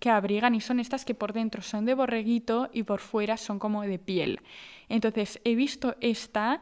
que 0.00 0.10
abrigan 0.10 0.54
y 0.54 0.60
son 0.60 0.80
estas 0.80 1.04
que 1.04 1.14
por 1.14 1.32
dentro 1.32 1.62
son 1.62 1.84
de 1.84 1.94
borreguito 1.94 2.68
y 2.72 2.82
por 2.82 3.00
fuera 3.00 3.36
son 3.36 3.58
como 3.58 3.82
de 3.82 3.98
piel. 3.98 4.40
Entonces 4.88 5.40
he 5.44 5.54
visto 5.54 5.94
esta 6.00 6.60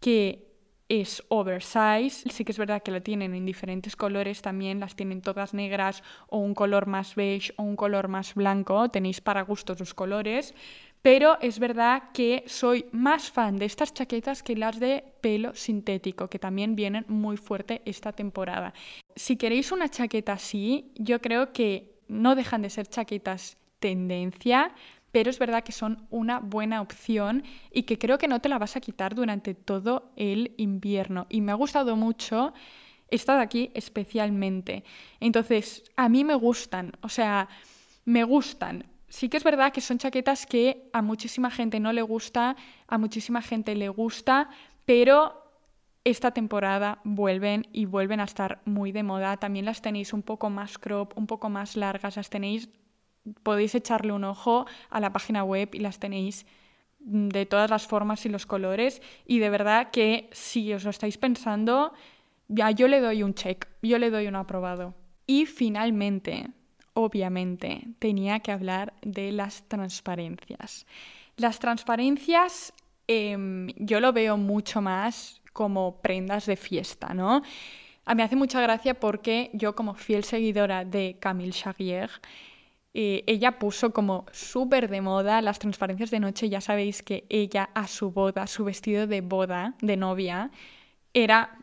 que 0.00 0.52
es 0.88 1.22
oversize. 1.28 2.28
Sí 2.30 2.44
que 2.44 2.52
es 2.52 2.58
verdad 2.58 2.82
que 2.82 2.90
la 2.90 3.00
tienen 3.00 3.34
en 3.34 3.46
diferentes 3.46 3.96
colores 3.96 4.42
también, 4.42 4.80
las 4.80 4.94
tienen 4.94 5.22
todas 5.22 5.54
negras 5.54 6.02
o 6.28 6.38
un 6.38 6.54
color 6.54 6.86
más 6.86 7.14
beige 7.14 7.52
o 7.56 7.62
un 7.62 7.76
color 7.76 8.08
más 8.08 8.34
blanco. 8.34 8.90
Tenéis 8.90 9.20
para 9.20 9.42
gustos 9.42 9.80
los 9.80 9.94
colores. 9.94 10.54
Pero 11.02 11.36
es 11.40 11.58
verdad 11.58 12.10
que 12.14 12.44
soy 12.46 12.86
más 12.92 13.30
fan 13.30 13.56
de 13.56 13.64
estas 13.64 13.92
chaquetas 13.92 14.44
que 14.44 14.56
las 14.56 14.78
de 14.78 15.04
pelo 15.20 15.52
sintético, 15.54 16.28
que 16.28 16.38
también 16.38 16.76
vienen 16.76 17.04
muy 17.08 17.36
fuerte 17.36 17.82
esta 17.84 18.12
temporada. 18.12 18.72
Si 19.16 19.36
queréis 19.36 19.72
una 19.72 19.88
chaqueta 19.88 20.34
así, 20.34 20.92
yo 20.94 21.20
creo 21.20 21.52
que 21.52 21.98
no 22.06 22.36
dejan 22.36 22.62
de 22.62 22.70
ser 22.70 22.86
chaquetas 22.86 23.56
tendencia, 23.80 24.72
pero 25.10 25.28
es 25.28 25.40
verdad 25.40 25.64
que 25.64 25.72
son 25.72 26.06
una 26.10 26.38
buena 26.38 26.80
opción 26.80 27.42
y 27.72 27.82
que 27.82 27.98
creo 27.98 28.16
que 28.16 28.28
no 28.28 28.40
te 28.40 28.48
la 28.48 28.58
vas 28.58 28.76
a 28.76 28.80
quitar 28.80 29.14
durante 29.14 29.54
todo 29.54 30.12
el 30.16 30.54
invierno. 30.56 31.26
Y 31.28 31.40
me 31.40 31.50
ha 31.50 31.56
gustado 31.56 31.96
mucho 31.96 32.54
esta 33.08 33.36
de 33.36 33.42
aquí 33.42 33.70
especialmente. 33.74 34.84
Entonces, 35.18 35.82
a 35.96 36.08
mí 36.08 36.24
me 36.24 36.34
gustan, 36.34 36.92
o 37.02 37.08
sea, 37.08 37.48
me 38.04 38.22
gustan. 38.24 38.91
Sí 39.12 39.28
que 39.28 39.36
es 39.36 39.44
verdad 39.44 39.74
que 39.74 39.82
son 39.82 39.98
chaquetas 39.98 40.46
que 40.46 40.88
a 40.94 41.02
muchísima 41.02 41.50
gente 41.50 41.80
no 41.80 41.92
le 41.92 42.00
gusta, 42.00 42.56
a 42.88 42.96
muchísima 42.96 43.42
gente 43.42 43.74
le 43.74 43.90
gusta, 43.90 44.48
pero 44.86 45.52
esta 46.02 46.30
temporada 46.30 46.98
vuelven 47.04 47.68
y 47.74 47.84
vuelven 47.84 48.20
a 48.20 48.24
estar 48.24 48.62
muy 48.64 48.90
de 48.90 49.02
moda. 49.02 49.36
También 49.36 49.66
las 49.66 49.82
tenéis 49.82 50.14
un 50.14 50.22
poco 50.22 50.48
más 50.48 50.78
crop, 50.78 51.12
un 51.18 51.26
poco 51.26 51.50
más 51.50 51.76
largas, 51.76 52.16
las 52.16 52.30
tenéis 52.30 52.70
podéis 53.42 53.74
echarle 53.74 54.14
un 54.14 54.24
ojo 54.24 54.64
a 54.88 54.98
la 54.98 55.12
página 55.12 55.44
web 55.44 55.68
y 55.74 55.80
las 55.80 55.98
tenéis 55.98 56.46
de 56.98 57.44
todas 57.44 57.68
las 57.68 57.86
formas 57.86 58.24
y 58.24 58.30
los 58.30 58.46
colores. 58.46 59.02
Y 59.26 59.40
de 59.40 59.50
verdad 59.50 59.90
que 59.90 60.30
si 60.32 60.72
os 60.72 60.84
lo 60.84 60.90
estáis 60.90 61.18
pensando, 61.18 61.92
ya 62.48 62.70
yo 62.70 62.88
le 62.88 63.02
doy 63.02 63.22
un 63.22 63.34
check, 63.34 63.68
yo 63.82 63.98
le 63.98 64.08
doy 64.08 64.26
un 64.26 64.36
aprobado. 64.36 64.94
Y 65.26 65.44
finalmente, 65.44 66.48
obviamente, 66.94 67.88
tenía 67.98 68.40
que 68.40 68.52
hablar 68.52 68.94
de 69.02 69.32
las 69.32 69.64
transparencias. 69.68 70.86
Las 71.36 71.58
transparencias 71.58 72.72
em, 73.06 73.68
yo 73.76 74.00
lo 74.00 74.12
veo 74.12 74.36
mucho 74.36 74.80
más 74.80 75.40
como 75.52 76.00
prendas 76.00 76.46
de 76.46 76.56
fiesta, 76.56 77.14
¿no? 77.14 77.42
A 78.04 78.14
mí 78.14 78.22
hace 78.22 78.36
mucha 78.36 78.60
gracia 78.60 78.94
porque 78.94 79.50
yo 79.52 79.74
como 79.74 79.94
fiel 79.94 80.24
seguidora 80.24 80.84
de 80.84 81.16
Camille 81.20 81.52
Charrier, 81.52 82.10
eh, 82.94 83.22
ella 83.26 83.58
puso 83.58 83.92
como 83.92 84.26
súper 84.32 84.90
de 84.90 85.00
moda 85.00 85.40
las 85.40 85.58
transparencias 85.58 86.10
de 86.10 86.20
noche. 86.20 86.48
Ya 86.48 86.60
sabéis 86.60 87.02
que 87.02 87.24
ella 87.28 87.70
a 87.74 87.86
su 87.86 88.10
boda, 88.10 88.46
su 88.46 88.64
vestido 88.64 89.06
de 89.06 89.20
boda, 89.20 89.74
de 89.80 89.96
novia, 89.96 90.50
era 91.14 91.58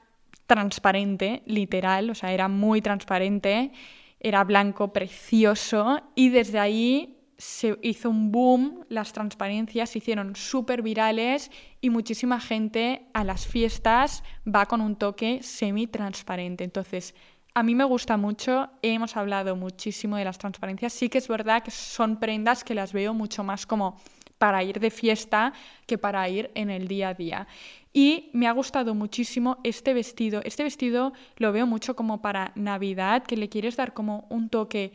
transparente, 0.47 1.43
literal, 1.45 2.09
o 2.09 2.15
sea, 2.15 2.33
era 2.33 2.47
muy 2.47 2.81
transparente, 2.81 3.71
era 4.19 4.43
blanco, 4.43 4.93
precioso, 4.93 6.01
y 6.15 6.29
desde 6.29 6.59
ahí 6.59 7.19
se 7.37 7.77
hizo 7.81 8.09
un 8.09 8.31
boom, 8.33 8.85
las 8.89 9.13
transparencias 9.13 9.89
se 9.89 9.99
hicieron 9.99 10.35
súper 10.35 10.81
virales 10.81 11.49
y 11.79 11.89
muchísima 11.89 12.39
gente 12.41 13.07
a 13.13 13.23
las 13.23 13.47
fiestas 13.47 14.23
va 14.45 14.65
con 14.65 14.81
un 14.81 14.97
toque 14.97 15.41
semi-transparente. 15.41 16.65
Entonces, 16.65 17.15
a 17.53 17.63
mí 17.63 17.75
me 17.75 17.85
gusta 17.85 18.17
mucho, 18.17 18.69
hemos 18.81 19.15
hablado 19.15 19.55
muchísimo 19.55 20.17
de 20.17 20.25
las 20.25 20.37
transparencias, 20.37 20.91
sí 20.91 21.07
que 21.07 21.17
es 21.17 21.27
verdad 21.29 21.63
que 21.63 21.71
son 21.71 22.19
prendas 22.19 22.65
que 22.65 22.75
las 22.75 22.91
veo 22.91 23.13
mucho 23.13 23.43
más 23.43 23.65
como 23.65 23.97
para 24.39 24.63
ir 24.63 24.79
de 24.79 24.89
fiesta 24.89 25.53
que 25.85 25.99
para 25.99 26.27
ir 26.27 26.49
en 26.55 26.71
el 26.71 26.87
día 26.87 27.09
a 27.09 27.13
día. 27.13 27.47
Y 27.93 28.31
me 28.33 28.47
ha 28.47 28.51
gustado 28.51 28.95
muchísimo 28.95 29.59
este 29.63 29.93
vestido. 29.93 30.41
Este 30.43 30.63
vestido 30.63 31.13
lo 31.37 31.51
veo 31.51 31.67
mucho 31.67 31.95
como 31.95 32.21
para 32.21 32.51
Navidad, 32.55 33.23
que 33.23 33.37
le 33.37 33.49
quieres 33.49 33.75
dar 33.75 33.93
como 33.93 34.25
un 34.29 34.49
toque 34.49 34.93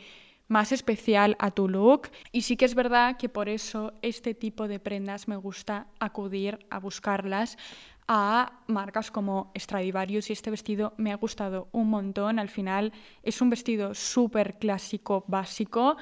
más 0.49 0.73
especial 0.73 1.37
a 1.39 1.51
tu 1.51 1.69
look. 1.69 2.09
Y 2.33 2.43
sí 2.43 2.57
que 2.57 2.65
es 2.65 2.75
verdad 2.75 3.17
que 3.17 3.29
por 3.29 3.49
eso 3.49 3.93
este 4.03 4.35
tipo 4.35 4.69
de 4.69 4.79
prendas 4.81 5.29
me 5.29 5.37
gusta 5.37 5.87
acudir 6.01 6.59
a 6.71 6.79
buscarlas 6.79 7.57
a 8.07 8.61
marcas 8.67 9.11
como 9.11 9.51
Stradivarius 9.57 10.29
y 10.29 10.35
este 10.35 10.51
vestido 10.51 10.93
me 10.99 11.13
ha 11.13 11.17
gustado 11.17 11.69
un 11.73 11.89
montón. 11.89 12.39
Al 12.39 12.51
final 12.51 12.93
es 13.23 13.41
un 13.41 13.51
vestido 13.51 13.95
súper 13.95 14.59
clásico, 14.59 15.25
básico, 15.27 15.97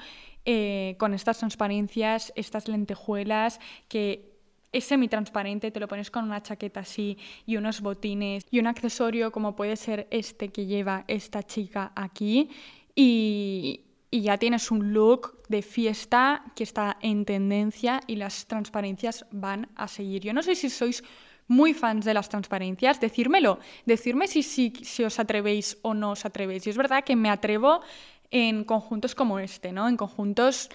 eh, 0.45 0.95
con 0.97 1.13
estas 1.13 1.37
transparencias, 1.39 2.33
estas 2.35 2.67
lentejuelas 2.67 3.59
que 3.87 4.33
es 4.73 4.83
semi-transparente, 4.85 5.71
te 5.71 5.79
lo 5.79 5.87
pones 5.87 6.11
con 6.11 6.25
una 6.25 6.41
chaqueta 6.41 6.81
así 6.81 7.17
y 7.45 7.57
unos 7.57 7.79
botines 7.79 8.43
y 8.49 8.59
un 8.59 8.67
accesorio 8.67 9.31
como 9.31 9.55
puede 9.55 9.75
ser 9.75 10.07
este 10.09 10.49
que 10.49 10.65
lleva 10.65 11.05
esta 11.07 11.43
chica 11.43 11.93
aquí 11.95 12.49
y, 12.95 13.81
ya 14.11 14.37
tienes 14.37 14.69
un 14.69 14.93
look 14.93 15.41
de 15.49 15.63
fiesta 15.63 16.43
que 16.55 16.63
está 16.63 16.97
en 17.01 17.25
tendencia 17.25 17.99
y 18.05 18.15
las 18.15 18.45
transparencias 18.45 19.25
van 19.31 19.69
a 19.75 19.87
seguir. 19.87 20.21
Yo 20.21 20.33
no 20.33 20.43
sé 20.43 20.53
si 20.53 20.69
sois 20.69 21.03
muy 21.47 21.73
fans 21.73 22.05
de 22.05 22.13
las 22.13 22.29
transparencias, 22.29 22.99
decírmelo, 22.99 23.57
decirme 23.87 24.27
si, 24.27 24.43
si, 24.43 24.71
si 24.83 25.03
os 25.03 25.17
atrevéis 25.17 25.79
o 25.81 25.95
no 25.95 26.11
os 26.11 26.25
atrevéis. 26.25 26.67
Y 26.67 26.69
es 26.69 26.77
verdad 26.77 27.03
que 27.03 27.15
me 27.15 27.31
atrevo 27.31 27.81
en 28.33 28.63
conjuntos 28.63 29.13
como 29.13 29.37
este, 29.37 29.71
¿no? 29.71 29.87
En 29.87 29.95
conjuntos 29.95 30.69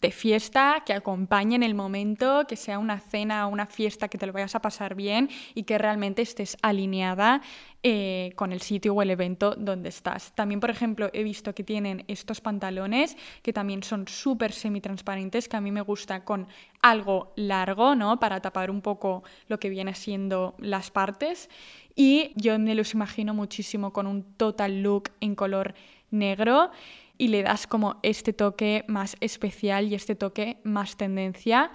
de 0.00 0.10
fiesta, 0.10 0.82
que 0.86 0.94
acompañen 0.94 1.62
el 1.62 1.74
momento, 1.74 2.46
que 2.48 2.56
sea 2.56 2.78
una 2.78 3.00
cena 3.00 3.46
o 3.46 3.50
una 3.50 3.66
fiesta 3.66 4.08
que 4.08 4.16
te 4.16 4.26
lo 4.26 4.32
vayas 4.32 4.54
a 4.54 4.62
pasar 4.62 4.94
bien 4.94 5.28
y 5.54 5.64
que 5.64 5.76
realmente 5.76 6.22
estés 6.22 6.56
alineada 6.62 7.42
eh, 7.82 8.32
con 8.34 8.52
el 8.52 8.62
sitio 8.62 8.94
o 8.94 9.02
el 9.02 9.10
evento 9.10 9.54
donde 9.56 9.90
estás. 9.90 10.32
También, 10.34 10.60
por 10.60 10.70
ejemplo, 10.70 11.10
he 11.12 11.22
visto 11.22 11.54
que 11.54 11.62
tienen 11.62 12.04
estos 12.08 12.40
pantalones 12.40 13.16
que 13.42 13.52
también 13.52 13.82
son 13.82 14.08
súper 14.08 14.52
semi-transparentes, 14.52 15.48
que 15.48 15.56
a 15.56 15.60
mí 15.60 15.70
me 15.70 15.82
gusta 15.82 16.24
con 16.24 16.48
algo 16.80 17.34
largo, 17.36 17.94
¿no? 17.94 18.18
Para 18.18 18.40
tapar 18.40 18.70
un 18.70 18.80
poco 18.80 19.22
lo 19.48 19.60
que 19.60 19.68
viene 19.68 19.94
siendo 19.94 20.54
las 20.58 20.90
partes. 20.90 21.50
Y 21.94 22.32
yo 22.36 22.58
me 22.58 22.74
los 22.74 22.94
imagino 22.94 23.34
muchísimo 23.34 23.92
con 23.92 24.06
un 24.06 24.24
total 24.36 24.82
look 24.82 25.10
en 25.20 25.34
color 25.34 25.74
negro 26.12 26.70
y 27.18 27.28
le 27.28 27.42
das 27.42 27.66
como 27.66 27.98
este 28.02 28.32
toque 28.32 28.84
más 28.88 29.16
especial 29.20 29.88
y 29.88 29.94
este 29.94 30.14
toque 30.14 30.58
más 30.64 30.96
tendencia. 30.96 31.70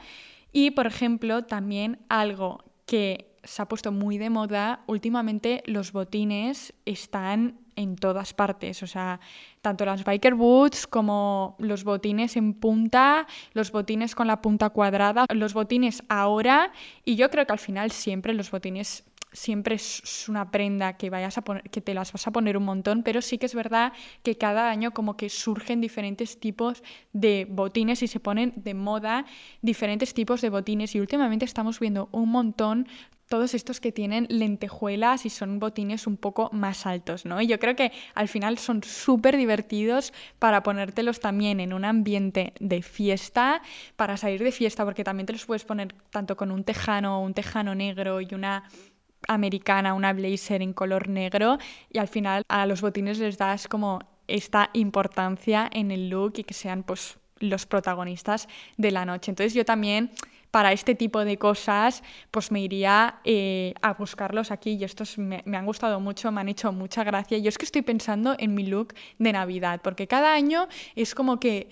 Y 0.51 0.71
por 0.71 0.87
ejemplo, 0.87 1.45
también 1.45 1.99
algo 2.09 2.63
que 2.85 3.35
se 3.43 3.61
ha 3.61 3.67
puesto 3.67 3.91
muy 3.91 4.17
de 4.17 4.29
moda, 4.29 4.83
últimamente 4.87 5.63
los 5.65 5.91
botines 5.91 6.73
están 6.85 7.59
en 7.77 7.95
todas 7.95 8.33
partes, 8.33 8.81
o 8.83 8.87
sea, 8.87 9.19
tanto 9.61 9.85
las 9.85 10.03
biker 10.03 10.33
boots 10.33 10.87
como 10.87 11.55
los 11.59 11.83
botines 11.83 12.35
en 12.35 12.53
punta, 12.53 13.27
los 13.53 13.71
botines 13.71 14.15
con 14.15 14.27
la 14.27 14.41
punta 14.41 14.71
cuadrada, 14.71 15.25
los 15.33 15.53
botines 15.53 16.03
ahora 16.09 16.71
y 17.05 17.15
yo 17.15 17.29
creo 17.29 17.45
que 17.45 17.53
al 17.53 17.59
final 17.59 17.91
siempre 17.91 18.33
los 18.33 18.51
botines 18.51 19.05
siempre 19.31 19.75
es 19.75 20.27
una 20.29 20.51
prenda 20.51 20.97
que, 20.97 21.09
vayas 21.09 21.37
a 21.37 21.43
que 21.43 21.81
te 21.81 21.93
las 21.93 22.11
vas 22.11 22.27
a 22.27 22.31
poner 22.31 22.57
un 22.57 22.63
montón, 22.65 23.03
pero 23.03 23.21
sí 23.21 23.37
que 23.37 23.45
es 23.45 23.55
verdad 23.55 23.93
que 24.23 24.37
cada 24.37 24.69
año 24.69 24.91
como 24.91 25.17
que 25.17 25.29
surgen 25.29 25.81
diferentes 25.81 26.39
tipos 26.39 26.83
de 27.13 27.47
botines 27.49 28.03
y 28.03 28.07
se 28.07 28.19
ponen 28.19 28.53
de 28.55 28.73
moda 28.73 29.25
diferentes 29.61 30.13
tipos 30.13 30.41
de 30.41 30.49
botines 30.49 30.95
y 30.95 30.99
últimamente 30.99 31.45
estamos 31.45 31.79
viendo 31.79 32.09
un 32.11 32.29
montón 32.29 32.87
todos 33.27 33.53
estos 33.53 33.79
que 33.79 33.91
tienen 33.91 34.25
lentejuelas 34.29 35.25
y 35.25 35.29
son 35.29 35.59
botines 35.59 36.07
un 36.07 36.17
poco 36.17 36.49
más 36.53 36.85
altos, 36.85 37.25
¿no? 37.25 37.41
Y 37.41 37.47
yo 37.47 37.59
creo 37.59 37.75
que 37.75 37.91
al 38.15 38.27
final 38.27 38.57
son 38.57 38.83
súper 38.83 39.35
divertidos 39.37 40.13
para 40.39 40.63
ponértelos 40.63 41.19
también 41.19 41.59
en 41.59 41.73
un 41.73 41.83
ambiente 41.83 42.53
de 42.59 42.81
fiesta, 42.81 43.61
para 43.95 44.17
salir 44.17 44.43
de 44.43 44.51
fiesta, 44.51 44.85
porque 44.85 45.03
también 45.03 45.25
te 45.25 45.33
los 45.33 45.45
puedes 45.45 45.65
poner 45.65 45.93
tanto 46.09 46.37
con 46.37 46.51
un 46.51 46.63
tejano, 46.63 47.21
un 47.21 47.33
tejano 47.33 47.75
negro 47.75 48.21
y 48.21 48.33
una 48.33 48.63
americana, 49.27 49.93
una 49.93 50.13
blazer 50.13 50.61
en 50.61 50.73
color 50.73 51.09
negro, 51.09 51.57
y 51.89 51.97
al 51.97 52.07
final 52.07 52.43
a 52.47 52.65
los 52.65 52.81
botines 52.81 53.19
les 53.19 53.37
das 53.37 53.67
como 53.67 53.99
esta 54.27 54.69
importancia 54.73 55.69
en 55.71 55.91
el 55.91 56.09
look 56.09 56.33
y 56.37 56.43
que 56.43 56.53
sean 56.53 56.83
pues 56.83 57.17
los 57.39 57.65
protagonistas 57.65 58.47
de 58.77 58.91
la 58.91 59.05
noche. 59.05 59.31
Entonces 59.31 59.53
yo 59.53 59.63
también 59.63 60.11
para 60.51 60.71
este 60.71 60.95
tipo 60.95 61.23
de 61.23 61.37
cosas, 61.37 62.03
pues 62.31 62.51
me 62.51 62.61
iría 62.61 63.19
eh, 63.25 63.73
a 63.81 63.93
buscarlos 63.93 64.49
aquí 64.51 64.71
y 64.71 64.83
estos 64.83 65.17
me, 65.17 65.43
me, 65.45 65.57
han 65.57 65.65
gustado 65.65 65.99
mucho, 65.99 66.31
me 66.31 66.41
han 66.41 66.49
hecho 66.49 66.71
mucha 66.71 67.03
gracia. 67.03 67.37
Yo 67.37 67.49
es 67.49 67.57
que 67.57 67.65
estoy 67.65 67.81
pensando 67.81 68.35
en 68.39 68.55
mi 68.55 68.65
look 68.65 68.93
de 69.19 69.33
Navidad, 69.33 69.81
porque 69.83 70.07
cada 70.07 70.33
año 70.33 70.67
es 70.95 71.13
como 71.13 71.39
que 71.39 71.69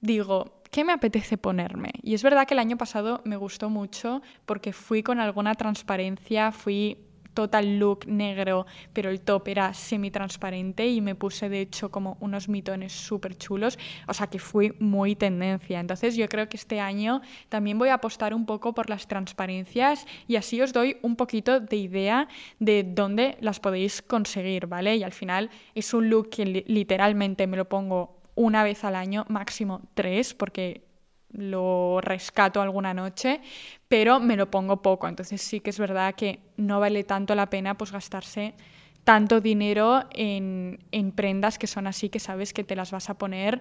digo, 0.00 0.59
¿qué 0.70 0.84
me 0.84 0.92
apetece 0.92 1.36
ponerme? 1.36 1.92
Y 2.02 2.14
es 2.14 2.22
verdad 2.22 2.46
que 2.46 2.54
el 2.54 2.60
año 2.60 2.76
pasado 2.76 3.20
me 3.24 3.36
gustó 3.36 3.70
mucho 3.70 4.22
porque 4.46 4.72
fui 4.72 5.02
con 5.02 5.20
alguna 5.20 5.54
transparencia, 5.54 6.52
fui 6.52 6.98
total 7.34 7.78
look 7.78 8.06
negro, 8.06 8.66
pero 8.92 9.10
el 9.10 9.20
top 9.20 9.48
era 9.48 9.72
semi-transparente 9.72 10.86
y 10.88 11.00
me 11.00 11.14
puse 11.14 11.48
de 11.48 11.60
hecho 11.60 11.90
como 11.90 12.16
unos 12.20 12.48
mitones 12.48 12.92
súper 12.92 13.36
chulos, 13.36 13.78
o 14.08 14.14
sea 14.14 14.26
que 14.26 14.38
fui 14.38 14.74
muy 14.80 15.14
tendencia. 15.14 15.80
Entonces 15.80 16.16
yo 16.16 16.28
creo 16.28 16.48
que 16.48 16.56
este 16.56 16.80
año 16.80 17.20
también 17.48 17.78
voy 17.78 17.90
a 17.90 17.94
apostar 17.94 18.34
un 18.34 18.46
poco 18.46 18.74
por 18.74 18.90
las 18.90 19.06
transparencias 19.06 20.06
y 20.26 20.36
así 20.36 20.60
os 20.60 20.72
doy 20.72 20.96
un 21.02 21.16
poquito 21.16 21.60
de 21.60 21.76
idea 21.76 22.28
de 22.58 22.84
dónde 22.84 23.36
las 23.40 23.60
podéis 23.60 24.02
conseguir, 24.02 24.66
¿vale? 24.66 24.96
Y 24.96 25.02
al 25.02 25.12
final 25.12 25.50
es 25.74 25.94
un 25.94 26.10
look 26.10 26.30
que 26.30 26.44
literalmente 26.44 27.46
me 27.46 27.56
lo 27.56 27.68
pongo 27.68 28.19
una 28.34 28.64
vez 28.64 28.84
al 28.84 28.96
año, 28.96 29.24
máximo 29.28 29.82
tres, 29.94 30.34
porque 30.34 30.84
lo 31.32 32.00
rescato 32.00 32.60
alguna 32.60 32.92
noche, 32.94 33.40
pero 33.88 34.20
me 34.20 34.36
lo 34.36 34.50
pongo 34.50 34.82
poco. 34.82 35.08
Entonces 35.08 35.40
sí 35.40 35.60
que 35.60 35.70
es 35.70 35.78
verdad 35.78 36.14
que 36.14 36.40
no 36.56 36.80
vale 36.80 37.04
tanto 37.04 37.34
la 37.34 37.50
pena 37.50 37.76
pues 37.76 37.92
gastarse 37.92 38.54
tanto 39.04 39.40
dinero 39.40 40.04
en, 40.12 40.78
en 40.92 41.12
prendas 41.12 41.58
que 41.58 41.66
son 41.66 41.86
así 41.86 42.10
que 42.10 42.18
sabes 42.18 42.52
que 42.52 42.64
te 42.64 42.76
las 42.76 42.90
vas 42.90 43.08
a 43.08 43.14
poner 43.14 43.60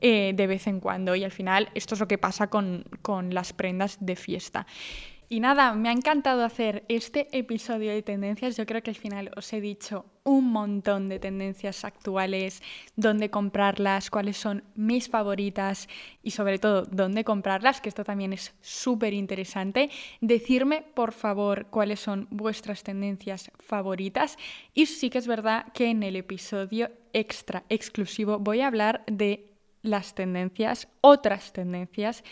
eh, 0.00 0.32
de 0.34 0.46
vez 0.46 0.66
en 0.66 0.80
cuando. 0.80 1.16
Y 1.16 1.24
al 1.24 1.32
final 1.32 1.70
esto 1.74 1.94
es 1.94 2.00
lo 2.00 2.08
que 2.08 2.18
pasa 2.18 2.48
con, 2.48 2.84
con 3.02 3.34
las 3.34 3.52
prendas 3.52 3.98
de 4.00 4.16
fiesta. 4.16 4.66
Y 5.30 5.40
nada, 5.40 5.74
me 5.74 5.90
ha 5.90 5.92
encantado 5.92 6.42
hacer 6.42 6.86
este 6.88 7.28
episodio 7.36 7.92
de 7.92 8.02
tendencias. 8.02 8.56
Yo 8.56 8.64
creo 8.64 8.82
que 8.82 8.88
al 8.88 8.96
final 8.96 9.30
os 9.36 9.52
he 9.52 9.60
dicho 9.60 10.06
un 10.24 10.50
montón 10.50 11.10
de 11.10 11.18
tendencias 11.18 11.84
actuales, 11.84 12.62
dónde 12.96 13.28
comprarlas, 13.28 14.08
cuáles 14.08 14.38
son 14.38 14.64
mis 14.74 15.10
favoritas 15.10 15.86
y 16.22 16.30
sobre 16.30 16.58
todo 16.58 16.86
dónde 16.86 17.24
comprarlas, 17.24 17.82
que 17.82 17.90
esto 17.90 18.04
también 18.04 18.32
es 18.32 18.54
súper 18.62 19.12
interesante. 19.12 19.90
Decirme, 20.22 20.80
por 20.80 21.12
favor, 21.12 21.66
cuáles 21.66 22.00
son 22.00 22.26
vuestras 22.30 22.82
tendencias 22.82 23.50
favoritas. 23.58 24.38
Y 24.72 24.86
sí 24.86 25.10
que 25.10 25.18
es 25.18 25.26
verdad 25.26 25.66
que 25.74 25.90
en 25.90 26.04
el 26.04 26.16
episodio 26.16 26.90
extra 27.12 27.64
exclusivo 27.68 28.38
voy 28.38 28.62
a 28.62 28.68
hablar 28.68 29.04
de 29.06 29.52
las 29.82 30.14
tendencias, 30.14 30.88
otras 31.02 31.52
tendencias 31.52 32.24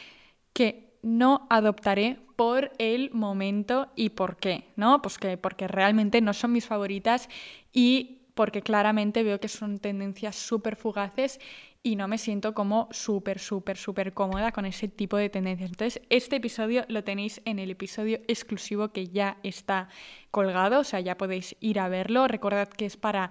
que 0.55 0.86
no 1.07 1.47
adoptaré 1.51 2.19
por 2.35 2.73
el 2.79 3.13
momento 3.13 3.89
y 3.95 4.11
por 4.11 4.37
qué, 4.37 4.65
¿no? 4.75 5.01
Pues 5.03 5.19
que 5.19 5.39
porque 5.39 5.69
realmente 5.69 6.21
no 6.21 6.33
son 6.35 6.51
mis 6.53 6.67
favoritas 6.67 7.29
y 7.73 8.23
porque 8.35 8.61
claramente 8.61 9.23
veo 9.23 9.39
que 9.39 9.49
son 9.49 9.79
tendencias 9.79 10.35
súper 10.35 10.75
fugaces 10.75 11.39
y 11.85 11.95
no 11.95 12.09
me 12.09 12.19
siento 12.19 12.55
como 12.55 12.89
súper, 12.91 13.39
súper, 13.39 13.77
súper 13.77 14.15
cómoda 14.15 14.51
con 14.51 14.67
ese 14.67 14.89
tipo 14.89 15.17
de 15.17 15.31
tendencias. 15.31 15.71
Entonces, 15.71 16.03
este 16.11 16.37
episodio 16.37 16.85
lo 16.89 17.05
tenéis 17.05 17.41
en 17.45 17.61
el 17.61 17.71
episodio 17.71 18.19
exclusivo 18.27 18.89
que 18.89 19.07
ya 19.07 19.39
está 19.45 19.89
colgado, 20.33 20.81
o 20.81 20.85
sea, 20.85 20.99
ya 20.99 21.17
podéis 21.17 21.57
ir 21.61 21.79
a 21.79 21.89
verlo. 21.89 22.27
Recordad 22.27 22.69
que 22.69 22.85
es 22.85 22.97
para 22.97 23.31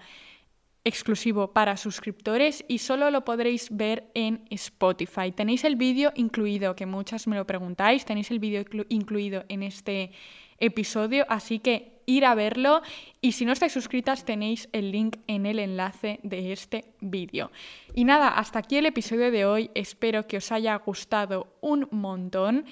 exclusivo 0.85 1.51
para 1.51 1.75
suscriptores 1.75 2.63
y 2.67 2.77
solo 2.77 3.11
lo 3.11 3.25
podréis 3.25 3.75
ver 3.75 4.09
en 4.13 4.45
Spotify. 4.51 5.31
Tenéis 5.31 5.63
el 5.63 5.75
vídeo 5.75 6.13
incluido, 6.15 6.75
que 6.75 6.85
muchas 6.85 7.27
me 7.27 7.35
lo 7.35 7.45
preguntáis, 7.45 8.05
tenéis 8.05 8.31
el 8.31 8.39
vídeo 8.39 8.63
incluido 8.89 9.43
en 9.49 9.63
este 9.63 10.11
episodio, 10.59 11.25
así 11.27 11.59
que 11.59 12.01
ir 12.05 12.23
a 12.23 12.35
verlo 12.35 12.81
y 13.19 13.31
si 13.31 13.45
no 13.45 13.51
estáis 13.51 13.73
suscritas 13.73 14.25
tenéis 14.25 14.69
el 14.71 14.91
link 14.91 15.17
en 15.27 15.45
el 15.45 15.59
enlace 15.59 16.19
de 16.23 16.51
este 16.53 16.85
vídeo. 17.01 17.51
Y 17.93 18.05
nada, 18.05 18.29
hasta 18.29 18.59
aquí 18.59 18.77
el 18.77 18.85
episodio 18.85 19.31
de 19.31 19.45
hoy, 19.45 19.71
espero 19.73 20.27
que 20.27 20.37
os 20.37 20.51
haya 20.51 20.75
gustado 20.75 21.47
un 21.61 21.87
montón 21.91 22.65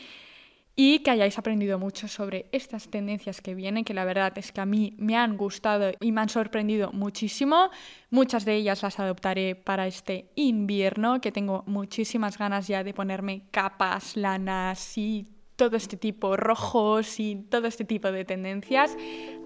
y 0.76 1.00
que 1.00 1.12
hayáis 1.12 1.38
aprendido 1.38 1.78
mucho 1.78 2.08
sobre 2.08 2.48
estas 2.52 2.90
tendencias 2.90 3.42
que 3.42 3.54
vienen, 3.54 3.86
que 3.86 3.94
la 3.94 4.06
verdad 4.06 4.36
es 4.38 4.52
que 4.52 4.62
a 4.62 4.66
mí 4.66 4.96
me 4.98 5.16
han 5.16 5.38
gustado 5.38 5.92
y 6.00 6.12
me 6.12 6.22
han 6.22 6.30
sorprendido 6.30 6.92
muchísimo. 6.92 7.70
Muchas 8.10 8.44
de 8.46 8.56
ellas 8.56 8.82
las 8.82 9.00
adoptaré 9.00 9.56
para 9.56 9.86
este 9.86 10.32
invierno, 10.36 11.22
que 11.22 11.32
tengo 11.32 11.64
muchísimas 11.68 12.38
ganas 12.38 12.68
ya 12.68 12.84
de 12.84 12.94
ponerme 12.94 13.44
capas, 13.52 14.18
lanas 14.18 14.98
y 14.98 15.28
todo 15.56 15.78
este 15.78 15.98
tipo, 15.98 16.36
rojos 16.36 17.20
y 17.20 17.36
todo 17.36 17.68
este 17.68 17.86
tipo 17.86 18.12
de 18.12 18.26
tendencias. 18.26 18.98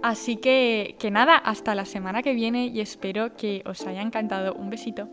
Así 0.01 0.37
que, 0.37 0.95
que 0.97 1.11
nada, 1.11 1.35
hasta 1.35 1.75
la 1.75 1.83
semana 1.83 2.23
que 2.23 2.33
viene 2.33 2.67
y 2.67 2.79
espero 2.79 3.35
que 3.35 3.63
os 3.65 3.85
haya 3.85 4.01
encantado. 4.01 4.53
Un 4.53 4.69
besito. 4.69 5.09